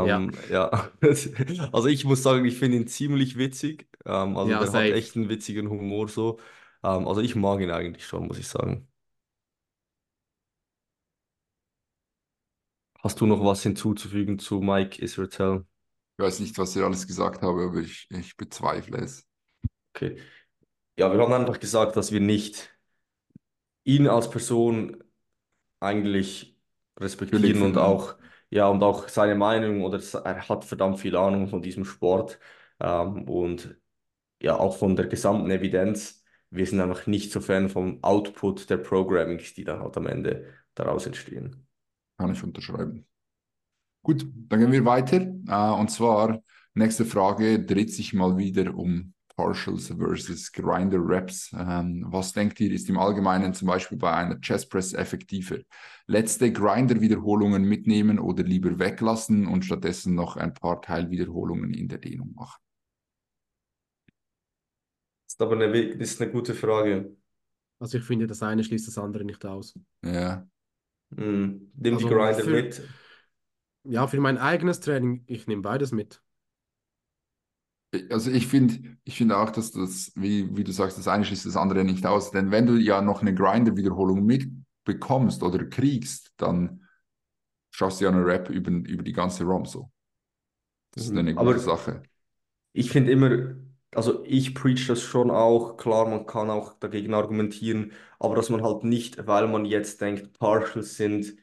Ja, 0.01 0.19
Ähm, 0.25 0.33
ja, 0.51 0.91
also 1.73 1.87
ich 1.89 2.05
muss 2.05 2.23
sagen, 2.23 2.45
ich 2.47 2.59
finde 2.59 2.79
ihn 2.79 2.87
ziemlich 2.87 3.37
witzig. 3.37 3.89
Ähm, 4.07 4.37
also 4.37 4.51
ja, 4.51 4.59
der 4.59 4.73
hat 4.73 4.73
safe. 4.73 4.91
echt 4.91 5.17
einen 5.17 5.29
witzigen 5.29 5.69
Humor 5.69 6.09
so. 6.09 6.39
Ähm, 6.83 7.07
also 7.07 7.21
ich 7.21 7.35
mag 7.35 7.61
ihn 7.61 7.71
eigentlich 7.71 8.07
schon, 8.07 8.27
muss 8.27 8.39
ich 8.39 8.49
sagen. 8.49 8.89
Hast 13.01 13.21
du 13.21 13.27
noch 13.27 13.45
was 13.45 13.63
hinzuzufügen 13.63 14.39
zu 14.39 14.61
Mike 14.63 15.03
Israetel? 15.03 15.67
Ich 16.19 16.25
weiß 16.25 16.41
nicht, 16.41 16.57
was 16.59 16.75
ihr 16.77 16.85
alles 16.85 17.07
gesagt 17.07 17.43
habe, 17.43 17.65
aber 17.65 17.81
ich, 17.81 18.07
ich 18.11 18.37
bezweifle 18.37 18.99
es. 18.99 19.27
Okay. 19.95 20.19
Ja, 20.99 21.13
wir 21.13 21.21
haben 21.23 21.33
einfach 21.33 21.61
gesagt, 21.61 21.97
dass 21.97 22.13
wir 22.13 22.21
nicht 22.21 22.71
ihn 23.85 24.09
als 24.09 24.31
Person 24.31 25.03
eigentlich 25.81 26.59
respektieren 26.99 27.63
und 27.63 27.75
finden. 27.75 27.79
auch, 27.79 28.17
ja, 28.51 28.69
und 28.69 28.83
auch 28.83 29.09
seine 29.09 29.35
Meinung 29.35 29.83
oder 29.83 30.01
er 30.25 30.49
hat 30.49 30.65
verdammt 30.65 31.01
viel 31.01 31.17
Ahnung 31.17 31.49
von 31.49 31.63
diesem 31.63 31.85
Sport 31.85 32.39
ähm, 32.81 33.29
und 33.29 33.77
ja, 34.41 34.57
auch 34.59 34.77
von 34.77 34.97
der 34.97 35.07
gesamten 35.07 35.51
Evidenz. 35.51 36.25
Wir 36.51 36.67
sind 36.67 36.81
einfach 36.81 37.07
nicht 37.07 37.33
so 37.33 37.41
Fan 37.41 37.69
vom 37.69 38.03
Output 38.03 38.69
der 38.69 38.77
Programmings, 38.77 39.55
die 39.55 39.65
dann 39.65 39.81
halt 39.81 39.97
am 39.97 40.07
Ende 40.07 40.47
daraus 40.75 41.07
entstehen. 41.07 41.67
Kann 42.19 42.33
ich 42.33 42.43
unterschreiben. 42.43 43.07
Gut, 44.03 44.27
dann 44.49 44.61
gehen 44.61 44.73
wir 44.73 44.85
weiter. 44.85 45.17
Äh, 45.17 45.81
und 45.81 45.91
zwar, 45.91 46.43
nächste 46.75 47.05
Frage 47.05 47.65
dreht 47.65 47.93
sich 47.93 48.13
mal 48.13 48.37
wieder 48.37 48.75
um 48.75 49.15
Partials 49.47 49.89
versus 49.89 50.53
Grinder 50.53 50.99
Reps. 51.05 51.53
Ähm, 51.59 52.05
was 52.09 52.33
denkt 52.33 52.61
ihr, 52.61 52.73
ist 52.73 52.89
im 52.89 52.99
Allgemeinen 52.99 53.55
zum 53.55 53.69
Beispiel 53.69 53.99
bei 53.99 54.13
einer 54.13 54.41
Chest 54.41 54.71
Press 54.71 54.93
effektiver? 54.95 55.59
Letzte 56.07 56.53
Grinder-Wiederholungen 56.53 57.65
mitnehmen 57.65 58.19
oder 58.19 58.45
lieber 58.45 58.79
weglassen 58.79 59.47
und 59.47 59.65
stattdessen 59.65 60.15
noch 60.15 60.37
ein 60.37 60.55
paar 60.55 60.81
Teilwiederholungen 60.81 61.75
in 61.75 61.89
der 61.89 61.99
Dehnung 61.99 62.33
machen? 62.35 62.61
Das 65.27 65.35
ist 65.35 65.43
aber 65.43 65.55
eine, 65.55 65.97
das 65.97 66.11
ist 66.11 66.23
eine 66.23 66.31
gute 66.31 66.55
Frage. 66.55 67.17
Also 67.81 67.99
ich 67.99 68.05
finde, 68.05 68.27
das 68.27 68.43
eine 68.43 68.63
schließt 68.63 68.87
das 68.87 68.99
andere 68.99 69.25
nicht 69.25 69.45
aus. 69.45 69.75
Ja. 70.05 70.47
Hm. 71.17 71.73
Nimm 71.75 71.99
die 71.99 72.05
Also 72.05 72.09
Grinder 72.09 72.35
für- 72.35 72.51
mit. 72.51 72.83
Ja, 73.85 74.07
für 74.07 74.21
mein 74.21 74.39
eigenes 74.39 74.79
Training, 74.79 75.25
ich 75.27 75.49
nehme 75.49 75.63
beides 75.63 75.91
mit. 75.91 76.23
Also 78.11 78.31
ich 78.31 78.47
finde 78.47 78.97
ich 79.05 79.17
finde 79.19 79.37
auch, 79.37 79.51
dass 79.51 79.73
das, 79.73 80.13
wie, 80.15 80.57
wie 80.57 80.65
du 80.65 80.73
sagst, 80.73 80.97
das 80.97 81.09
eine 81.09 81.25
schließt 81.25 81.45
das 81.47 81.57
andere 81.57 81.85
nicht 81.85 82.07
aus. 82.07 82.31
Denn 82.31 82.51
wenn 82.51 82.67
du 82.67 82.77
ja 82.77 83.03
noch 83.03 83.21
eine 83.21 83.35
Grinder-Wiederholung 83.35 84.25
mitbekommst 84.25 85.43
oder 85.43 85.65
kriegst, 85.67 86.33
dann 86.39 86.87
schaffst 87.71 88.01
du 88.01 88.05
ja 88.07 88.11
eine 88.11 88.25
Rap 88.27 88.51
über, 88.51 88.71
über 88.73 89.03
die 89.03 89.13
ganze 89.13 89.45
ROM 89.45 89.67
so. 89.67 89.91
Das 90.93 91.05
ist 91.05 91.13
Mhm. 91.13 91.19
eine 91.19 91.35
gute 91.35 91.59
Aber- 91.59 91.59
Sache. 91.59 92.03
Ich 92.73 92.91
finde 92.91 93.13
immer, 93.13 93.57
also 93.95 94.25
ich 94.25 94.55
preach 94.55 94.87
das 94.87 95.03
schon 95.03 95.31
auch, 95.31 95.77
klar, 95.77 96.09
man 96.09 96.27
kann 96.27 96.51
auch 96.51 96.75
dagegen 96.79 97.15
argumentieren, 97.15 97.93
aber 98.19 98.37
dass 98.37 98.51
man 98.51 98.63
halt 98.63 98.85
nicht, 98.85 99.27
weil 99.27 99.49
man 99.49 99.65
jetzt 99.65 100.01
denkt, 100.01 100.39
Partials 100.39 100.97
sind 100.97 101.35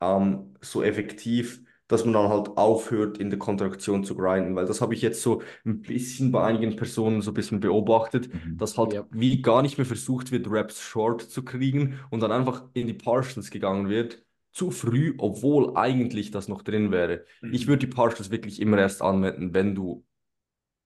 ähm, 0.00 0.54
so 0.62 0.82
effektiv, 0.82 1.62
dass 1.88 2.04
man 2.04 2.14
dann 2.14 2.28
halt 2.28 2.56
aufhört, 2.56 3.18
in 3.18 3.30
der 3.30 3.38
Kontraktion 3.38 4.04
zu 4.04 4.14
grinden, 4.16 4.54
weil 4.56 4.66
das 4.66 4.80
habe 4.80 4.94
ich 4.94 5.02
jetzt 5.02 5.22
so 5.22 5.42
ein 5.64 5.82
bisschen 5.82 6.30
bei 6.32 6.44
einigen 6.44 6.76
Personen 6.76 7.22
so 7.22 7.30
ein 7.30 7.34
bisschen 7.34 7.60
beobachtet, 7.60 8.32
Mhm. 8.32 8.58
dass 8.58 8.76
halt 8.78 8.92
Ja. 8.94 9.06
wie 9.10 9.42
gar 9.42 9.62
nicht 9.62 9.78
mehr 9.78 9.86
versucht 9.86 10.30
wird, 10.30 10.50
Reps 10.50 10.80
short 10.82 11.22
zu 11.22 11.44
kriegen 11.44 11.98
und 12.10 12.20
dann 12.20 12.32
einfach 12.32 12.64
in 12.74 12.86
die 12.86 12.94
Partials 12.94 13.50
gegangen 13.50 13.88
wird, 13.88 14.24
zu 14.52 14.70
früh, 14.70 15.14
obwohl 15.18 15.76
eigentlich 15.76 16.30
das 16.30 16.48
noch 16.48 16.62
drin 16.62 16.90
wäre. 16.90 17.24
Ich 17.50 17.66
würde 17.66 17.86
die 17.86 17.94
Partials 17.94 18.30
wirklich 18.30 18.60
immer 18.60 18.78
erst 18.78 19.02
anwenden, 19.02 19.54
wenn 19.54 19.74
du 19.74 20.04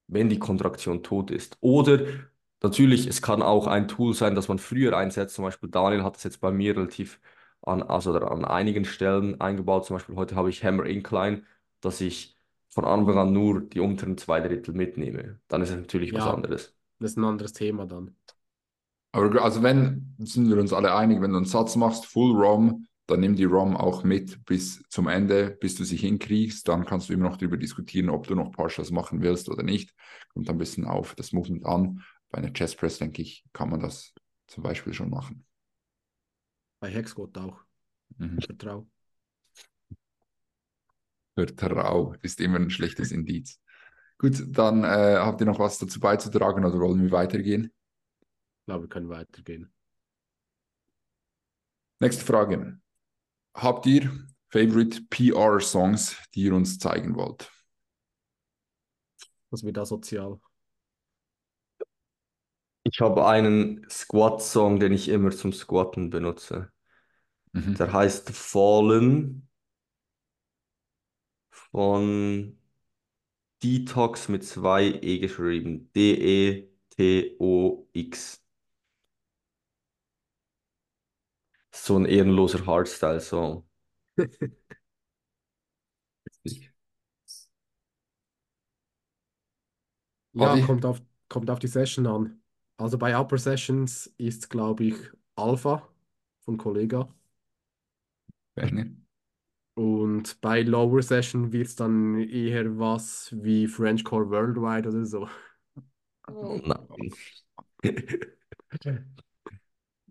wenn 0.08 0.28
die 0.28 0.38
Kontraktion 0.38 1.02
tot 1.02 1.30
ist. 1.30 1.56
Oder 1.60 2.02
natürlich, 2.62 3.06
es 3.06 3.22
kann 3.22 3.42
auch 3.42 3.66
ein 3.66 3.88
Tool 3.88 4.14
sein, 4.14 4.34
das 4.34 4.48
man 4.48 4.58
früher 4.58 4.96
einsetzt. 4.96 5.34
Zum 5.34 5.44
Beispiel 5.44 5.70
Daniel 5.70 6.02
hat 6.04 6.16
das 6.16 6.24
jetzt 6.24 6.40
bei 6.40 6.50
mir 6.52 6.76
relativ 6.76 7.20
an, 7.62 7.82
also 7.82 8.12
an 8.18 8.44
einigen 8.44 8.84
Stellen 8.84 9.40
eingebaut. 9.40 9.86
Zum 9.86 9.96
Beispiel 9.96 10.16
heute 10.16 10.36
habe 10.36 10.50
ich 10.50 10.64
Hammer 10.64 10.86
Incline, 10.86 11.42
dass 11.80 12.00
ich 12.00 12.36
von 12.70 12.84
Anfang 12.84 13.18
an 13.18 13.32
nur 13.32 13.60
die 13.60 13.80
unteren 13.80 14.16
zwei 14.18 14.40
Drittel 14.40 14.74
mitnehme. 14.74 15.40
Dann 15.48 15.62
ist 15.62 15.70
es 15.70 15.76
natürlich 15.76 16.14
was 16.14 16.26
Ja. 16.26 16.32
anderes. 16.34 16.74
Das 16.98 17.12
ist 17.12 17.16
ein 17.18 17.24
anderes 17.24 17.52
Thema 17.52 17.86
dann. 17.86 18.16
Aber 19.12 19.42
also 19.42 19.62
wenn, 19.62 20.14
sind 20.18 20.48
wir 20.48 20.58
uns 20.58 20.72
alle 20.72 20.94
einig, 20.94 21.20
wenn 21.20 21.32
du 21.32 21.36
einen 21.38 21.46
Satz 21.46 21.76
machst, 21.76 22.06
Full 22.06 22.34
ROM, 22.34 22.86
dann 23.06 23.20
nimm 23.20 23.36
die 23.36 23.44
ROM 23.44 23.76
auch 23.76 24.04
mit 24.04 24.44
bis 24.46 24.82
zum 24.88 25.08
Ende, 25.08 25.50
bis 25.60 25.74
du 25.74 25.84
sie 25.84 25.96
hinkriegst. 25.96 26.66
Dann 26.66 26.86
kannst 26.86 27.08
du 27.08 27.12
immer 27.12 27.28
noch 27.28 27.36
darüber 27.36 27.56
diskutieren, 27.58 28.08
ob 28.08 28.26
du 28.26 28.34
noch 28.34 28.52
Partials 28.52 28.90
machen 28.90 29.20
willst 29.20 29.48
oder 29.50 29.62
nicht. 29.62 29.92
Kommt 30.32 30.48
ein 30.48 30.58
bisschen 30.58 30.86
auf 30.86 31.14
das 31.14 31.32
Movement 31.32 31.66
an. 31.66 32.02
Bei 32.30 32.38
einer 32.38 32.52
Chest 32.52 32.78
Press, 32.78 32.98
denke 32.98 33.20
ich, 33.20 33.44
kann 33.52 33.68
man 33.68 33.80
das 33.80 34.14
zum 34.46 34.62
Beispiel 34.62 34.94
schon 34.94 35.10
machen. 35.10 35.44
Bei 36.82 36.90
Hexquad 36.90 37.38
auch. 37.38 37.60
Mhm. 38.18 38.40
Vertrau. 38.40 38.88
Vertrau 41.36 42.14
ist 42.22 42.40
immer 42.40 42.58
ein 42.58 42.70
schlechtes 42.70 43.12
Indiz. 43.12 43.60
Gut, 44.18 44.42
dann 44.48 44.82
äh, 44.82 45.14
habt 45.16 45.40
ihr 45.40 45.46
noch 45.46 45.60
was 45.60 45.78
dazu 45.78 46.00
beizutragen 46.00 46.64
oder 46.64 46.80
wollen 46.80 47.00
wir 47.00 47.12
weitergehen? 47.12 47.72
Ich 48.26 48.66
glaube, 48.66 48.86
wir 48.86 48.88
können 48.88 49.08
weitergehen. 49.08 49.72
Nächste 52.00 52.24
Frage. 52.24 52.80
Habt 53.54 53.86
ihr 53.86 54.10
Favorite 54.48 55.02
PR-Songs, 55.08 56.16
die 56.34 56.42
ihr 56.42 56.54
uns 56.54 56.80
zeigen 56.80 57.14
wollt? 57.14 57.48
Was 59.50 59.62
wird 59.62 59.76
da 59.76 59.86
sozial? 59.86 60.40
Ich 62.82 63.00
habe 63.00 63.24
einen 63.24 63.88
Squat-Song, 63.88 64.80
den 64.80 64.92
ich 64.92 65.08
immer 65.08 65.30
zum 65.30 65.52
Squatten 65.52 66.10
benutze. 66.10 66.71
Mhm. 67.54 67.74
Der 67.76 67.92
heißt 67.94 68.28
Fallen 68.30 69.48
von 71.50 72.56
Detox 73.62 74.28
mit 74.28 74.44
zwei 74.44 74.84
E 75.02 75.18
geschrieben. 75.18 75.88
E 75.94 76.68
D-E-T-O-X. 76.98 78.42
So 81.72 81.96
ein 81.98 82.06
ehrenloser 82.06 82.64
Hardstyle-Song. 82.66 83.64
Ja, 90.32 90.56
kommt 90.58 90.84
auf, 90.84 91.00
kommt 91.28 91.50
auf 91.50 91.58
die 91.58 91.68
Session 91.68 92.06
an. 92.06 92.42
Also 92.76 92.98
bei 92.98 93.16
Upper 93.16 93.38
Sessions 93.38 94.06
ist, 94.18 94.50
glaube 94.50 94.84
ich, 94.84 94.96
Alpha 95.36 95.88
von 96.40 96.56
Kollega. 96.58 97.12
Werner? 98.56 98.86
Und 99.74 100.40
bei 100.40 100.62
Lower 100.62 101.02
Session 101.02 101.52
wird 101.52 101.66
es 101.68 101.76
dann 101.76 102.20
eher 102.20 102.78
was 102.78 103.34
wie 103.38 103.66
Frenchcore 103.66 104.30
Worldwide 104.30 104.88
oder 104.88 105.04
so. 105.06 105.28
Oh 106.28 106.58
nein. 106.64 107.10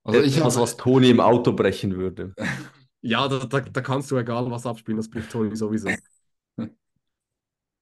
Also 0.04 0.22
ich 0.22 0.38
Etwas, 0.38 0.56
habe 0.56 0.64
was 0.64 0.78
Toni 0.78 1.10
im 1.10 1.20
Auto 1.20 1.54
brechen 1.54 1.96
würde. 1.96 2.34
Ja, 3.02 3.28
da, 3.28 3.46
da, 3.46 3.60
da 3.62 3.82
kannst 3.82 4.12
du 4.12 4.18
egal 4.18 4.50
was 4.52 4.66
abspielen, 4.66 4.98
das 4.98 5.10
bricht 5.10 5.32
Tony 5.32 5.56
sowieso. 5.56 5.89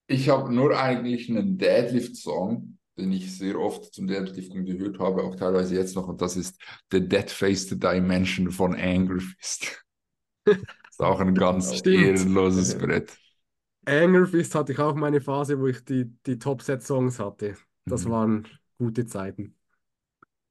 ich 0.08 0.30
hab 0.30 0.50
nur 0.50 0.78
eigentlich 0.78 1.30
einen 1.30 1.58
Deadlift-Song, 1.58 2.78
den 2.98 3.12
ich 3.12 3.38
sehr 3.38 3.60
oft 3.60 3.94
zum 3.94 4.08
Deadliften 4.08 4.66
gehört 4.66 5.00
habe, 5.00 5.24
auch 5.24 5.36
teilweise 5.36 5.76
jetzt 5.76 5.96
noch, 5.96 6.08
und 6.08 6.22
das 6.22 6.36
ist 6.36 6.60
The 6.92 7.08
Dead 7.08 7.30
Faced 7.30 7.82
Dimension 7.82 8.52
von 8.52 8.76
Anger 8.76 9.20
Fist. 9.20 9.86
ist 10.90 11.00
auch 11.02 11.20
ein 11.20 11.36
ganz 11.36 11.84
ehrenloses 11.92 12.78
Brett. 12.78 13.18
Anger 13.86 14.26
Fist 14.28 14.56
hatte 14.56 14.72
ich 14.74 14.80
auch 14.80 14.96
meine 14.96 15.20
Phase, 15.22 15.60
wo 15.60 15.68
ich 15.68 15.84
die, 15.84 16.06
die 16.26 16.38
Top-Set-Songs 16.40 17.20
hatte. 17.20 17.58
Das 17.88 18.06
Mhm. 18.06 18.10
waren 18.10 18.48
gute 18.78 19.06
Zeiten. 19.06 19.56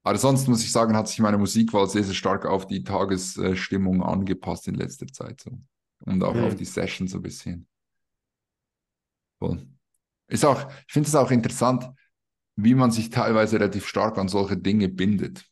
Aber 0.03 0.19
sonst 0.19 0.49
muss 0.49 0.65
ich 0.65 0.73
sagen, 0.73 0.97
hat 0.97 1.09
sich 1.09 1.19
meine 1.21 1.39
Musikwahl 1.39 1.89
sehr, 1.89 2.03
sehr 2.05 2.15
stark 2.15 2.47
auf 2.47 2.67
die 2.67 2.83
Tagesstimmung 2.83 4.03
angepasst 4.03 4.67
in 4.69 4.75
letzter 4.75 5.07
Zeit. 5.07 5.41
So. 5.43 5.51
Und 6.05 6.23
auch 6.25 6.35
Mhm. 6.35 6.41
auf 6.41 6.55
die 6.57 6.65
Session 6.65 7.09
so 7.09 7.19
ein 7.19 7.23
bisschen. 7.23 7.69
Voll. 9.39 9.67
Ist 10.29 10.45
auch, 10.47 10.71
ich 10.89 10.93
finde 10.95 11.09
es 11.09 11.17
auch 11.17 11.31
interessant, 11.33 11.91
wie 12.57 12.75
man 12.75 12.93
sich 12.93 13.11
teilweise 13.11 13.57
relativ 13.61 13.89
stark 13.89 14.19
an 14.19 14.29
solche 14.29 14.59
Dinge 14.59 14.89
bindet. 14.91 15.48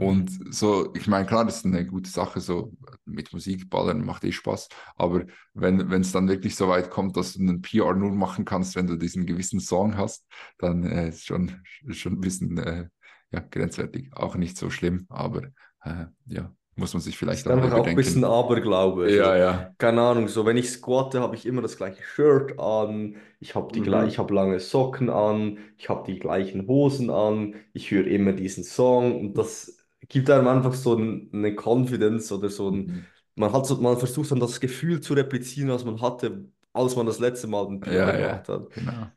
Und 0.00 0.30
so, 0.54 0.94
ich 0.94 1.06
meine, 1.08 1.26
klar, 1.26 1.44
das 1.44 1.58
ist 1.58 1.66
eine 1.66 1.86
gute 1.86 2.08
Sache, 2.10 2.40
so 2.40 2.72
mit 3.04 3.32
Musik 3.34 3.68
ballern 3.68 4.02
macht 4.04 4.24
eh 4.24 4.32
Spaß. 4.32 4.68
Aber 4.96 5.24
wenn 5.52 5.90
wenn 5.90 6.00
es 6.00 6.12
dann 6.12 6.26
wirklich 6.28 6.56
so 6.56 6.68
weit 6.68 6.90
kommt, 6.90 7.16
dass 7.18 7.34
du 7.34 7.40
einen 7.40 7.60
PR 7.60 7.94
nur 7.94 8.10
machen 8.12 8.46
kannst, 8.46 8.76
wenn 8.76 8.86
du 8.86 8.96
diesen 8.96 9.26
gewissen 9.26 9.60
Song 9.60 9.96
hast, 9.98 10.26
dann 10.58 10.84
äh, 10.84 11.08
ist 11.10 11.26
schon, 11.26 11.62
schon 11.90 12.14
ein 12.14 12.20
bisschen 12.20 12.56
äh, 12.58 12.88
ja, 13.30 13.40
grenzwertig. 13.40 14.10
Auch 14.16 14.36
nicht 14.36 14.56
so 14.56 14.70
schlimm, 14.70 15.04
aber 15.10 15.42
äh, 15.84 16.06
ja, 16.26 16.54
muss 16.76 16.94
man 16.94 17.02
sich 17.02 17.18
vielleicht 17.18 17.46
Ist 17.46 17.72
auch 17.72 17.86
ein 17.86 17.94
bisschen. 17.94 18.24
Aberglaube. 18.24 19.04
Also, 19.04 19.16
Ja, 19.16 19.36
ja. 19.36 19.74
keine 19.78 20.02
Ahnung, 20.02 20.28
so 20.28 20.46
wenn 20.46 20.56
ich 20.56 20.70
squatte, 20.70 21.20
habe 21.20 21.36
ich 21.36 21.46
immer 21.46 21.62
das 21.62 21.76
gleiche 21.76 22.02
Shirt 22.02 22.58
an, 22.58 23.16
ich 23.40 23.54
habe 23.54 23.72
die 23.72 23.80
Mhm. 23.80 24.08
ich 24.08 24.18
habe 24.18 24.34
lange 24.34 24.60
Socken 24.60 25.10
an, 25.10 25.58
ich 25.78 25.88
habe 25.88 26.04
die 26.12 26.18
gleichen 26.18 26.66
Hosen 26.66 27.10
an, 27.10 27.54
ich 27.72 27.90
höre 27.90 28.06
immer 28.06 28.32
diesen 28.32 28.64
Song 28.64 29.18
und 29.20 29.38
das 29.38 29.76
gibt 30.08 30.30
einem 30.30 30.48
einfach 30.48 30.74
so 30.74 30.94
ein, 30.96 31.30
eine 31.32 31.54
Confidence 31.54 32.32
oder 32.32 32.48
so 32.50 32.70
ein, 32.70 32.92
Mhm. 32.92 33.10
man 33.34 33.52
hat 33.52 33.66
so, 33.66 33.76
man 33.76 33.98
versucht 33.98 34.30
dann 34.30 34.40
das 34.40 34.60
Gefühl 34.60 35.00
zu 35.00 35.14
replizieren, 35.14 35.70
was 35.70 35.84
man 35.84 36.00
hatte, 36.00 36.48
als 36.72 36.96
man 36.96 37.06
das 37.06 37.18
letzte 37.18 37.46
Mal 37.46 37.66
den 37.68 37.80
PR 37.80 38.12
Ja, 38.12 38.18
ja, 38.18 38.38
gemacht 38.38 38.48
hat. 38.48 38.68
genau. 38.70 39.12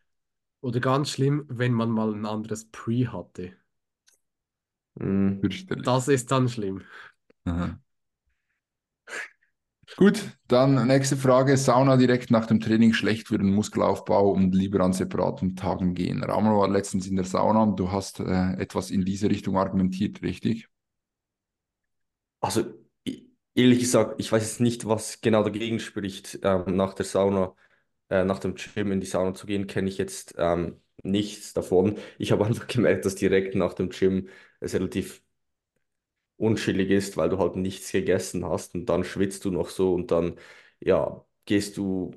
Oder 0.61 0.79
ganz 0.79 1.11
schlimm, 1.11 1.45
wenn 1.49 1.73
man 1.73 1.91
mal 1.91 2.13
ein 2.13 2.25
anderes 2.25 2.65
Pre 2.71 3.11
hatte. 3.13 3.55
Mhm. 4.99 5.67
Das 5.83 6.07
ist 6.07 6.31
dann 6.31 6.49
schlimm. 6.49 6.83
Aha. 7.45 7.79
Gut, 9.95 10.37
dann 10.47 10.87
nächste 10.87 11.17
Frage. 11.17 11.55
Sauna 11.57 11.97
direkt 11.97 12.29
nach 12.31 12.45
dem 12.47 12.59
Training 12.59 12.93
schlecht 12.93 13.27
für 13.27 13.37
den 13.39 13.53
Muskelaufbau 13.53 14.29
und 14.31 14.53
lieber 14.55 14.81
an 14.83 14.93
separaten 14.93 15.55
Tagen 15.55 15.93
gehen. 15.95 16.23
Ramon 16.23 16.57
war 16.57 16.67
letztens 16.67 17.07
in 17.07 17.15
der 17.15 17.25
Sauna 17.25 17.61
und 17.63 17.79
du 17.79 17.91
hast 17.91 18.19
äh, 18.19 18.53
etwas 18.59 18.89
in 18.91 19.05
diese 19.05 19.29
Richtung 19.29 19.57
argumentiert, 19.57 20.21
richtig? 20.23 20.67
Also, 22.43 22.65
ich, 23.03 23.25
ehrlich 23.55 23.79
gesagt, 23.79 24.15
ich 24.19 24.31
weiß 24.31 24.43
jetzt 24.43 24.59
nicht, 24.61 24.85
was 24.87 25.21
genau 25.21 25.43
dagegen 25.43 25.79
spricht, 25.79 26.39
ähm, 26.43 26.75
nach 26.75 26.93
der 26.93 27.05
Sauna, 27.05 27.55
äh, 28.09 28.25
nach 28.25 28.39
dem 28.39 28.55
Gym 28.55 28.91
in 28.93 29.01
die 29.01 29.07
Sauna 29.07 29.33
zu 29.35 29.47
gehen, 29.47 29.67
kenne 29.67 29.89
ich 29.89 29.97
jetzt 29.99 30.35
ähm, 30.39 30.81
nichts 31.03 31.53
davon. 31.53 31.97
Ich 32.19 32.31
habe 32.33 32.45
einfach 32.47 32.67
gemerkt, 32.67 33.05
dass 33.05 33.15
direkt 33.15 33.55
nach 33.55 33.73
dem 33.75 33.89
Gym 33.91 34.29
es 34.61 34.75
relativ 34.75 35.23
unschillig 36.37 36.89
ist, 36.91 37.17
weil 37.17 37.29
du 37.29 37.39
halt 37.39 37.55
nichts 37.55 37.91
gegessen 37.91 38.45
hast 38.45 38.75
und 38.75 38.85
dann 38.87 39.03
schwitzt 39.03 39.45
du 39.45 39.51
noch 39.51 39.69
so 39.69 39.93
und 39.93 40.11
dann, 40.11 40.37
ja, 40.79 41.25
gehst 41.45 41.77
du, 41.77 42.11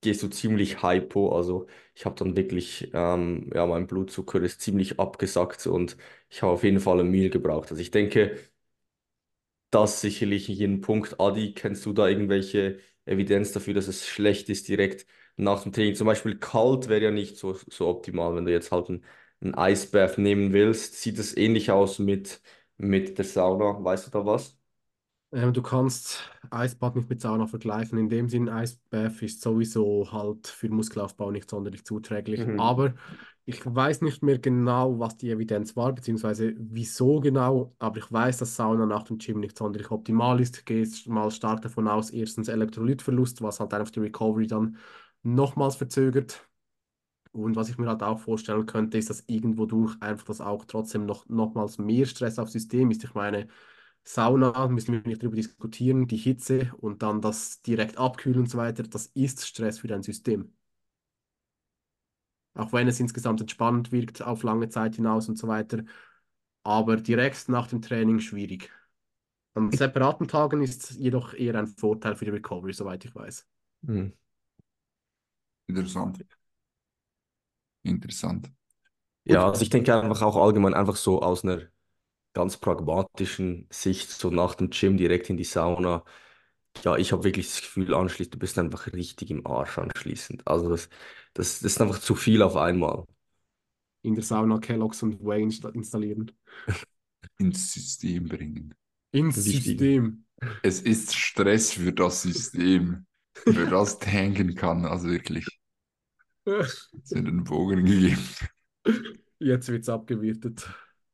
gehst 0.00 0.22
du 0.22 0.28
ziemlich 0.28 0.82
hypo. 0.82 1.36
Also 1.36 1.66
ich 1.94 2.04
habe 2.06 2.14
dann 2.16 2.36
wirklich, 2.36 2.90
ähm, 2.94 3.50
ja, 3.54 3.66
mein 3.66 3.86
Blutzucker 3.86 4.40
ist 4.42 4.60
ziemlich 4.60 4.98
abgesackt 4.98 5.66
und 5.66 5.96
ich 6.28 6.42
habe 6.42 6.52
auf 6.52 6.64
jeden 6.64 6.80
Fall 6.80 7.00
ein 7.00 7.10
Meal 7.10 7.30
gebraucht. 7.30 7.70
Also 7.70 7.82
ich 7.82 7.90
denke, 7.90 8.38
das 9.70 10.00
sicherlich 10.00 10.48
jeden 10.48 10.80
Punkt. 10.80 11.20
Adi, 11.20 11.54
kennst 11.54 11.86
du 11.86 11.92
da 11.92 12.08
irgendwelche 12.08 12.78
Evidenz 13.04 13.52
dafür, 13.52 13.74
dass 13.74 13.88
es 13.88 14.06
schlecht 14.06 14.48
ist 14.48 14.68
direkt 14.68 15.06
nach 15.36 15.62
dem 15.62 15.72
Training? 15.72 15.94
Zum 15.94 16.06
Beispiel 16.06 16.38
kalt 16.38 16.88
wäre 16.88 17.04
ja 17.04 17.10
nicht 17.10 17.36
so, 17.38 17.54
so 17.68 17.88
optimal, 17.88 18.34
wenn 18.36 18.44
du 18.44 18.52
jetzt 18.52 18.72
halt 18.72 18.88
ein, 18.88 19.04
ein 19.40 19.54
Eisbath 19.54 20.18
nehmen 20.18 20.52
willst. 20.52 21.00
Sieht 21.00 21.18
es 21.18 21.36
ähnlich 21.36 21.70
aus 21.70 21.98
mit, 21.98 22.40
mit 22.76 23.18
der 23.18 23.24
Sauna? 23.24 23.82
Weißt 23.82 24.06
du 24.06 24.10
da 24.10 24.26
was? 24.26 24.56
Ähm, 25.32 25.52
du 25.52 25.62
kannst 25.62 26.28
Eisbad 26.50 26.96
nicht 26.96 27.08
mit 27.08 27.20
Sauna 27.20 27.46
vergleichen. 27.46 27.98
In 27.98 28.08
dem 28.08 28.28
Sinn, 28.28 28.48
Eisbath 28.48 29.22
ist 29.22 29.40
sowieso 29.42 30.10
halt 30.12 30.46
für 30.48 30.68
Muskelaufbau 30.68 31.30
nicht 31.30 31.48
sonderlich 31.50 31.84
zuträglich. 31.84 32.46
Mhm. 32.46 32.56
Aber 32.56 32.94
ich 33.50 33.64
weiß 33.66 34.00
nicht 34.02 34.22
mehr 34.22 34.38
genau, 34.38 34.98
was 34.98 35.16
die 35.16 35.30
Evidenz 35.30 35.76
war, 35.76 35.92
beziehungsweise 35.92 36.54
wieso 36.58 37.20
genau. 37.20 37.74
Aber 37.78 37.98
ich 37.98 38.10
weiß, 38.10 38.38
dass 38.38 38.56
Sauna 38.56 38.86
nach 38.86 39.04
dem 39.04 39.18
Gym 39.18 39.40
nicht 39.40 39.58
sonderlich 39.58 39.90
optimal 39.90 40.40
ist. 40.40 40.64
Gehe 40.66 40.80
jetzt 40.80 41.06
mal 41.08 41.30
stark 41.30 41.62
davon 41.62 41.88
aus, 41.88 42.10
erstens 42.10 42.48
Elektrolytverlust, 42.48 43.42
was 43.42 43.60
halt 43.60 43.74
einfach 43.74 43.90
die 43.92 44.00
Recovery 44.00 44.46
dann 44.46 44.76
nochmals 45.22 45.76
verzögert. 45.76 46.48
Und 47.32 47.56
was 47.56 47.68
ich 47.70 47.78
mir 47.78 47.88
halt 47.88 48.02
auch 48.02 48.18
vorstellen 48.20 48.66
könnte, 48.66 48.98
ist, 48.98 49.10
dass 49.10 49.24
irgendwo 49.28 49.66
durch 49.66 49.96
einfach 50.00 50.26
das 50.26 50.40
auch 50.40 50.64
trotzdem 50.64 51.06
noch 51.06 51.28
nochmals 51.28 51.78
mehr 51.78 52.06
Stress 52.06 52.38
aufs 52.38 52.52
System 52.52 52.90
ist. 52.90 53.04
Ich 53.04 53.14
meine, 53.14 53.48
Sauna, 54.04 54.68
müssen 54.68 54.94
wir 54.94 55.02
nicht 55.02 55.22
darüber 55.22 55.36
diskutieren, 55.36 56.06
die 56.08 56.16
Hitze 56.16 56.72
und 56.78 57.02
dann 57.02 57.20
das 57.20 57.62
direkt 57.62 57.98
abkühlen 57.98 58.40
und 58.40 58.50
so 58.50 58.58
weiter, 58.58 58.82
das 58.84 59.06
ist 59.08 59.46
Stress 59.46 59.78
für 59.80 59.88
dein 59.88 60.02
System. 60.02 60.52
Auch 62.54 62.72
wenn 62.72 62.88
es 62.88 63.00
insgesamt 63.00 63.40
entspannt 63.40 63.92
wirkt 63.92 64.22
auf 64.22 64.42
lange 64.42 64.68
Zeit 64.68 64.96
hinaus 64.96 65.28
und 65.28 65.36
so 65.38 65.48
weiter, 65.48 65.84
aber 66.64 66.96
direkt 66.96 67.48
nach 67.48 67.68
dem 67.68 67.82
Training 67.82 68.20
schwierig. 68.20 68.70
An 69.54 69.72
separaten 69.72 70.28
Tagen 70.28 70.62
ist 70.62 70.92
jedoch 70.92 71.34
eher 71.34 71.56
ein 71.56 71.66
Vorteil 71.68 72.16
für 72.16 72.26
die 72.26 72.32
Recovery, 72.32 72.72
soweit 72.74 73.04
ich 73.04 73.14
weiß. 73.14 73.46
Mhm. 73.82 74.12
Interessant. 75.68 76.20
Interessant. 77.82 78.50
Ja, 79.24 79.48
also 79.50 79.62
ich 79.62 79.70
denke 79.70 79.94
einfach 80.00 80.22
auch 80.22 80.36
allgemein 80.36 80.74
einfach 80.74 80.96
so 80.96 81.22
aus 81.22 81.44
einer 81.44 81.62
ganz 82.34 82.58
pragmatischen 82.58 83.68
Sicht, 83.70 84.10
so 84.10 84.30
nach 84.30 84.54
dem 84.56 84.70
Gym 84.70 84.96
direkt 84.98 85.30
in 85.30 85.38
die 85.38 85.44
Sauna. 85.44 86.04
Ja, 86.84 86.96
ich 86.96 87.12
habe 87.12 87.24
wirklich 87.24 87.48
das 87.48 87.60
Gefühl, 87.62 87.94
anschließend, 87.94 88.34
du 88.34 88.38
bist 88.38 88.58
einfach 88.58 88.86
richtig 88.92 89.30
im 89.30 89.46
Arsch 89.46 89.78
anschließend. 89.78 90.46
Also 90.46 90.70
das, 90.70 90.88
das, 91.34 91.60
das 91.60 91.72
ist 91.72 91.80
einfach 91.80 91.98
zu 92.00 92.14
viel 92.14 92.42
auf 92.42 92.56
einmal. 92.56 93.06
In 94.02 94.14
der 94.14 94.22
Sauna 94.24 94.58
Kellogg's 94.58 95.02
und 95.02 95.20
Whey 95.24 95.42
insta- 95.42 95.74
installieren. 95.74 96.30
Ins 97.38 97.72
System 97.72 98.28
bringen. 98.28 98.74
Ins 99.12 99.44
Wichtig. 99.44 99.44
System. 99.44 100.24
Es 100.62 100.82
ist 100.82 101.14
Stress 101.16 101.72
für 101.72 101.92
das 101.92 102.22
System, 102.22 103.06
für 103.34 103.68
das 103.68 103.98
tanken 104.00 104.54
kann. 104.56 104.86
Also 104.86 105.08
wirklich, 105.08 105.60
es 107.04 107.14
wird 107.14 107.26
einen 107.28 107.44
Bogen 107.44 107.84
gegeben. 107.84 108.24
Jetzt 109.38 109.68
wird 109.68 109.82
es 109.82 109.88
abgewirtet. 109.88 110.68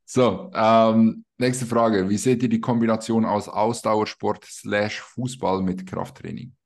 So, 0.09 0.53
ähm, 0.55 1.25
nächste 1.37 1.67
Frage. 1.67 2.09
Wie 2.09 2.17
seht 2.17 2.41
ihr 2.43 2.49
die 2.49 2.61
Kombination 2.61 3.25
aus 3.25 3.49
Ausdauersport 3.49 4.45
slash 4.45 5.01
Fußball 5.01 5.63
mit 5.63 5.85
Krafttraining? 5.85 6.57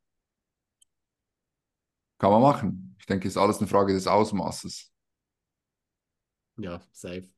Kann 2.18 2.30
man 2.32 2.42
machen. 2.42 2.94
Ich 2.98 3.06
denke, 3.06 3.26
ist 3.26 3.38
alles 3.38 3.58
eine 3.58 3.66
Frage 3.66 3.94
des 3.94 4.06
Ausmaßes. 4.06 4.92
Ja, 6.58 6.82
safe. 6.92 7.30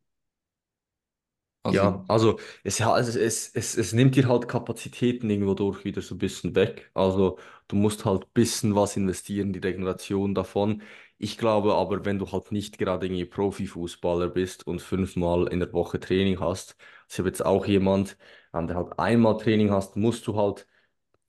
Also, 1.65 1.79
Ja, 1.79 2.05
also 2.09 2.39
es, 2.65 2.79
ja, 2.79 2.99
es, 2.99 3.15
es, 3.17 3.55
es, 3.55 3.93
nimmt 3.93 4.17
dir 4.17 4.29
halt 4.29 4.49
Kapazitäten 4.49 5.31
irgendwo 5.31 5.55
durch 5.55 5.85
wieder 5.85 6.03
so 6.03 6.17
ein 6.17 6.19
bisschen 6.19 6.55
weg. 6.57 6.91
Also 6.93 7.39
du 7.69 7.77
musst 7.77 8.05
halt 8.05 8.25
ein 8.25 8.31
bisschen 8.35 8.75
was 8.75 8.97
investieren, 8.97 9.53
die 9.53 9.61
Regeneration 9.61 10.35
davon. 10.35 10.83
Ich 11.19 11.39
glaube 11.39 11.75
aber, 11.75 12.05
wenn 12.05 12.19
du 12.19 12.31
halt 12.33 12.51
nicht 12.51 12.79
gerade 12.79 13.07
irgendwie 13.07 13.25
Profifußballer 13.27 14.29
bist 14.29 14.67
und 14.67 14.83
fünfmal 14.83 15.47
in 15.53 15.61
der 15.61 15.73
Woche 15.73 16.01
Training 16.01 16.41
hast, 16.41 16.77
ich 17.09 17.19
habe 17.19 17.29
jetzt 17.29 17.45
auch 17.47 17.65
jemand, 17.67 18.17
ähm, 18.53 18.67
der 18.67 18.77
halt 18.77 18.99
einmal 18.99 19.37
Training 19.39 19.71
hast, 19.71 19.95
musst 19.97 20.27
du 20.27 20.37
halt 20.37 20.67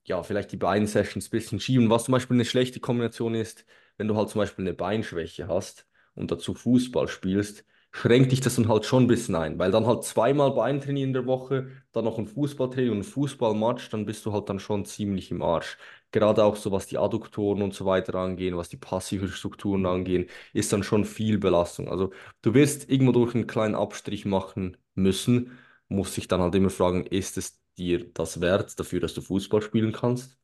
ja, 0.04 0.22
vielleicht 0.22 0.52
die 0.52 0.56
Beinsessions 0.56 1.26
ein 1.28 1.30
bisschen 1.30 1.60
schieben. 1.60 1.90
Was 1.90 2.04
zum 2.04 2.12
Beispiel 2.12 2.36
eine 2.36 2.44
schlechte 2.44 2.80
Kombination 2.80 3.34
ist, 3.34 3.64
wenn 3.96 4.08
du 4.08 4.16
halt 4.16 4.28
zum 4.30 4.40
Beispiel 4.40 4.64
eine 4.64 4.74
Beinschwäche 4.74 5.48
hast 5.48 5.86
und 6.14 6.30
dazu 6.30 6.54
Fußball 6.54 7.08
spielst, 7.08 7.64
schränkt 7.96 8.32
dich 8.32 8.40
das 8.40 8.56
dann 8.56 8.68
halt 8.68 8.84
schon 8.84 9.04
ein 9.04 9.06
bisschen 9.06 9.36
ein, 9.36 9.58
weil 9.58 9.70
dann 9.70 9.86
halt 9.86 10.02
zweimal 10.04 10.50
Beintraining 10.52 11.04
in 11.04 11.12
der 11.12 11.26
Woche, 11.26 11.68
dann 11.92 12.04
noch 12.04 12.18
ein 12.18 12.26
Fußballtraining 12.26 12.90
und 12.92 12.98
ein 12.98 13.04
Fußballmatch, 13.04 13.88
dann 13.90 14.04
bist 14.04 14.26
du 14.26 14.32
halt 14.32 14.48
dann 14.48 14.58
schon 14.58 14.84
ziemlich 14.84 15.30
im 15.30 15.42
Arsch. 15.42 15.78
Gerade 16.10 16.44
auch 16.44 16.56
so 16.56 16.72
was 16.72 16.86
die 16.86 16.98
Adduktoren 16.98 17.62
und 17.62 17.72
so 17.74 17.86
weiter 17.86 18.14
angehen, 18.16 18.56
was 18.56 18.68
die 18.68 18.76
passiven 18.76 19.28
Strukturen 19.28 19.86
angehen, 19.86 20.26
ist 20.52 20.72
dann 20.72 20.82
schon 20.82 21.04
viel 21.04 21.38
Belastung. 21.38 21.88
Also 21.88 22.12
du 22.42 22.54
wirst 22.54 22.90
irgendwo 22.90 23.12
durch 23.12 23.34
einen 23.34 23.46
kleinen 23.46 23.74
Abstrich 23.76 24.24
machen 24.24 24.76
müssen, 24.94 25.52
muss 25.88 26.14
sich 26.14 26.28
dann 26.28 26.40
halt 26.40 26.54
immer 26.54 26.70
fragen, 26.70 27.06
ist 27.06 27.36
es 27.38 27.60
dir 27.78 28.12
das 28.12 28.40
wert 28.40 28.78
dafür, 28.78 29.00
dass 29.00 29.14
du 29.14 29.20
Fußball 29.22 29.62
spielen 29.62 29.92
kannst? 29.92 30.38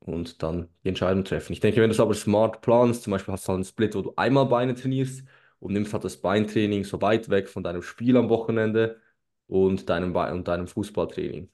Und 0.00 0.42
dann 0.42 0.68
die 0.84 0.88
Entscheidung 0.88 1.24
treffen. 1.24 1.52
Ich 1.52 1.60
denke, 1.60 1.80
wenn 1.82 1.90
du 1.90 1.94
es 1.94 2.00
aber 2.00 2.14
smart 2.14 2.62
planst, 2.62 3.02
zum 3.02 3.10
Beispiel 3.10 3.32
hast 3.32 3.44
du 3.46 3.48
halt 3.48 3.56
einen 3.58 3.64
Split, 3.64 3.94
wo 3.94 4.02
du 4.02 4.12
einmal 4.16 4.46
Beine 4.46 4.74
trainierst 4.74 5.24
und 5.60 5.72
nimmst 5.72 5.92
halt 5.92 6.04
das 6.04 6.20
Beintraining 6.20 6.84
so 6.84 7.00
weit 7.02 7.28
weg 7.30 7.48
von 7.48 7.62
deinem 7.62 7.82
Spiel 7.82 8.16
am 8.16 8.28
Wochenende 8.28 9.00
und 9.46 9.88
deinem, 9.88 10.12
Be 10.12 10.32
und 10.32 10.48
deinem 10.48 10.66
Fußballtraining, 10.68 11.50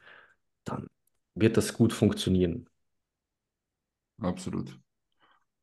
dann 0.65 0.89
wird 1.35 1.57
das 1.57 1.75
gut 1.75 1.93
funktionieren. 1.93 2.69
absolut. 4.21 4.79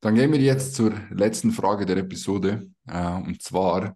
Dann 0.02 0.16
gehen 0.16 0.32
wir 0.32 0.39
jetzt 0.39 0.76
zur 0.76 0.94
letzten 1.12 1.52
Frage 1.52 1.86
der 1.86 1.98
Episode. 1.98 2.72
Äh, 2.88 3.16
und 3.18 3.42
zwar 3.42 3.96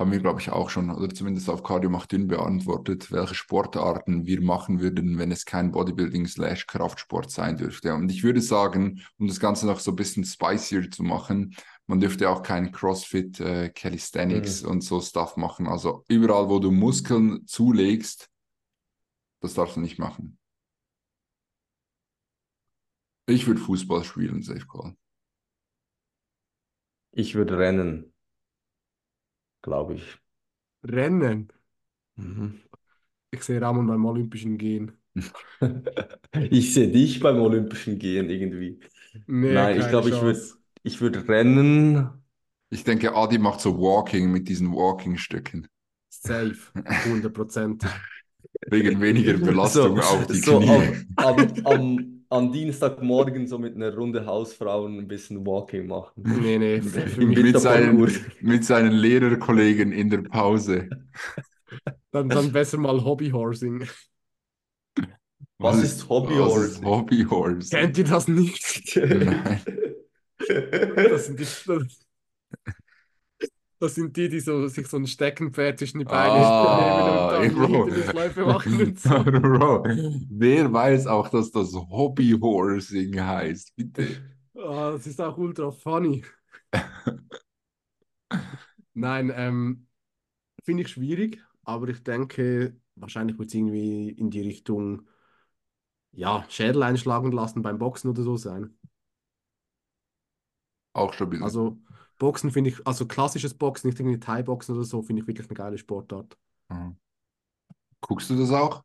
haben 0.00 0.12
wir, 0.12 0.18
glaube 0.18 0.40
ich, 0.40 0.50
auch 0.50 0.70
schon, 0.70 0.90
oder 0.90 1.10
zumindest 1.10 1.48
auf 1.50 1.62
Cardio 1.62 1.90
macht 1.90 2.10
dünn 2.10 2.26
beantwortet, 2.26 3.12
welche 3.12 3.34
Sportarten 3.34 4.26
wir 4.26 4.40
machen 4.40 4.80
würden, 4.80 5.18
wenn 5.18 5.30
es 5.30 5.44
kein 5.44 5.70
Bodybuilding 5.70 6.26
slash 6.26 6.66
Kraftsport 6.66 7.30
sein 7.30 7.58
dürfte. 7.58 7.94
Und 7.94 8.10
ich 8.10 8.24
würde 8.24 8.40
sagen, 8.40 9.02
um 9.18 9.28
das 9.28 9.38
Ganze 9.38 9.66
noch 9.66 9.78
so 9.78 9.92
ein 9.92 9.96
bisschen 9.96 10.24
spicier 10.24 10.90
zu 10.90 11.02
machen, 11.02 11.54
man 11.90 11.98
dürfte 11.98 12.30
auch 12.30 12.44
kein 12.44 12.70
CrossFit, 12.70 13.40
äh, 13.40 13.68
Calisthenics 13.68 14.62
und 14.62 14.82
so 14.82 15.00
Stuff 15.00 15.36
machen. 15.36 15.66
Also 15.66 16.04
überall, 16.06 16.48
wo 16.48 16.60
du 16.60 16.70
Muskeln 16.70 17.44
zulegst, 17.48 18.30
das 19.40 19.54
darfst 19.54 19.74
du 19.74 19.80
nicht 19.80 19.98
machen. 19.98 20.38
Ich 23.26 23.48
würde 23.48 23.60
Fußball 23.60 24.04
spielen, 24.04 24.40
Safe 24.42 24.64
Call. 24.68 24.94
Ich 27.10 27.34
würde 27.34 27.58
rennen, 27.58 28.12
glaube 29.62 29.94
ich. 29.94 30.18
Rennen. 30.84 31.52
Mhm. 32.14 32.60
Ich 33.32 33.42
sehe 33.42 33.60
Ramon 33.60 33.88
beim 33.88 34.04
Olympischen 34.04 34.58
gehen. 34.58 34.96
Ich 36.50 36.72
sehe 36.72 36.88
dich 36.88 37.18
beim 37.18 37.40
Olympischen 37.40 37.98
Gehen 37.98 38.30
irgendwie. 38.30 38.78
Nee, 39.26 39.52
Nein, 39.52 39.80
ich 39.80 39.88
glaube, 39.88 40.08
ich 40.10 40.22
würde. 40.22 40.59
Ich 40.82 41.00
würd 41.00 41.28
rennen. 41.28 42.10
Ich 42.70 42.84
denke, 42.84 43.14
Adi 43.14 43.38
macht 43.38 43.60
so 43.60 43.78
Walking 43.78 44.30
mit 44.30 44.48
diesen 44.48 44.72
Walking-Stücken. 44.72 45.66
Safe. 46.08 46.56
Hundertprozentig. 47.04 47.90
Wegen 48.68 49.00
weniger 49.00 49.34
Belastung 49.38 49.96
So, 49.96 50.02
auf 50.02 50.26
die 50.26 50.38
so 50.38 50.58
Knie. 50.58 50.68
am, 51.16 51.26
am, 51.36 51.66
am, 51.66 52.24
am 52.28 52.52
Dienstagmorgen 52.52 53.46
so 53.46 53.58
mit 53.58 53.74
einer 53.74 53.94
Runde 53.94 54.26
Hausfrauen 54.26 54.98
ein 54.98 55.08
bisschen 55.08 55.44
Walking 55.46 55.86
machen. 55.86 56.22
Nee, 56.22 56.58
nee, 56.58 56.80
mit, 57.18 57.58
seinen, 57.58 58.10
mit 58.40 58.64
seinen 58.64 58.92
Lehrerkollegen 58.92 59.92
in 59.92 60.10
der 60.10 60.22
Pause. 60.22 60.88
Dann, 62.12 62.28
dann 62.28 62.52
besser 62.52 62.78
mal 62.78 63.04
Hobbyhorsing. 63.04 63.86
Was 65.58 65.82
ist 65.82 66.08
Hobbyhorsing? 66.08 66.62
Was 66.62 66.72
ist 66.72 66.84
Hobbyhorsing? 66.84 67.78
Kennt 67.78 67.98
ihr 67.98 68.04
das 68.04 68.28
nicht? 68.28 68.96
Nein. 68.96 69.60
Das 71.08 71.26
sind 71.26 71.38
die, 71.40 71.46
Das 73.78 73.94
sind 73.94 74.16
die, 74.16 74.28
die 74.28 74.40
so, 74.40 74.68
sich 74.68 74.86
so 74.88 74.96
ein 74.98 75.06
Steckenpferd 75.06 75.78
zwischen 75.78 75.98
die 75.98 76.04
Beine 76.04 76.40
Ah, 76.42 76.70
nehmen 76.70 77.08
und 77.08 77.30
dann. 77.32 77.56
Hindernisläufe 77.56 78.44
machen 78.46 78.82
und 78.82 79.00
so. 79.00 79.24
Bro, 79.24 79.84
wer 80.30 80.72
weiß 80.72 81.06
auch, 81.06 81.28
dass 81.28 81.50
das 81.52 81.72
Hobbyhorsing 81.74 83.18
heißt? 83.20 83.74
Bitte. 83.76 84.22
Ah, 84.56 84.92
das 84.92 85.06
ist 85.08 85.20
auch 85.20 85.36
ultra 85.38 85.70
funny. 85.72 86.24
Nein, 88.94 89.32
ähm, 89.34 89.86
finde 90.64 90.82
ich 90.84 90.90
schwierig, 90.90 91.44
aber 91.64 91.88
ich 91.88 92.04
denke, 92.04 92.76
wahrscheinlich 92.96 93.38
wird 93.38 93.48
es 93.50 93.54
irgendwie 93.54 94.10
in 94.10 94.30
die 94.30 94.42
Richtung, 94.42 95.08
ja, 96.12 96.44
Schädel 96.48 96.82
einschlagen 96.84 97.32
lassen 97.32 97.62
beim 97.62 97.78
Boxen 97.78 98.10
oder 98.10 98.22
so 98.22 98.36
sein. 98.36 98.78
Auch 101.00 101.12
stabil. 101.14 101.40
Also 101.40 101.78
Boxen 102.18 102.50
finde 102.52 102.70
ich, 102.70 102.86
also 102.86 103.06
klassisches 103.06 103.54
Boxen, 103.54 103.88
nicht 103.88 104.00
irgendwie 104.00 104.20
Thai-Boxen 104.20 104.74
oder 104.76 104.84
so, 104.84 105.02
finde 105.02 105.22
ich 105.22 105.28
wirklich 105.28 105.48
eine 105.48 105.56
geile 105.56 105.78
Sportart. 105.78 106.36
Mhm. 106.70 106.96
Guckst 108.02 108.28
du 108.30 108.36
das 108.36 108.50
auch? 108.50 108.84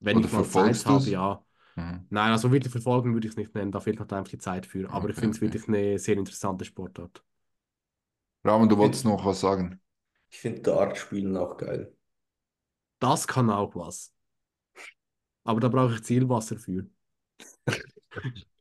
Wenn 0.00 0.18
Oder 0.18 0.26
ich 0.26 0.32
mal 0.32 0.48
verfolgst 0.48 0.84
Zeit 0.84 0.86
habe, 0.86 1.10
ja. 1.10 1.44
Mhm. 1.76 2.10
Nein, 2.10 2.32
also 2.32 2.52
wirklich 2.52 2.72
verfolgen 2.72 3.14
würde 3.14 3.26
ich 3.28 3.32
es 3.34 3.36
nicht 3.38 3.54
nennen, 3.54 3.72
da 3.72 3.80
fehlt 3.80 4.00
halt 4.00 4.12
einfach 4.14 4.30
die 4.30 4.38
Zeit 4.38 4.66
für. 4.66 4.90
Aber 4.92 5.10
ich 5.10 5.16
Okay, 5.16 5.18
finde 5.18 5.36
es 5.36 5.40
okay. 5.40 5.52
wirklich 5.52 5.68
eine 5.68 5.98
sehr 5.98 6.16
interessante 6.18 6.64
Sportart. 6.64 7.24
Ramon, 8.46 8.70
du 8.70 8.78
wolltest 8.78 9.04
noch 9.04 9.26
was 9.26 9.40
sagen? 9.40 9.78
Ich 10.30 10.38
finde 10.38 10.60
Dart 10.62 10.96
spielen 10.98 11.36
auch 11.36 11.56
geil. 11.56 11.92
Das 12.98 13.26
kann 13.26 13.48
auch 13.50 13.74
was. 13.74 14.12
Aber 15.44 15.60
da 15.60 15.68
brauche 15.68 15.94
ich 15.94 16.02
Zielwasser 16.02 16.58
für. 16.58 16.86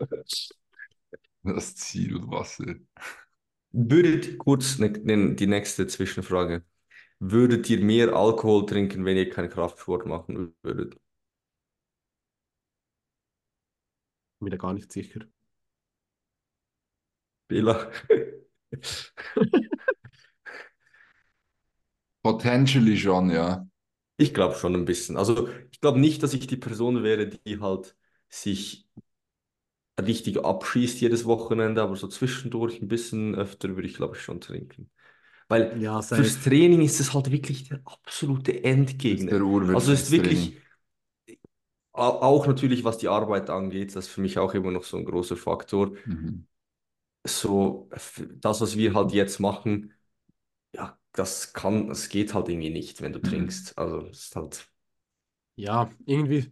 Das 1.45 1.75
Zielwasser. 1.75 2.75
Würdet, 3.71 4.37
kurz 4.39 4.79
ne, 4.79 4.89
ne, 4.89 5.35
die 5.35 5.47
nächste 5.47 5.87
Zwischenfrage. 5.87 6.63
Würdet 7.19 7.69
ihr 7.69 7.81
mehr 7.81 8.13
Alkohol 8.15 8.65
trinken, 8.65 9.05
wenn 9.05 9.17
ihr 9.17 9.29
keinen 9.29 9.49
Kraftsport 9.49 10.05
machen 10.07 10.55
würdet? 10.63 10.95
Bin 14.39 14.45
mir 14.45 14.51
da 14.51 14.57
gar 14.57 14.73
nicht 14.73 14.91
sicher. 14.93 15.25
Bela? 17.49 17.91
Potentially 22.23 22.97
schon, 22.97 23.29
ja. 23.29 23.67
Ich 24.17 24.33
glaube 24.33 24.55
schon 24.55 24.75
ein 24.75 24.85
bisschen. 24.85 25.17
Also 25.17 25.49
ich 25.71 25.81
glaube 25.81 25.99
nicht, 25.99 26.23
dass 26.23 26.33
ich 26.33 26.47
die 26.47 26.57
Person 26.57 27.03
wäre, 27.03 27.27
die 27.27 27.59
halt 27.59 27.95
sich 28.29 28.87
richtig 30.01 30.43
abschießt 30.43 31.01
jedes 31.01 31.25
Wochenende, 31.25 31.81
aber 31.81 31.95
so 31.95 32.07
zwischendurch 32.07 32.81
ein 32.81 32.87
bisschen 32.87 33.35
öfter 33.35 33.69
würde 33.75 33.87
ich, 33.87 33.95
glaube 33.95 34.15
ich, 34.17 34.21
schon 34.23 34.41
trinken. 34.41 34.91
Weil 35.49 35.77
Ja, 35.77 36.01
fürs. 36.11 36.39
Training 36.41 36.81
ist 36.81 36.99
es 36.99 37.13
halt 37.13 37.31
wirklich 37.31 37.67
der 37.67 37.81
absolute 37.85 38.63
Endgegner. 38.63 39.33
der 39.33 39.41
Also 39.71 39.91
es 39.91 40.03
ist 40.03 40.11
wirklich, 40.11 40.57
au- 41.93 42.21
auch 42.21 42.45
natürlich, 42.47 42.83
was 42.83 42.97
die 42.99 43.07
Arbeit 43.07 43.49
angeht, 43.49 43.95
das 43.95 44.05
ist 44.07 44.11
für 44.13 44.21
mich 44.21 44.37
auch 44.39 44.53
immer 44.53 44.71
noch 44.71 44.83
so 44.83 44.97
ein 44.97 45.05
großer 45.05 45.37
Faktor. 45.37 45.91
Mhm. 46.05 46.45
So, 47.27 47.89
das, 48.39 48.61
was 48.61 48.77
wir 48.77 48.93
halt 48.93 49.11
jetzt 49.11 49.39
machen, 49.39 49.93
ja, 50.75 50.99
das 51.13 51.53
kann, 51.53 51.91
es 51.91 52.09
geht 52.09 52.33
halt 52.35 52.49
irgendwie 52.49 52.69
nicht, 52.71 53.01
wenn 53.01 53.13
du 53.13 53.21
Mhm. 53.21 53.55
trinkst. 53.61 53.77
Also 53.77 54.01
es 54.07 54.25
ist 54.27 54.35
halt, 54.37 54.67
Ja, 55.55 55.89
irgendwie 56.05 56.51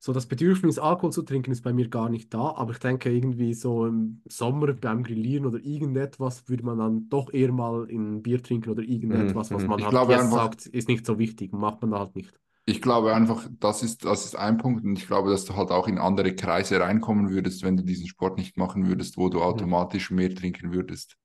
so 0.00 0.12
das 0.12 0.26
Bedürfnis, 0.26 0.78
Alkohol 0.78 1.12
zu 1.12 1.22
trinken, 1.22 1.50
ist 1.52 1.62
bei 1.62 1.72
mir 1.72 1.88
gar 1.88 2.08
nicht 2.08 2.32
da. 2.34 2.54
Aber 2.56 2.72
ich 2.72 2.78
denke, 2.78 3.10
irgendwie 3.12 3.54
so 3.54 3.86
im 3.86 4.22
Sommer 4.28 4.72
beim 4.74 5.02
Grillieren 5.02 5.46
oder 5.46 5.58
irgendetwas 5.58 6.48
würde 6.48 6.64
man 6.64 6.78
dann 6.78 7.08
doch 7.08 7.32
eher 7.32 7.52
mal 7.52 7.86
ein 7.90 8.22
Bier 8.22 8.42
trinken 8.42 8.70
oder 8.70 8.82
irgendetwas, 8.82 9.52
was 9.52 9.66
mhm. 9.66 9.66
man 9.66 9.82
Ich 9.82 9.90
halt 9.90 10.06
jetzt 10.08 10.32
einfach, 10.32 10.32
sagt, 10.32 10.66
ist 10.66 10.88
nicht 10.88 11.04
so 11.06 11.18
wichtig, 11.18 11.52
macht 11.52 11.82
man 11.82 11.94
halt 11.98 12.14
nicht. 12.16 12.38
ich 12.66 12.82
glaube 12.82 13.14
einfach, 13.14 13.48
das 13.60 13.82
ist, 13.82 14.04
das 14.04 14.24
ist 14.26 14.36
ein 14.36 14.58
Punkt 14.58 14.84
und 14.84 14.96
ich 14.98 15.06
glaube, 15.06 15.30
dass 15.30 15.44
du 15.44 15.56
halt 15.56 15.70
auch 15.70 15.88
in 15.88 15.98
andere 15.98 16.34
Kreise 16.36 16.78
reinkommen 16.80 17.30
würdest, 17.30 17.62
wenn 17.62 17.76
du 17.76 17.82
diesen 17.84 18.06
Sport 18.06 18.38
nicht 18.38 18.56
machen 18.56 18.86
würdest, 18.86 19.16
wo 19.16 19.28
du 19.28 19.42
Mhm. 19.52 19.78
automatisch 19.82 20.10
mehr 20.10 20.34
trinken 20.34 20.72
würdest. 20.72 21.16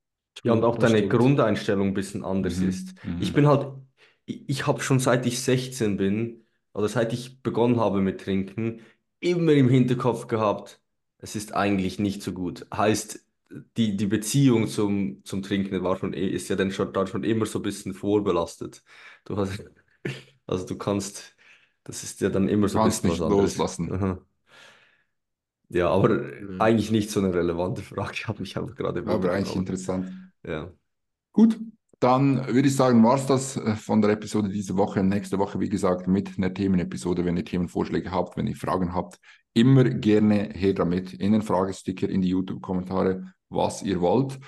Ja, 0.43 0.53
und 0.53 0.63
auch 0.63 0.77
das 0.77 0.89
deine 0.89 1.07
stimmt. 1.07 1.07
Grundeinstellung 1.07 1.89
ein 1.89 1.93
bisschen 1.93 2.23
anders 2.25 2.61
Mhm. 2.61 2.61
ist. 2.61 2.95
Ich 3.17 3.33
Mhm. 3.33 3.33
bin 3.33 3.47
halt, 3.47 3.67
ich, 4.25 4.43
ich 4.49 4.67
habe 4.67 4.81
schon 4.81 4.99
seit 4.99 5.25
ich 5.25 5.41
16 5.41 5.95
bin, 5.97 6.42
oder 6.73 6.87
seit 6.89 7.13
ich 7.13 7.41
begonnen 7.41 7.79
habe 7.79 8.01
mit 8.01 8.21
Trinken, 8.21 8.81
immer 9.19 9.53
im 9.53 9.69
Hinterkopf 9.69 10.27
gehabt, 10.27 10.81
es 11.19 11.35
ist 11.35 11.53
eigentlich 11.55 11.99
nicht 11.99 12.21
so 12.23 12.33
gut. 12.33 12.67
Heißt, 12.73 13.25
die, 13.77 13.95
die 13.97 14.07
Beziehung 14.07 14.67
zum, 14.67 15.23
zum 15.25 15.43
Trinken 15.43 15.83
war 15.83 15.97
schon, 15.97 16.13
eh- 16.13 16.27
ist 16.27 16.49
ja 16.49 16.55
dann 16.55 16.71
schon, 16.71 16.91
dann 16.93 17.07
schon 17.07 17.23
immer 17.23 17.45
so 17.45 17.59
ein 17.59 17.61
bisschen 17.63 17.93
vorbelastet. 17.93 18.83
Du 19.25 19.37
hast, 19.37 19.63
also 20.47 20.65
du 20.65 20.77
kannst, 20.77 21.35
das 21.83 22.03
ist 22.03 22.21
ja 22.21 22.29
dann 22.29 22.49
immer 22.49 22.67
so 22.69 22.79
ein 22.79 22.83
bisschen 22.83 23.09
nicht 23.09 23.09
was 23.09 23.21
anderes. 23.21 23.57
loslassen. 23.57 23.91
Aha. 23.91 24.19
Ja, 25.69 25.89
aber 25.89 26.09
Ja. 26.39 26.47
eigentlich 26.59 26.91
nicht 26.91 27.09
so 27.11 27.19
eine 27.19 27.33
relevante 27.33 27.81
Frage, 27.81 28.15
habe 28.27 28.41
mich 28.41 28.57
einfach 28.57 28.75
gerade 28.75 29.05
Aber 29.05 29.31
eigentlich 29.31 29.55
interessant. 29.55 30.11
Ja. 30.45 30.71
Gut, 31.31 31.59
dann 32.03 32.45
würde 32.47 32.67
ich 32.67 32.75
sagen, 32.75 33.03
war 33.03 33.15
es 33.15 33.25
das 33.25 33.57
äh, 33.57 33.75
von 33.75 34.01
der 34.01 34.11
Episode 34.11 34.49
diese 34.49 34.75
Woche. 34.77 35.03
Nächste 35.03 35.39
Woche, 35.39 35.59
wie 35.59 35.69
gesagt, 35.69 36.07
mit 36.07 36.37
einer 36.37 36.53
Themenepisode. 36.53 37.23
Wenn 37.25 37.37
ihr 37.37 37.45
Themenvorschläge 37.45 38.11
habt, 38.11 38.37
wenn 38.37 38.47
ihr 38.47 38.55
Fragen 38.55 38.93
habt, 38.93 39.19
immer 39.53 39.85
gerne 39.85 40.49
her 40.53 40.73
damit. 40.73 41.13
In 41.13 41.31
den 41.31 41.41
Fragesticker, 41.41 42.09
in 42.09 42.21
die 42.21 42.29
YouTube-Kommentare, 42.29 43.33
was 43.49 43.81
ihr 43.83 44.01
wollt. 44.01 44.39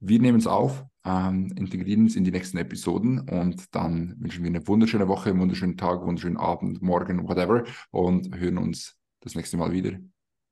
Wir 0.00 0.20
nehmen 0.20 0.38
es 0.38 0.46
auf, 0.46 0.84
ähm, 1.04 1.50
integrieren 1.56 2.06
es 2.06 2.16
in 2.16 2.24
die 2.24 2.30
nächsten 2.30 2.58
Episoden 2.58 3.20
und 3.20 3.74
dann 3.74 4.14
wünschen 4.18 4.44
wir 4.44 4.50
eine 4.50 4.66
wunderschöne 4.68 5.08
Woche, 5.08 5.30
einen 5.30 5.40
wunderschönen 5.40 5.76
Tag, 5.76 6.02
wunderschönen 6.02 6.36
Abend, 6.36 6.82
morgen, 6.82 7.26
whatever 7.26 7.64
und 7.90 8.36
hören 8.38 8.58
uns 8.58 8.96
das 9.20 9.34
nächste 9.34 9.56
Mal 9.56 9.72
wieder. 9.72 9.92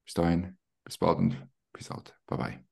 Bis 0.05 0.15
dahin, 0.15 0.57
bis 0.85 0.99
bald 0.99 1.19
und 1.19 1.37
peace 1.73 1.91
out. 1.91 2.15
Bye 2.27 2.39
bye. 2.39 2.66